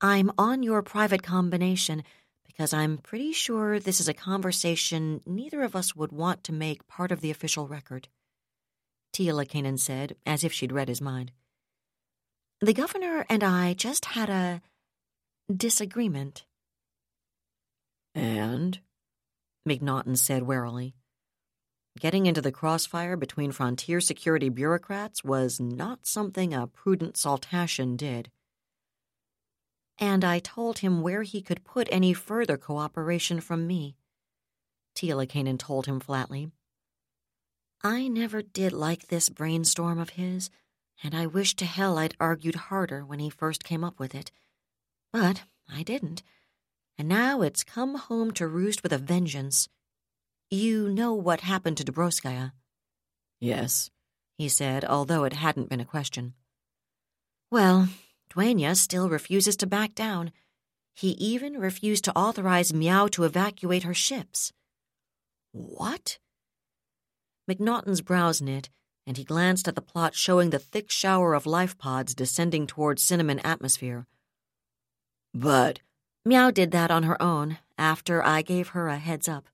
I'm 0.00 0.30
on 0.38 0.62
your 0.62 0.82
private 0.82 1.22
combination 1.22 2.04
because 2.46 2.72
I'm 2.72 2.98
pretty 2.98 3.32
sure 3.32 3.80
this 3.80 4.00
is 4.00 4.08
a 4.08 4.14
conversation 4.14 5.20
neither 5.26 5.62
of 5.62 5.74
us 5.74 5.96
would 5.96 6.12
want 6.12 6.44
to 6.44 6.52
make 6.52 6.86
part 6.86 7.10
of 7.10 7.20
the 7.20 7.30
official 7.30 7.66
record. 7.66 8.08
Tialakainen 9.12 9.78
said, 9.78 10.16
as 10.24 10.44
if 10.44 10.52
she'd 10.52 10.72
read 10.72 10.88
his 10.88 11.00
mind. 11.00 11.32
The 12.60 12.74
governor 12.74 13.24
and 13.28 13.42
I 13.42 13.74
just 13.74 14.04
had 14.04 14.30
a 14.30 14.62
disagreement. 15.52 16.44
And? 18.14 18.78
McNaughton 19.68 20.16
said 20.16 20.44
warily. 20.44 20.94
Getting 21.98 22.26
into 22.26 22.40
the 22.40 22.52
crossfire 22.52 23.16
between 23.16 23.50
frontier 23.50 24.00
security 24.00 24.48
bureaucrats 24.48 25.24
was 25.24 25.58
not 25.58 26.06
something 26.06 26.54
a 26.54 26.68
prudent 26.68 27.14
Saltashian 27.14 27.96
did. 27.96 28.30
And 29.98 30.24
I 30.24 30.38
told 30.38 30.78
him 30.78 31.02
where 31.02 31.22
he 31.22 31.42
could 31.42 31.64
put 31.64 31.88
any 31.90 32.14
further 32.14 32.56
cooperation 32.56 33.40
from 33.40 33.66
me. 33.66 33.96
Tialakainen 34.94 35.58
told 35.58 35.86
him 35.86 36.00
flatly. 36.00 36.50
I 37.82 38.08
never 38.08 38.42
did 38.42 38.72
like 38.72 39.08
this 39.08 39.28
brainstorm 39.28 39.98
of 39.98 40.10
his, 40.10 40.50
and 41.02 41.14
I 41.14 41.26
wish 41.26 41.54
to 41.56 41.64
hell 41.64 41.98
I'd 41.98 42.16
argued 42.18 42.56
harder 42.56 43.04
when 43.04 43.18
he 43.18 43.30
first 43.30 43.64
came 43.64 43.84
up 43.84 43.98
with 43.98 44.14
it. 44.14 44.30
But 45.12 45.42
I 45.72 45.82
didn't 45.82 46.22
and 46.98 47.08
now 47.08 47.42
it's 47.42 47.62
come 47.62 47.94
home 47.94 48.32
to 48.32 48.48
roost 48.48 48.82
with 48.82 48.92
a 48.92 48.98
vengeance. 48.98 49.68
You 50.50 50.88
know 50.88 51.14
what 51.14 51.42
happened 51.42 51.76
to 51.76 51.84
Dobroskaya? 51.84 52.52
Yes, 53.40 53.90
he 54.36 54.48
said, 54.48 54.84
although 54.84 55.22
it 55.22 55.34
hadn't 55.34 55.68
been 55.68 55.80
a 55.80 55.84
question. 55.84 56.34
Well, 57.52 57.88
Duenya 58.28 58.76
still 58.76 59.08
refuses 59.08 59.56
to 59.56 59.66
back 59.66 59.94
down. 59.94 60.32
He 60.94 61.10
even 61.12 61.58
refused 61.58 62.04
to 62.04 62.16
authorize 62.16 62.72
Miao 62.72 63.08
to 63.08 63.24
evacuate 63.24 63.84
her 63.84 63.94
ships. 63.94 64.52
What? 65.52 66.18
McNaughton's 67.48 68.00
brows 68.00 68.42
knit, 68.42 68.68
and 69.06 69.16
he 69.16 69.24
glanced 69.24 69.68
at 69.68 69.74
the 69.74 69.80
plot 69.80 70.14
showing 70.14 70.50
the 70.50 70.58
thick 70.58 70.90
shower 70.90 71.34
of 71.34 71.46
life 71.46 71.78
pods 71.78 72.14
descending 72.14 72.66
toward 72.66 73.00
Cinnamon 73.00 73.38
atmosphere. 73.40 74.06
But 75.32 75.80
Miao 76.24 76.50
did 76.50 76.72
that 76.72 76.90
on 76.90 77.04
her 77.04 77.20
own 77.22 77.58
after 77.78 78.22
I 78.22 78.42
gave 78.42 78.68
her 78.68 78.88
a 78.88 78.98
heads 78.98 79.28
up. 79.28 79.46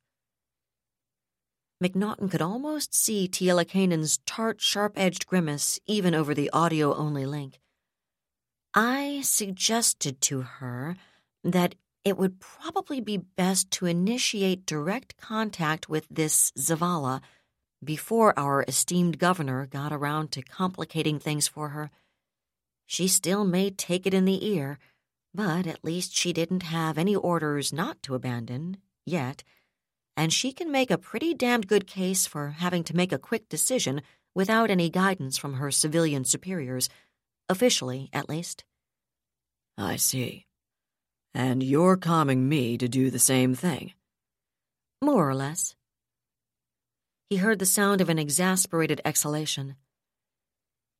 McNaughton 1.83 2.31
could 2.31 2.43
almost 2.43 2.95
see 2.95 3.29
Tialakainen's 3.29 4.19
tart, 4.27 4.61
sharp 4.61 4.95
edged 4.97 5.27
grimace 5.27 5.79
even 5.87 6.15
over 6.15 6.33
the 6.33 6.51
audio 6.51 6.95
only 6.95 7.27
link. 7.27 7.61
I 8.75 9.21
suggested 9.23 10.21
to 10.23 10.43
her 10.43 10.97
that 11.43 11.75
it 12.05 12.19
would 12.19 12.41
probably 12.41 13.01
be 13.01 13.17
best 13.17 13.71
to 13.73 13.87
initiate 13.87 14.67
direct 14.67 15.17
contact 15.17 15.89
with 15.89 16.07
this 16.11 16.53
Zavala 16.59 17.23
before 17.83 18.39
our 18.39 18.65
esteemed 18.67 19.19
governor 19.19 19.67
got 19.67 19.93
around 19.93 20.33
to 20.33 20.43
complicating 20.43 21.19
things 21.19 21.49
for 21.49 21.71
her. 21.71 21.91
She 22.87 23.09
still 23.09 23.45
may 23.45 23.71
take 23.71 24.07
it 24.07 24.15
in 24.15 24.25
the 24.25 24.47
ear 24.47 24.79
but 25.35 25.67
at 25.67 25.85
least 25.85 26.15
she 26.17 26.33
didn't 26.33 26.63
have 26.63 26.97
any 26.97 27.17
orders 27.17 27.73
not 27.73 28.01
to 28.05 28.15
abandon, 28.15 28.77
yet, 29.05 29.43
and 30.17 30.33
she 30.33 30.53
can 30.53 30.71
make 30.71 30.93
a 30.93 30.99
pretty 30.99 31.35
damned 31.35 31.67
good 31.67 31.89
case 31.89 32.25
for 32.25 32.51
having 32.51 32.85
to 32.85 32.97
make 32.97 33.13
a 33.13 33.19
quick 33.19 33.49
decision 33.49 34.01
without 34.33 34.71
any 34.71 34.89
guidance 34.89 35.37
from 35.37 35.55
her 35.55 35.73
civilian 35.73 36.25
superiors, 36.25 36.89
officially, 37.49 38.11
at 38.13 38.29
least. 38.29 38.65
I 39.77 39.97
see. 39.97 40.47
And 41.35 41.63
you're 41.63 41.97
comming 41.97 42.49
me 42.49 42.79
to 42.79 42.89
do 42.89 43.11
the 43.11 43.19
same 43.19 43.55
thing? 43.55 43.93
More 45.03 45.29
or 45.29 45.35
less. 45.35 45.75
He 47.29 47.37
heard 47.37 47.59
the 47.59 47.67
sound 47.67 48.01
of 48.01 48.09
an 48.09 48.19
exasperated 48.19 49.01
exhalation. 49.05 49.77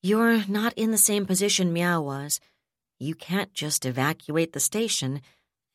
You're 0.03 0.47
not 0.49 0.73
in 0.75 0.91
the 0.91 0.99
same 0.99 1.27
position 1.27 1.73
Miao 1.73 2.01
was 2.01 2.41
you 2.99 3.15
can't 3.15 3.53
just 3.53 3.85
evacuate 3.85 4.53
the 4.53 4.61
station, 4.61 5.21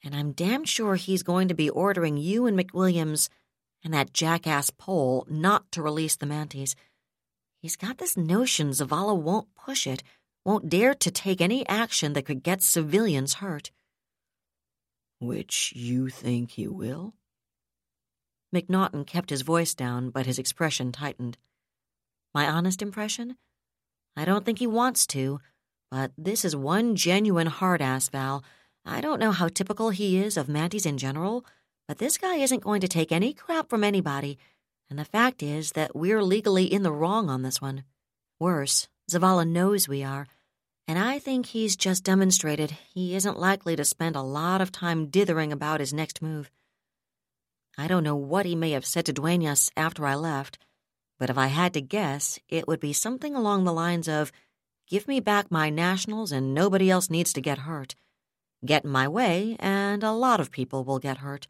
and 0.03 0.15
I'm 0.15 0.32
damn 0.32 0.63
sure 0.63 0.95
he's 0.95 1.24
going 1.24 1.47
to 1.49 1.53
be 1.53 1.70
ordering 1.70 2.17
you 2.17 2.45
and 2.45 2.57
McWilliams 2.57 3.30
and 3.84 3.93
that 3.93 4.13
jackass 4.13 4.70
Pole 4.70 5.26
not 5.30 5.72
to 5.74 5.82
release 5.82 6.15
the 6.15 6.26
manties. 6.26 6.76
He's 7.61 7.76
got 7.76 7.97
this 7.97 8.15
notion 8.15 8.70
Zavala 8.70 9.17
won't 9.17 9.53
push 9.55 9.86
it, 9.86 10.01
won't 10.50 10.68
dare 10.68 10.95
to 10.95 11.12
take 11.12 11.41
any 11.41 11.64
action 11.68 12.14
that 12.14 12.26
could 12.26 12.41
get 12.41 12.64
civilians 12.64 13.36
hurt. 13.36 13.70
Which 15.20 15.74
you 15.76 16.10
think 16.10 16.50
he 16.50 16.68
will? 16.68 17.14
McNaughton 18.52 19.06
kept 19.06 19.30
his 19.30 19.43
voice 19.43 19.76
down, 19.76 20.10
but 20.10 20.26
his 20.26 20.39
expression 20.39 20.91
tightened. 20.91 21.38
My 22.34 22.50
honest 22.50 22.82
impression? 22.82 23.38
I 24.18 24.26
don't 24.26 24.43
think 24.43 24.58
he 24.58 24.66
wants 24.66 25.06
to, 25.14 25.39
but 25.91 26.14
this 26.18 26.43
is 26.43 26.56
one 26.56 26.95
genuine 26.95 27.45
hard 27.45 27.80
ass, 27.80 28.10
Val. 28.10 28.43
I 28.84 29.02
don't 29.02 29.20
know 29.20 29.32
how 29.32 29.50
typical 29.50 29.91
he 29.91 30.18
is 30.18 30.36
of 30.36 30.47
Manties 30.47 30.88
in 30.88 30.97
general, 30.97 31.45
but 31.88 32.00
this 32.00 32.18
guy 32.18 32.38
isn't 32.38 32.64
going 32.64 32.82
to 32.82 32.88
take 32.88 33.12
any 33.12 33.34
crap 33.34 33.70
from 33.70 33.84
anybody, 33.84 34.39
and 34.89 34.97
the 34.97 35.06
fact 35.06 35.43
is 35.43 35.74
that 35.74 35.95
we're 35.95 36.24
legally 36.24 36.66
in 36.66 36.82
the 36.82 36.91
wrong 36.91 37.30
on 37.30 37.43
this 37.43 37.62
one. 37.62 37.84
Worse, 38.39 38.88
Zavala 39.12 39.47
knows 39.47 39.88
we 39.88 40.04
are, 40.04 40.26
and 40.89 40.97
I 40.97 41.19
think 41.19 41.45
he's 41.45 41.75
just 41.75 42.03
demonstrated 42.03 42.75
he 42.95 43.13
isn't 43.13 43.37
likely 43.37 43.75
to 43.75 43.85
spend 43.85 44.15
a 44.15 44.23
lot 44.23 44.59
of 44.59 44.71
time 44.71 45.05
dithering 45.05 45.53
about 45.53 45.81
his 45.81 45.93
next 45.93 46.19
move. 46.19 46.49
I 47.77 47.85
don't 47.85 48.03
know 48.03 48.15
what 48.15 48.47
he 48.47 48.55
may 48.55 48.71
have 48.71 48.87
said 48.87 49.05
to 49.05 49.13
Duenas 49.13 49.69
after 49.77 50.03
I 50.07 50.15
left, 50.15 50.57
but 51.19 51.29
if 51.29 51.37
I 51.37 51.45
had 51.45 51.75
to 51.75 51.81
guess, 51.81 52.39
it 52.49 52.67
would 52.67 52.79
be 52.79 52.91
something 52.91 53.35
along 53.35 53.65
the 53.65 53.71
lines 53.71 54.07
of, 54.07 54.31
Give 54.87 55.07
me 55.07 55.19
back 55.19 55.51
my 55.51 55.69
nationals 55.69 56.31
and 56.31 56.55
nobody 56.55 56.89
else 56.89 57.07
needs 57.07 57.33
to 57.33 57.41
get 57.41 57.59
hurt. 57.59 57.93
Get 58.65 58.83
in 58.83 58.89
my 58.89 59.07
way, 59.07 59.57
and 59.59 60.03
a 60.03 60.11
lot 60.11 60.39
of 60.39 60.49
people 60.49 60.83
will 60.83 60.97
get 60.97 61.17
hurt. 61.17 61.47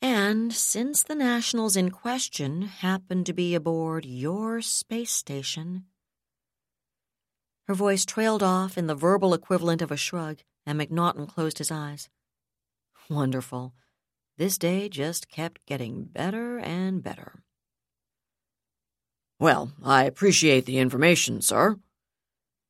And 0.00 0.50
since 0.50 1.02
the 1.02 1.14
nationals 1.14 1.76
in 1.76 1.90
question 1.90 2.62
happen 2.62 3.22
to 3.24 3.34
be 3.34 3.54
aboard 3.54 4.06
your 4.06 4.62
space 4.62 5.12
station, 5.12 5.84
her 7.66 7.74
voice 7.74 8.04
trailed 8.04 8.42
off 8.42 8.76
in 8.76 8.86
the 8.86 8.94
verbal 8.94 9.34
equivalent 9.34 9.82
of 9.82 9.90
a 9.90 9.96
shrug, 9.96 10.38
and 10.66 10.80
McNaughton 10.80 11.28
closed 11.28 11.58
his 11.58 11.70
eyes. 11.70 12.08
Wonderful. 13.08 13.74
This 14.36 14.58
day 14.58 14.88
just 14.88 15.28
kept 15.28 15.64
getting 15.66 16.04
better 16.04 16.58
and 16.58 17.02
better. 17.02 17.42
Well, 19.38 19.72
I 19.82 20.04
appreciate 20.04 20.66
the 20.66 20.78
information, 20.78 21.40
sir, 21.40 21.76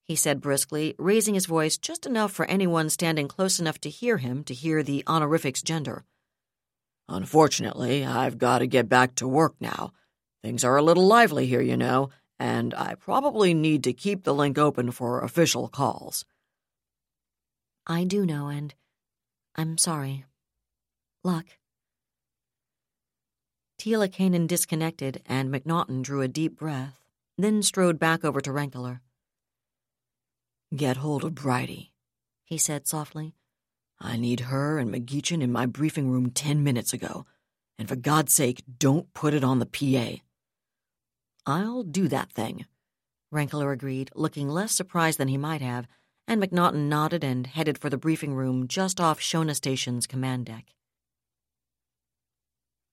he 0.05 0.17
said 0.17 0.43
briskly, 0.43 0.95
raising 0.99 1.35
his 1.35 1.47
voice 1.47 1.79
just 1.79 2.05
enough 2.05 2.31
for 2.31 2.45
anyone 2.45 2.91
standing 2.91 3.27
close 3.27 3.59
enough 3.59 3.81
to 3.81 3.91
hear 3.91 4.19
him 4.19 4.45
to 4.45 4.55
hear 4.55 4.83
the 4.83 5.03
honorific's 5.07 5.63
gender. 5.63 6.05
Unfortunately, 7.09 8.05
I've 8.05 8.37
got 8.37 8.59
to 8.59 8.67
get 8.67 8.89
back 8.89 9.15
to 9.17 9.29
work 9.29 9.55
now. 9.61 9.93
Things 10.43 10.63
are 10.63 10.77
a 10.77 10.83
little 10.83 11.07
lively 11.07 11.47
here, 11.47 11.63
you 11.63 11.77
know, 11.77 12.11
and 12.39 12.75
I 12.75 12.95
probably 12.95 13.55
need 13.55 13.85
to 13.85 13.93
keep 13.93 14.25
the 14.25 14.35
link 14.35 14.59
open 14.59 14.91
for 14.91 15.21
official 15.21 15.69
calls. 15.69 16.25
I 17.87 18.05
do 18.05 18.25
know, 18.25 18.49
and 18.49 18.75
I'm 19.57 19.79
sorry. 19.79 20.25
Luck. 21.23 21.47
Tila 23.79 24.09
Kanan 24.09 24.47
disconnected, 24.47 25.23
and 25.27 25.53
McNaughton 25.53 26.03
drew 26.03 26.23
a 26.23 26.29
deep 26.29 26.57
breath, 26.57 27.05
then 27.37 27.63
strode 27.63 27.99
back 27.99 28.25
over 28.25 28.41
to 28.41 28.51
Rankler. 28.53 29.01
Get 30.75 30.99
hold 30.99 31.25
of 31.25 31.35
Bridie, 31.35 31.93
he 32.45 32.59
said 32.59 32.87
softly. 32.87 33.35
I 34.01 34.17
need 34.17 34.41
her 34.41 34.79
and 34.79 34.93
McGeechan 34.93 35.43
in 35.43 35.53
my 35.53 35.67
briefing 35.67 36.11
room 36.11 36.31
ten 36.31 36.65
minutes 36.65 36.93
ago, 36.93 37.27
and 37.79 37.89
for 37.89 37.97
God's 37.97 38.33
sake, 38.33 38.63
don't 38.79 39.13
put 39.15 39.35
it 39.35 39.45
on 39.45 39.59
the 39.59 39.67
PA. 39.67 40.23
I'll 41.47 41.83
do 41.83 42.09
that 42.09 42.33
thing, 42.33 42.65
Rankler 43.31 43.73
agreed, 43.73 44.11
looking 44.15 44.49
less 44.49 44.73
surprised 44.73 45.19
than 45.19 45.29
he 45.29 45.37
might 45.37 45.61
have, 45.61 45.87
and 46.27 46.43
McNaughton 46.43 46.89
nodded 46.89 47.23
and 47.23 47.47
headed 47.47 47.77
for 47.77 47.91
the 47.91 47.99
briefing 47.99 48.35
room 48.35 48.67
just 48.67 49.01
off 49.01 49.21
Shona 49.21 49.55
Station's 49.55 50.07
command 50.07 50.47
deck. 50.47 50.67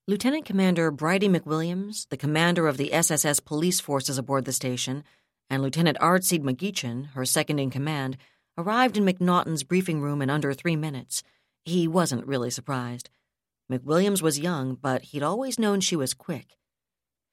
Lieutenant 0.07 0.45
Commander 0.45 0.91
Bridie 0.91 1.29
McWilliams, 1.29 2.09
the 2.09 2.17
commander 2.17 2.67
of 2.67 2.75
the 2.75 2.91
SSS 2.91 3.39
police 3.39 3.79
forces 3.79 4.17
aboard 4.17 4.43
the 4.43 4.51
station, 4.51 5.03
and 5.49 5.61
Lieutenant 5.61 5.97
Ardseed 5.99 6.43
McGeechan, 6.43 7.11
her 7.11 7.23
second 7.23 7.59
in 7.59 7.69
command, 7.69 8.17
arrived 8.57 8.97
in 8.97 9.05
McNaughton's 9.05 9.63
briefing 9.63 10.01
room 10.01 10.21
in 10.21 10.29
under 10.29 10.53
three 10.53 10.75
minutes. 10.75 11.23
He 11.63 11.87
wasn't 11.87 12.27
really 12.27 12.49
surprised. 12.49 13.09
McWilliams 13.71 14.21
was 14.21 14.39
young, 14.39 14.75
but 14.75 15.03
he'd 15.03 15.23
always 15.23 15.59
known 15.59 15.79
she 15.79 15.95
was 15.95 16.13
quick. 16.13 16.57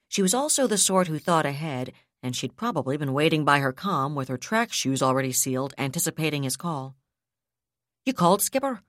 She 0.09 0.23
was 0.23 0.35
also 0.35 0.67
the 0.67 0.79
sort 0.79 1.07
who 1.07 1.19
thought 1.19 1.47
ahead, 1.47 1.93
and 2.23 2.35
she'd 2.35 2.57
probably 2.57 2.97
been 2.97 3.13
waiting 3.13 3.45
by 3.45 3.61
her 3.61 3.73
com 3.73 4.15
with 4.15 4.29
her 4.29 4.39
track 4.39 4.73
shoes 4.73 5.03
already 5.03 5.33
sealed, 5.33 5.75
anticipating 5.79 6.43
his 6.43 6.57
call. 6.57 6.97
You 8.05 8.13
called, 8.13 8.43
Skipper? 8.43 8.83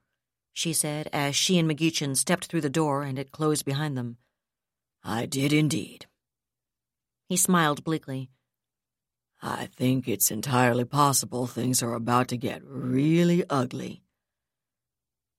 she 0.52 0.72
said 0.72 1.08
as 1.12 1.36
she 1.36 1.58
and 1.58 1.70
McGeechan 1.70 2.16
stepped 2.16 2.46
through 2.46 2.62
the 2.62 2.70
door 2.70 3.02
and 3.02 3.18
it 3.18 3.32
closed 3.32 3.64
behind 3.64 3.96
them. 3.96 4.16
I 5.04 5.26
did 5.26 5.52
indeed. 5.52 6.06
He 7.28 7.36
smiled 7.36 7.84
bleakly. 7.84 8.30
I 9.42 9.66
think 9.66 10.08
it's 10.08 10.30
entirely 10.30 10.84
possible 10.84 11.46
things 11.46 11.82
are 11.82 11.94
about 11.94 12.28
to 12.28 12.36
get 12.36 12.62
really 12.64 13.44
ugly. 13.48 14.02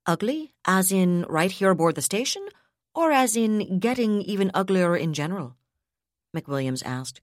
Ugly? 0.08 0.54
As 0.66 0.92
in 0.92 1.26
right 1.30 1.52
here 1.52 1.72
aboard 1.72 1.96
the 1.96 2.02
station? 2.02 2.48
Or 2.96 3.12
as 3.12 3.36
in 3.36 3.80
getting 3.80 4.22
even 4.24 4.50
uglier 4.54 4.98
in 4.98 5.14
general? 5.14 5.56
McWilliams 6.36 6.86
asked. 6.86 7.22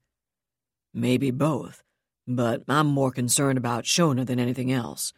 Maybe 0.95 1.31
both, 1.31 1.83
but 2.27 2.63
I'm 2.69 2.87
more 2.87 3.11
concerned 3.11 3.59
about 3.59 3.85
Shona 3.85 4.27
than 4.27 4.39
anything 4.39 4.73
else. 4.73 5.13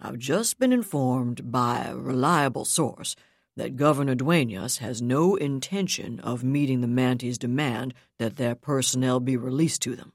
I've 0.00 0.18
just 0.18 0.58
been 0.58 0.72
informed 0.72 1.50
by 1.50 1.84
a 1.84 1.96
reliable 1.96 2.64
source 2.64 3.16
that 3.56 3.76
Governor 3.76 4.14
Duenas 4.14 4.78
has 4.78 5.02
no 5.02 5.34
intention 5.34 6.20
of 6.20 6.44
meeting 6.44 6.80
the 6.80 6.86
Manties' 6.86 7.38
demand 7.38 7.92
that 8.18 8.36
their 8.36 8.54
personnel 8.54 9.18
be 9.18 9.36
released 9.36 9.82
to 9.82 9.96
them. 9.96 10.12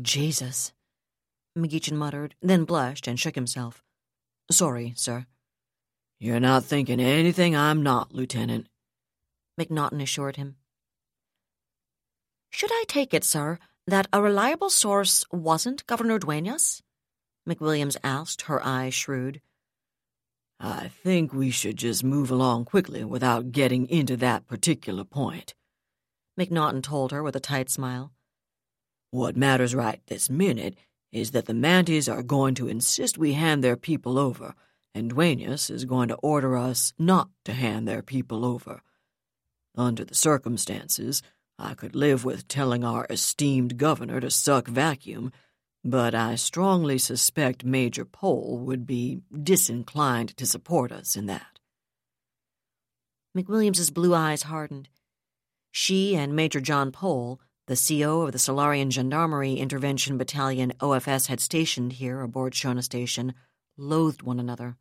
Jesus, 0.00 0.72
McGeechan 1.58 1.94
muttered, 1.94 2.36
then 2.40 2.64
blushed 2.64 3.08
and 3.08 3.18
shook 3.18 3.34
himself. 3.34 3.82
Sorry, 4.50 4.92
sir. 4.96 5.26
You're 6.20 6.38
not 6.38 6.64
thinking 6.64 7.00
anything 7.00 7.56
I'm 7.56 7.82
not, 7.82 8.14
Lieutenant, 8.14 8.68
McNaughton 9.58 10.00
assured 10.00 10.36
him. 10.36 10.56
Should 12.50 12.70
I 12.72 12.84
take 12.88 13.14
it, 13.14 13.24
sir, 13.24 13.58
that 13.86 14.08
a 14.12 14.20
reliable 14.20 14.70
source 14.70 15.24
wasn't 15.32 15.86
Governor 15.86 16.18
Duenas? 16.18 16.82
McWilliams 17.48 17.96
asked, 18.04 18.42
her 18.42 18.64
eyes 18.64 18.92
shrewd. 18.94 19.40
I 20.58 20.88
think 20.88 21.32
we 21.32 21.50
should 21.50 21.76
just 21.76 22.04
move 22.04 22.30
along 22.30 22.66
quickly 22.66 23.02
without 23.02 23.50
getting 23.52 23.88
into 23.88 24.16
that 24.18 24.46
particular 24.46 25.04
point, 25.04 25.54
McNaughton 26.38 26.82
told 26.82 27.12
her 27.12 27.22
with 27.22 27.34
a 27.34 27.40
tight 27.40 27.70
smile. 27.70 28.12
What 29.10 29.36
matters 29.36 29.74
right 29.74 30.00
this 30.06 30.28
minute 30.28 30.76
is 31.12 31.30
that 31.32 31.46
the 31.46 31.52
Manties 31.54 32.12
are 32.12 32.22
going 32.22 32.54
to 32.56 32.68
insist 32.68 33.18
we 33.18 33.32
hand 33.32 33.64
their 33.64 33.76
people 33.76 34.18
over, 34.18 34.54
and 34.94 35.10
Duenas 35.10 35.70
is 35.70 35.84
going 35.84 36.08
to 36.08 36.16
order 36.16 36.56
us 36.56 36.92
not 36.98 37.30
to 37.44 37.52
hand 37.52 37.88
their 37.88 38.02
people 38.02 38.44
over. 38.44 38.82
Under 39.74 40.04
the 40.04 40.14
circumstances, 40.14 41.22
I 41.60 41.74
could 41.74 41.94
live 41.94 42.24
with 42.24 42.48
telling 42.48 42.84
our 42.84 43.06
esteemed 43.10 43.76
governor 43.76 44.18
to 44.20 44.30
suck 44.30 44.66
vacuum, 44.66 45.30
but 45.84 46.14
I 46.14 46.36
strongly 46.36 46.96
suspect 46.96 47.64
Major 47.64 48.06
Pole 48.06 48.58
would 48.64 48.86
be 48.86 49.20
disinclined 49.42 50.36
to 50.38 50.46
support 50.46 50.90
us 50.90 51.16
in 51.16 51.26
that. 51.26 51.58
McWilliams's 53.36 53.90
blue 53.90 54.14
eyes 54.14 54.44
hardened. 54.44 54.88
She 55.70 56.16
and 56.16 56.34
Major 56.34 56.60
John 56.60 56.90
Pole, 56.90 57.40
the 57.66 57.76
CO 57.76 58.22
of 58.22 58.32
the 58.32 58.38
Solarian 58.38 58.90
Gendarmerie 58.90 59.58
Intervention 59.58 60.16
Battalion 60.16 60.72
OFS 60.80 61.26
had 61.26 61.40
stationed 61.40 61.92
here 61.94 62.22
aboard 62.22 62.54
Shona 62.54 62.82
Station, 62.82 63.34
loathed 63.76 64.22
one 64.22 64.40
another. 64.40 64.76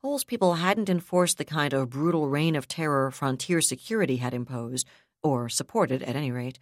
Pole's 0.00 0.24
people 0.24 0.54
hadn't 0.54 0.88
enforced 0.88 1.36
the 1.36 1.44
kind 1.44 1.72
of 1.72 1.90
brutal 1.90 2.28
reign 2.28 2.56
of 2.56 2.68
terror 2.68 3.10
frontier 3.10 3.60
security 3.60 4.16
had 4.16 4.34
imposed 4.34 4.86
or 5.24 5.48
supported 5.48 6.02
at 6.04 6.14
any 6.14 6.30
rate, 6.30 6.60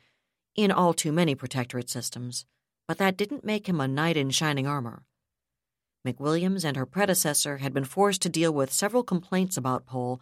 in 0.57 0.71
all 0.71 0.95
too 0.95 1.13
many 1.13 1.35
protectorate 1.35 1.91
systems, 1.91 2.47
but 2.89 2.97
that 2.97 3.17
didn't 3.17 3.45
make 3.45 3.69
him 3.69 3.81
a 3.81 3.89
knight 3.89 4.17
in 4.17 4.31
shining 4.31 4.67
armor. 4.67 5.03
McWilliams 6.07 6.65
and 6.65 6.77
her 6.77 6.87
predecessor 6.87 7.59
had 7.59 7.75
been 7.75 7.85
forced 7.85 8.23
to 8.23 8.29
deal 8.29 8.53
with 8.53 8.73
several 8.73 9.03
complaints 9.03 9.57
about 9.57 9.87
Pole, 9.87 10.21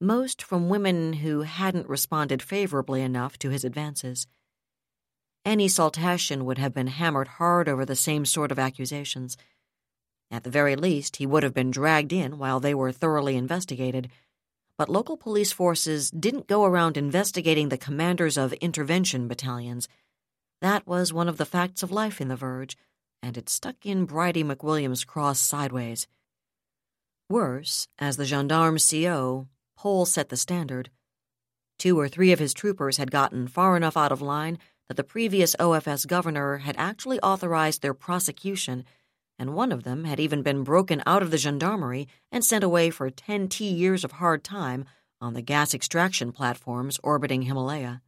most 0.00 0.42
from 0.42 0.68
women 0.68 1.14
who 1.14 1.42
hadn't 1.42 1.88
responded 1.88 2.42
favorably 2.42 3.02
enough 3.02 3.38
to 3.38 3.50
his 3.50 3.64
advances. 3.64 4.26
Any 5.44 5.68
Saltashian 5.68 6.42
would 6.42 6.58
have 6.58 6.74
been 6.74 6.88
hammered 6.88 7.28
hard 7.28 7.68
over 7.68 7.84
the 7.84 7.96
same 7.96 8.24
sort 8.24 8.50
of 8.50 8.58
accusations. 8.58 9.36
At 10.30 10.44
the 10.44 10.50
very 10.50 10.76
least, 10.76 11.16
he 11.16 11.26
would 11.26 11.42
have 11.42 11.54
been 11.54 11.70
dragged 11.70 12.12
in 12.12 12.38
while 12.38 12.60
they 12.60 12.74
were 12.74 12.92
thoroughly 12.92 13.36
investigated 13.36 14.10
but 14.80 14.88
local 14.88 15.18
police 15.18 15.52
forces 15.52 16.10
didn't 16.10 16.46
go 16.46 16.64
around 16.64 16.96
investigating 16.96 17.68
the 17.68 17.76
commanders 17.76 18.38
of 18.38 18.54
intervention 18.62 19.28
battalions. 19.28 19.86
That 20.62 20.86
was 20.86 21.12
one 21.12 21.28
of 21.28 21.36
the 21.36 21.44
facts 21.44 21.82
of 21.82 21.92
life 21.92 22.18
in 22.18 22.28
the 22.28 22.34
Verge, 22.34 22.78
and 23.22 23.36
it 23.36 23.50
stuck 23.50 23.84
in 23.84 24.06
Bridie 24.06 24.42
McWilliams' 24.42 25.06
cross 25.06 25.38
sideways. 25.38 26.06
Worse, 27.28 27.88
as 27.98 28.16
the 28.16 28.24
gendarme's 28.24 28.90
CO, 28.90 29.48
Pole 29.76 30.06
set 30.06 30.30
the 30.30 30.38
standard. 30.38 30.88
Two 31.78 32.00
or 32.00 32.08
three 32.08 32.32
of 32.32 32.38
his 32.38 32.54
troopers 32.54 32.96
had 32.96 33.10
gotten 33.10 33.48
far 33.48 33.76
enough 33.76 33.98
out 33.98 34.12
of 34.12 34.22
line 34.22 34.56
that 34.88 34.96
the 34.96 35.04
previous 35.04 35.54
OFS 35.56 36.06
governor 36.06 36.56
had 36.56 36.76
actually 36.78 37.20
authorized 37.20 37.82
their 37.82 37.92
prosecution, 37.92 38.86
and 39.40 39.54
one 39.54 39.72
of 39.72 39.84
them 39.84 40.04
had 40.04 40.20
even 40.20 40.42
been 40.42 40.62
broken 40.62 41.02
out 41.06 41.22
of 41.22 41.30
the 41.30 41.38
gendarmerie 41.38 42.06
and 42.30 42.44
sent 42.44 42.62
away 42.62 42.90
for 42.90 43.08
10 43.08 43.48
T 43.48 43.64
years 43.64 44.04
of 44.04 44.12
hard 44.12 44.44
time 44.44 44.84
on 45.18 45.32
the 45.32 45.40
gas 45.40 45.72
extraction 45.72 46.30
platforms 46.30 47.00
orbiting 47.02 47.42
Himalaya. 47.42 48.02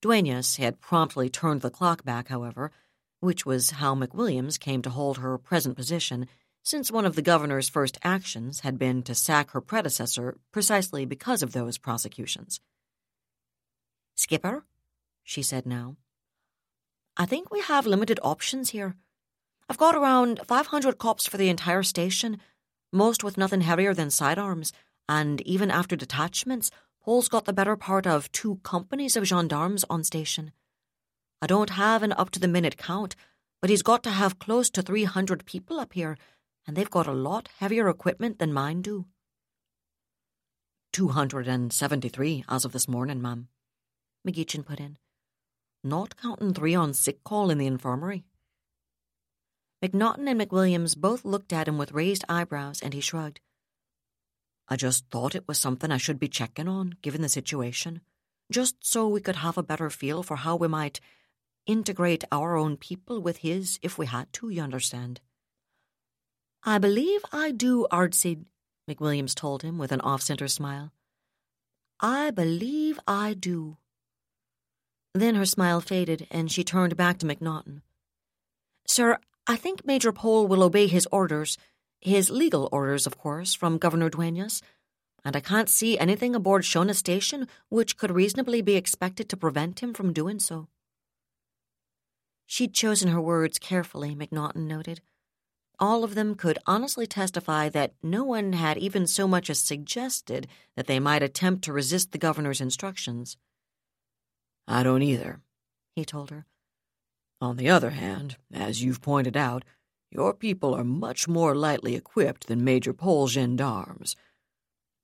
Duenas 0.00 0.54
had 0.54 0.80
promptly 0.80 1.28
turned 1.28 1.62
the 1.62 1.70
clock 1.70 2.04
back, 2.04 2.28
however, 2.28 2.70
which 3.18 3.44
was 3.44 3.72
how 3.72 3.96
McWilliams 3.96 4.60
came 4.60 4.82
to 4.82 4.90
hold 4.90 5.18
her 5.18 5.36
present 5.36 5.74
position, 5.74 6.28
since 6.62 6.92
one 6.92 7.06
of 7.06 7.16
the 7.16 7.22
governor's 7.22 7.68
first 7.68 7.98
actions 8.04 8.60
had 8.60 8.78
been 8.78 9.02
to 9.02 9.16
sack 9.16 9.50
her 9.50 9.60
predecessor 9.60 10.38
precisely 10.52 11.04
because 11.04 11.42
of 11.42 11.54
those 11.54 11.76
prosecutions. 11.76 12.60
Skipper, 14.14 14.64
she 15.24 15.42
said 15.42 15.66
now, 15.66 15.96
I 17.16 17.26
think 17.26 17.50
we 17.50 17.62
have 17.62 17.84
limited 17.84 18.20
options 18.22 18.70
here. 18.70 18.94
I've 19.68 19.78
got 19.78 19.96
around 19.96 20.40
500 20.46 20.98
cops 20.98 21.26
for 21.26 21.36
the 21.36 21.48
entire 21.48 21.82
station, 21.82 22.38
most 22.92 23.24
with 23.24 23.36
nothing 23.36 23.62
heavier 23.62 23.94
than 23.94 24.10
sidearms, 24.10 24.72
and 25.08 25.40
even 25.42 25.70
after 25.70 25.96
detachments, 25.96 26.70
Paul's 27.02 27.28
got 27.28 27.44
the 27.44 27.52
better 27.52 27.76
part 27.76 28.06
of 28.06 28.30
two 28.32 28.56
companies 28.62 29.16
of 29.16 29.24
gendarmes 29.24 29.84
on 29.90 30.04
station. 30.04 30.52
I 31.42 31.46
don't 31.46 31.70
have 31.70 32.02
an 32.02 32.12
up 32.12 32.30
to 32.30 32.40
the 32.40 32.48
minute 32.48 32.76
count, 32.76 33.16
but 33.60 33.70
he's 33.70 33.82
got 33.82 34.02
to 34.04 34.10
have 34.10 34.38
close 34.38 34.70
to 34.70 34.82
300 34.82 35.44
people 35.44 35.80
up 35.80 35.92
here, 35.92 36.16
and 36.66 36.76
they've 36.76 36.90
got 36.90 37.06
a 37.06 37.12
lot 37.12 37.48
heavier 37.58 37.88
equipment 37.88 38.38
than 38.38 38.52
mine 38.52 38.82
do. 38.82 39.06
273 40.92 42.44
as 42.48 42.64
of 42.64 42.72
this 42.72 42.88
morning, 42.88 43.20
ma'am, 43.20 43.48
McGeechan 44.26 44.64
put 44.64 44.80
in. 44.80 44.96
Not 45.84 46.16
counting 46.16 46.54
three 46.54 46.74
on 46.74 46.94
sick 46.94 47.22
call 47.22 47.50
in 47.50 47.58
the 47.58 47.66
infirmary. 47.66 48.24
McNaughton 49.84 50.28
and 50.28 50.40
McWilliams 50.40 50.96
both 50.96 51.24
looked 51.24 51.52
at 51.52 51.68
him 51.68 51.78
with 51.78 51.92
raised 51.92 52.24
eyebrows, 52.28 52.80
and 52.82 52.94
he 52.94 53.00
shrugged. 53.00 53.40
I 54.68 54.76
just 54.76 55.06
thought 55.10 55.34
it 55.34 55.46
was 55.46 55.58
something 55.58 55.90
I 55.90 55.96
should 55.96 56.18
be 56.18 56.28
checking 56.28 56.66
on, 56.66 56.96
given 57.02 57.22
the 57.22 57.28
situation, 57.28 58.00
just 58.50 58.76
so 58.80 59.06
we 59.06 59.20
could 59.20 59.36
have 59.36 59.58
a 59.58 59.62
better 59.62 59.90
feel 59.90 60.22
for 60.22 60.36
how 60.36 60.56
we 60.56 60.68
might 60.68 61.00
integrate 61.66 62.24
our 62.32 62.56
own 62.56 62.76
people 62.76 63.20
with 63.20 63.38
his 63.38 63.78
if 63.82 63.98
we 63.98 64.06
had 64.06 64.32
to, 64.34 64.48
you 64.48 64.62
understand. 64.62 65.20
I 66.64 66.78
believe 66.78 67.20
I 67.32 67.52
do, 67.52 67.86
Ardseed, 67.92 68.44
McWilliams 68.90 69.34
told 69.34 69.62
him 69.62 69.78
with 69.78 69.92
an 69.92 70.00
off 70.00 70.22
center 70.22 70.48
smile. 70.48 70.92
I 72.00 72.30
believe 72.30 72.98
I 73.06 73.34
do. 73.34 73.78
Then 75.14 75.34
her 75.34 75.46
smile 75.46 75.80
faded, 75.80 76.26
and 76.30 76.50
she 76.50 76.64
turned 76.64 76.96
back 76.96 77.18
to 77.18 77.26
McNaughton. 77.26 77.82
Sir, 78.86 79.18
I 79.46 79.56
think 79.56 79.86
Major 79.86 80.12
Pole 80.12 80.46
will 80.46 80.62
obey 80.62 80.86
his 80.86 81.06
orders 81.12 81.56
his 82.00 82.30
legal 82.30 82.68
orders, 82.72 83.06
of 83.06 83.18
course, 83.18 83.54
from 83.54 83.78
Governor 83.78 84.10
Duenas, 84.10 84.62
and 85.24 85.34
I 85.34 85.40
can't 85.40 85.68
see 85.68 85.98
anything 85.98 86.34
aboard 86.34 86.62
Shona 86.62 86.94
Station 86.94 87.48
which 87.68 87.96
could 87.96 88.12
reasonably 88.12 88.62
be 88.62 88.76
expected 88.76 89.28
to 89.28 89.36
prevent 89.36 89.82
him 89.82 89.92
from 89.92 90.12
doing 90.12 90.38
so. 90.38 90.68
She'd 92.46 92.74
chosen 92.74 93.08
her 93.08 93.20
words 93.20 93.58
carefully, 93.58 94.14
McNaughton 94.14 94.66
noted. 94.66 95.00
All 95.80 96.04
of 96.04 96.14
them 96.14 96.36
could 96.36 96.58
honestly 96.64 97.06
testify 97.06 97.68
that 97.70 97.94
no 98.02 98.22
one 98.24 98.52
had 98.52 98.78
even 98.78 99.06
so 99.06 99.26
much 99.26 99.50
as 99.50 99.58
suggested 99.58 100.46
that 100.76 100.86
they 100.86 101.00
might 101.00 101.24
attempt 101.24 101.64
to 101.64 101.72
resist 101.72 102.12
the 102.12 102.18
governor's 102.18 102.60
instructions. 102.60 103.36
I 104.68 104.84
don't 104.84 105.02
either, 105.02 105.40
he 105.96 106.04
told 106.04 106.30
her. 106.30 106.46
On 107.40 107.56
the 107.56 107.68
other 107.68 107.90
hand, 107.90 108.36
as 108.52 108.82
you've 108.82 109.02
pointed 109.02 109.36
out, 109.36 109.64
your 110.10 110.32
people 110.32 110.74
are 110.74 110.84
much 110.84 111.28
more 111.28 111.54
lightly 111.54 111.94
equipped 111.94 112.46
than 112.46 112.64
Major 112.64 112.94
Pole's 112.94 113.32
gendarmes. 113.32 114.16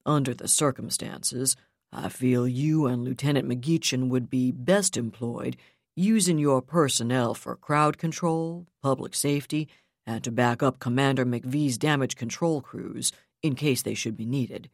Under 0.07 0.33
the 0.33 0.49
circumstances, 0.49 1.57
I 1.93 2.09
feel 2.09 2.49
you 2.49 2.87
and 2.87 3.05
Lieutenant 3.05 3.47
McGeechan 3.47 4.09
would 4.09 4.31
be 4.31 4.51
best 4.51 4.97
employed 4.97 5.57
using 5.95 6.39
your 6.39 6.63
personnel 6.63 7.35
for 7.35 7.55
crowd 7.55 7.99
control, 7.99 8.67
public 8.83 9.15
safety, 9.15 9.69
and 10.07 10.25
to 10.25 10.33
back 10.33 10.63
up 10.63 10.79
Commander 10.79 11.27
McVee's 11.27 11.77
damage 11.77 12.17
control 12.17 12.63
crews 12.63 13.13
in 13.43 13.55
case 13.55 13.83
they 13.83 13.95
should 13.95 14.17
be 14.17 14.25
needed. 14.25 14.71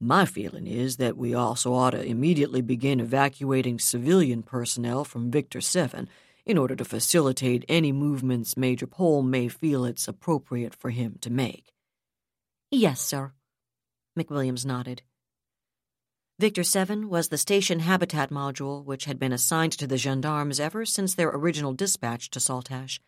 My 0.00 0.24
feeling 0.24 0.66
is 0.66 0.96
that 0.96 1.16
we 1.16 1.34
also 1.34 1.72
ought 1.72 1.90
to 1.90 2.02
immediately 2.02 2.60
begin 2.60 2.98
evacuating 2.98 3.78
civilian 3.78 4.42
personnel 4.42 5.04
from 5.04 5.30
Victor 5.30 5.60
7 5.60 6.08
in 6.46 6.58
order 6.58 6.76
to 6.76 6.84
facilitate 6.84 7.64
any 7.68 7.92
movements 7.92 8.56
Major 8.56 8.86
Pole 8.86 9.22
may 9.22 9.48
feel 9.48 9.84
it's 9.84 10.08
appropriate 10.08 10.74
for 10.74 10.90
him 10.90 11.16
to 11.22 11.30
make. 11.30 11.72
Yes, 12.70 13.00
sir. 13.00 13.32
McWilliams 14.18 14.66
nodded. 14.66 15.02
Victor 16.38 16.64
7 16.64 17.08
was 17.08 17.28
the 17.28 17.38
station 17.38 17.78
habitat 17.78 18.30
module 18.30 18.84
which 18.84 19.04
had 19.04 19.18
been 19.18 19.32
assigned 19.32 19.72
to 19.72 19.86
the 19.86 19.96
gendarmes 19.96 20.58
ever 20.58 20.84
since 20.84 21.14
their 21.14 21.28
original 21.28 21.72
dispatch 21.72 22.28
to 22.30 22.40
Saltash. 22.40 23.00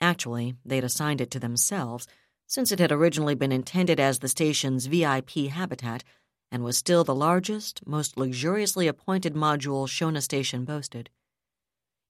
Actually, 0.00 0.54
they'd 0.64 0.84
assigned 0.84 1.20
it 1.20 1.30
to 1.30 1.40
themselves, 1.40 2.06
since 2.46 2.70
it 2.70 2.78
had 2.78 2.92
originally 2.92 3.34
been 3.34 3.52
intended 3.52 3.98
as 3.98 4.18
the 4.18 4.28
station's 4.28 4.86
VIP 4.86 5.48
habitat 5.50 6.04
and 6.50 6.62
was 6.62 6.76
still 6.76 7.02
the 7.02 7.14
largest, 7.14 7.80
most 7.86 8.18
luxuriously 8.18 8.86
appointed 8.86 9.32
module 9.32 9.86
Shona 9.86 10.20
Station 10.20 10.66
boasted. 10.66 11.08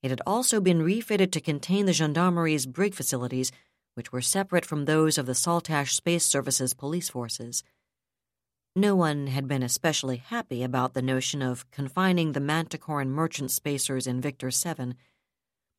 It 0.02 0.10
had 0.10 0.20
also 0.26 0.60
been 0.60 0.82
refitted 0.82 1.32
to 1.32 1.40
contain 1.40 1.86
the 1.86 1.92
gendarmerie's 1.92 2.66
brig 2.66 2.94
facilities, 2.94 3.52
which 3.94 4.10
were 4.10 4.20
separate 4.20 4.66
from 4.66 4.84
those 4.84 5.16
of 5.16 5.26
the 5.26 5.34
Saltash 5.34 5.94
Space 5.94 6.24
Service's 6.24 6.74
police 6.74 7.08
forces. 7.08 7.62
No 8.74 8.96
one 8.96 9.26
had 9.26 9.46
been 9.46 9.62
especially 9.62 10.16
happy 10.16 10.62
about 10.62 10.94
the 10.94 11.02
notion 11.02 11.42
of 11.42 11.70
confining 11.70 12.32
the 12.32 12.40
Manticoran 12.40 13.10
merchant 13.10 13.50
spacers 13.50 14.06
in 14.06 14.20
Victor 14.20 14.50
7. 14.50 14.94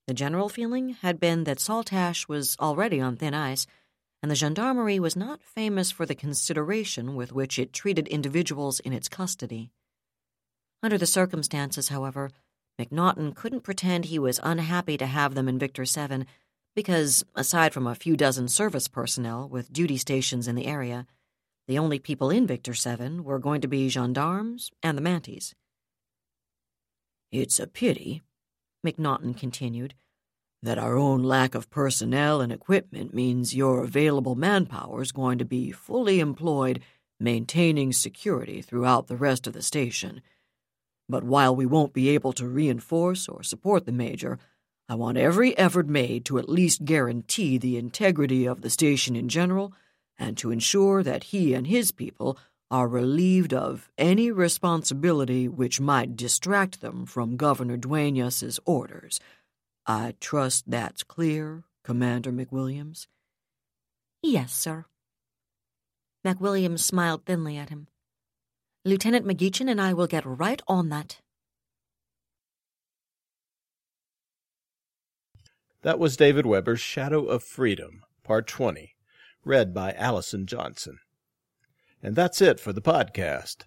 The 0.08 0.14
general 0.14 0.48
feeling 0.48 0.90
had 0.90 1.20
been 1.20 1.44
that 1.46 1.60
Saltash 1.60 2.28
was 2.28 2.56
already 2.60 3.02
on 3.02 3.16
thin 3.16 3.34
ice, 3.34 3.66
and 4.22 4.30
the 4.30 4.36
gendarmerie 4.36 5.00
was 5.00 5.16
not 5.16 5.42
famous 5.42 5.92
for 5.92 6.06
the 6.06 6.16
consideration 6.16 7.16
with 7.16 7.34
which 7.34 7.58
it 7.58 7.74
treated 7.74 8.08
individuals 8.08 8.80
in 8.80 8.94
its 8.94 9.10
custody. 9.10 9.72
Under 10.82 10.98
the 10.98 11.06
circumstances, 11.06 11.90
however, 11.90 12.32
McNaughton 12.80 13.36
couldn't 13.36 13.62
pretend 13.62 14.06
he 14.06 14.18
was 14.18 14.40
unhappy 14.44 14.98
to 14.98 15.06
have 15.06 15.36
them 15.36 15.48
in 15.48 15.60
Victor 15.60 15.86
7 15.86 16.26
because, 16.76 17.24
aside 17.36 17.74
from 17.74 17.86
a 17.86 17.96
few 17.96 18.18
dozen 18.18 18.48
service 18.48 18.88
personnel 18.88 19.48
with 19.48 19.72
duty 19.72 19.98
stations 19.98 20.48
in 20.48 20.56
the 20.56 20.66
area, 20.66 21.06
the 21.68 21.78
only 21.78 22.00
people 22.00 22.30
in 22.30 22.48
Victor 22.48 22.74
7 22.74 23.24
were 23.24 23.40
going 23.40 23.62
to 23.62 23.68
be 23.68 23.90
gendarmes 23.90 24.72
and 24.82 24.98
the 24.98 25.02
Manties. 25.02 25.54
It's 27.32 27.60
a 27.60 27.68
pity, 27.68 28.22
McNaughton 28.86 29.38
continued, 29.38 29.94
that 30.64 30.80
our 30.80 30.98
own 30.98 31.24
lack 31.24 31.56
of 31.56 31.70
personnel 31.70 32.42
and 32.42 32.52
equipment 32.52 33.14
means 33.14 33.56
your 33.56 33.84
available 33.84 34.36
manpower 34.36 35.02
is 35.02 35.12
going 35.12 35.38
to 35.38 35.46
be 35.46 35.72
fully 35.72 36.20
employed 36.20 36.82
maintaining 37.20 37.94
security 37.94 38.62
throughout 38.62 39.08
the 39.08 39.16
rest 39.16 39.46
of 39.46 39.54
the 39.54 39.62
station 39.62 40.22
but 41.10 41.24
while 41.24 41.56
we 41.56 41.66
won't 41.66 41.94
be 41.94 42.10
able 42.10 42.34
to 42.34 42.48
reinforce 42.48 43.28
or 43.28 43.44
support 43.44 43.86
the 43.86 43.92
Major, 43.92 44.40
I 44.90 44.96
want 44.96 45.18
every 45.18 45.58
effort 45.58 45.88
made 45.88 46.26
to 46.26 46.38
at 46.38 46.50
least 46.50 46.86
guarantee 46.86 47.58
the 47.58 47.78
integrity 47.78 48.46
of 48.46 48.62
the 48.62 48.70
station 48.70 49.16
in 49.16 49.30
general 49.30 49.74
and 50.18 50.38
to 50.38 50.52
ensure 50.52 51.04
that 51.04 51.26
he 51.26 51.54
and 51.54 51.68
his 51.68 51.92
people 51.92 52.38
are 52.70 52.88
relieved 52.88 53.54
of 53.54 53.92
any 53.98 54.32
responsibility 54.32 55.48
which 55.48 55.80
might 55.80 56.16
distract 56.16 56.82
them 56.82 57.06
from 57.06 57.38
Governor 57.38 57.78
Dueñas's 57.78 58.60
orders. 58.66 59.20
I 59.86 60.16
trust 60.20 60.70
that's 60.70 61.04
clear, 61.04 61.64
Commander 61.84 62.32
McWilliams? 62.32 63.08
Yes, 64.22 64.54
sir. 64.54 64.86
McWilliams 66.26 66.80
smiled 66.80 67.26
thinly 67.26 67.58
at 67.58 67.70
him. 67.70 67.88
Lieutenant 68.86 69.26
McGeechan 69.26 69.72
and 69.72 69.80
I 69.80 69.94
will 69.94 70.08
get 70.08 70.26
right 70.26 70.62
on 70.68 70.90
that. 70.90 71.20
That 75.84 76.00
was 76.00 76.18
David 76.18 76.46
Weber's 76.46 76.82
Shadow 76.82 77.26
of 77.26 77.44
Freedom, 77.44 78.04
Part 78.24 78.46
20, 78.48 78.94
read 79.46 79.74
by 79.74 79.94
Allison 79.94 80.46
Johnson. 80.46 81.00
And 82.02 82.14
that's 82.14 82.42
it 82.42 82.60
for 82.60 82.74
the 82.74 82.82
podcast. 82.82 83.64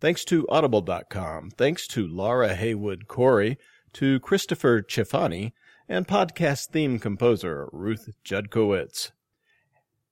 Thanks 0.00 0.22
to 0.26 0.46
Audible.com, 0.50 1.50
thanks 1.56 1.86
to 1.88 2.06
Laura 2.06 2.54
Haywood 2.54 3.08
Cory, 3.08 3.56
to 3.94 4.20
Christopher 4.20 4.82
Chifani, 4.82 5.52
and 5.88 6.06
podcast 6.06 6.68
theme 6.68 6.98
composer 6.98 7.70
Ruth 7.72 8.10
Judkowitz. 8.22 9.12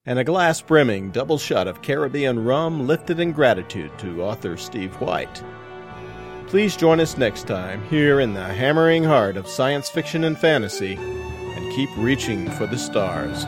And 0.06 0.20
a 0.20 0.24
glass 0.24 0.60
brimming 0.60 1.10
double 1.10 1.36
shot 1.36 1.66
of 1.66 1.82
Caribbean 1.82 2.44
rum 2.44 2.86
lifted 2.86 3.18
in 3.18 3.32
gratitude 3.32 3.90
to 3.98 4.22
author 4.22 4.56
Steve 4.56 4.94
White. 5.00 5.42
Please 6.46 6.76
join 6.76 7.00
us 7.00 7.18
next 7.18 7.48
time 7.48 7.82
here 7.88 8.20
in 8.20 8.32
the 8.32 8.44
hammering 8.44 9.02
heart 9.02 9.36
of 9.36 9.48
science 9.48 9.90
fiction 9.90 10.22
and 10.22 10.38
fantasy 10.38 10.94
and 10.94 11.74
keep 11.74 11.90
reaching 11.96 12.48
for 12.52 12.68
the 12.68 12.78
stars. 12.78 13.44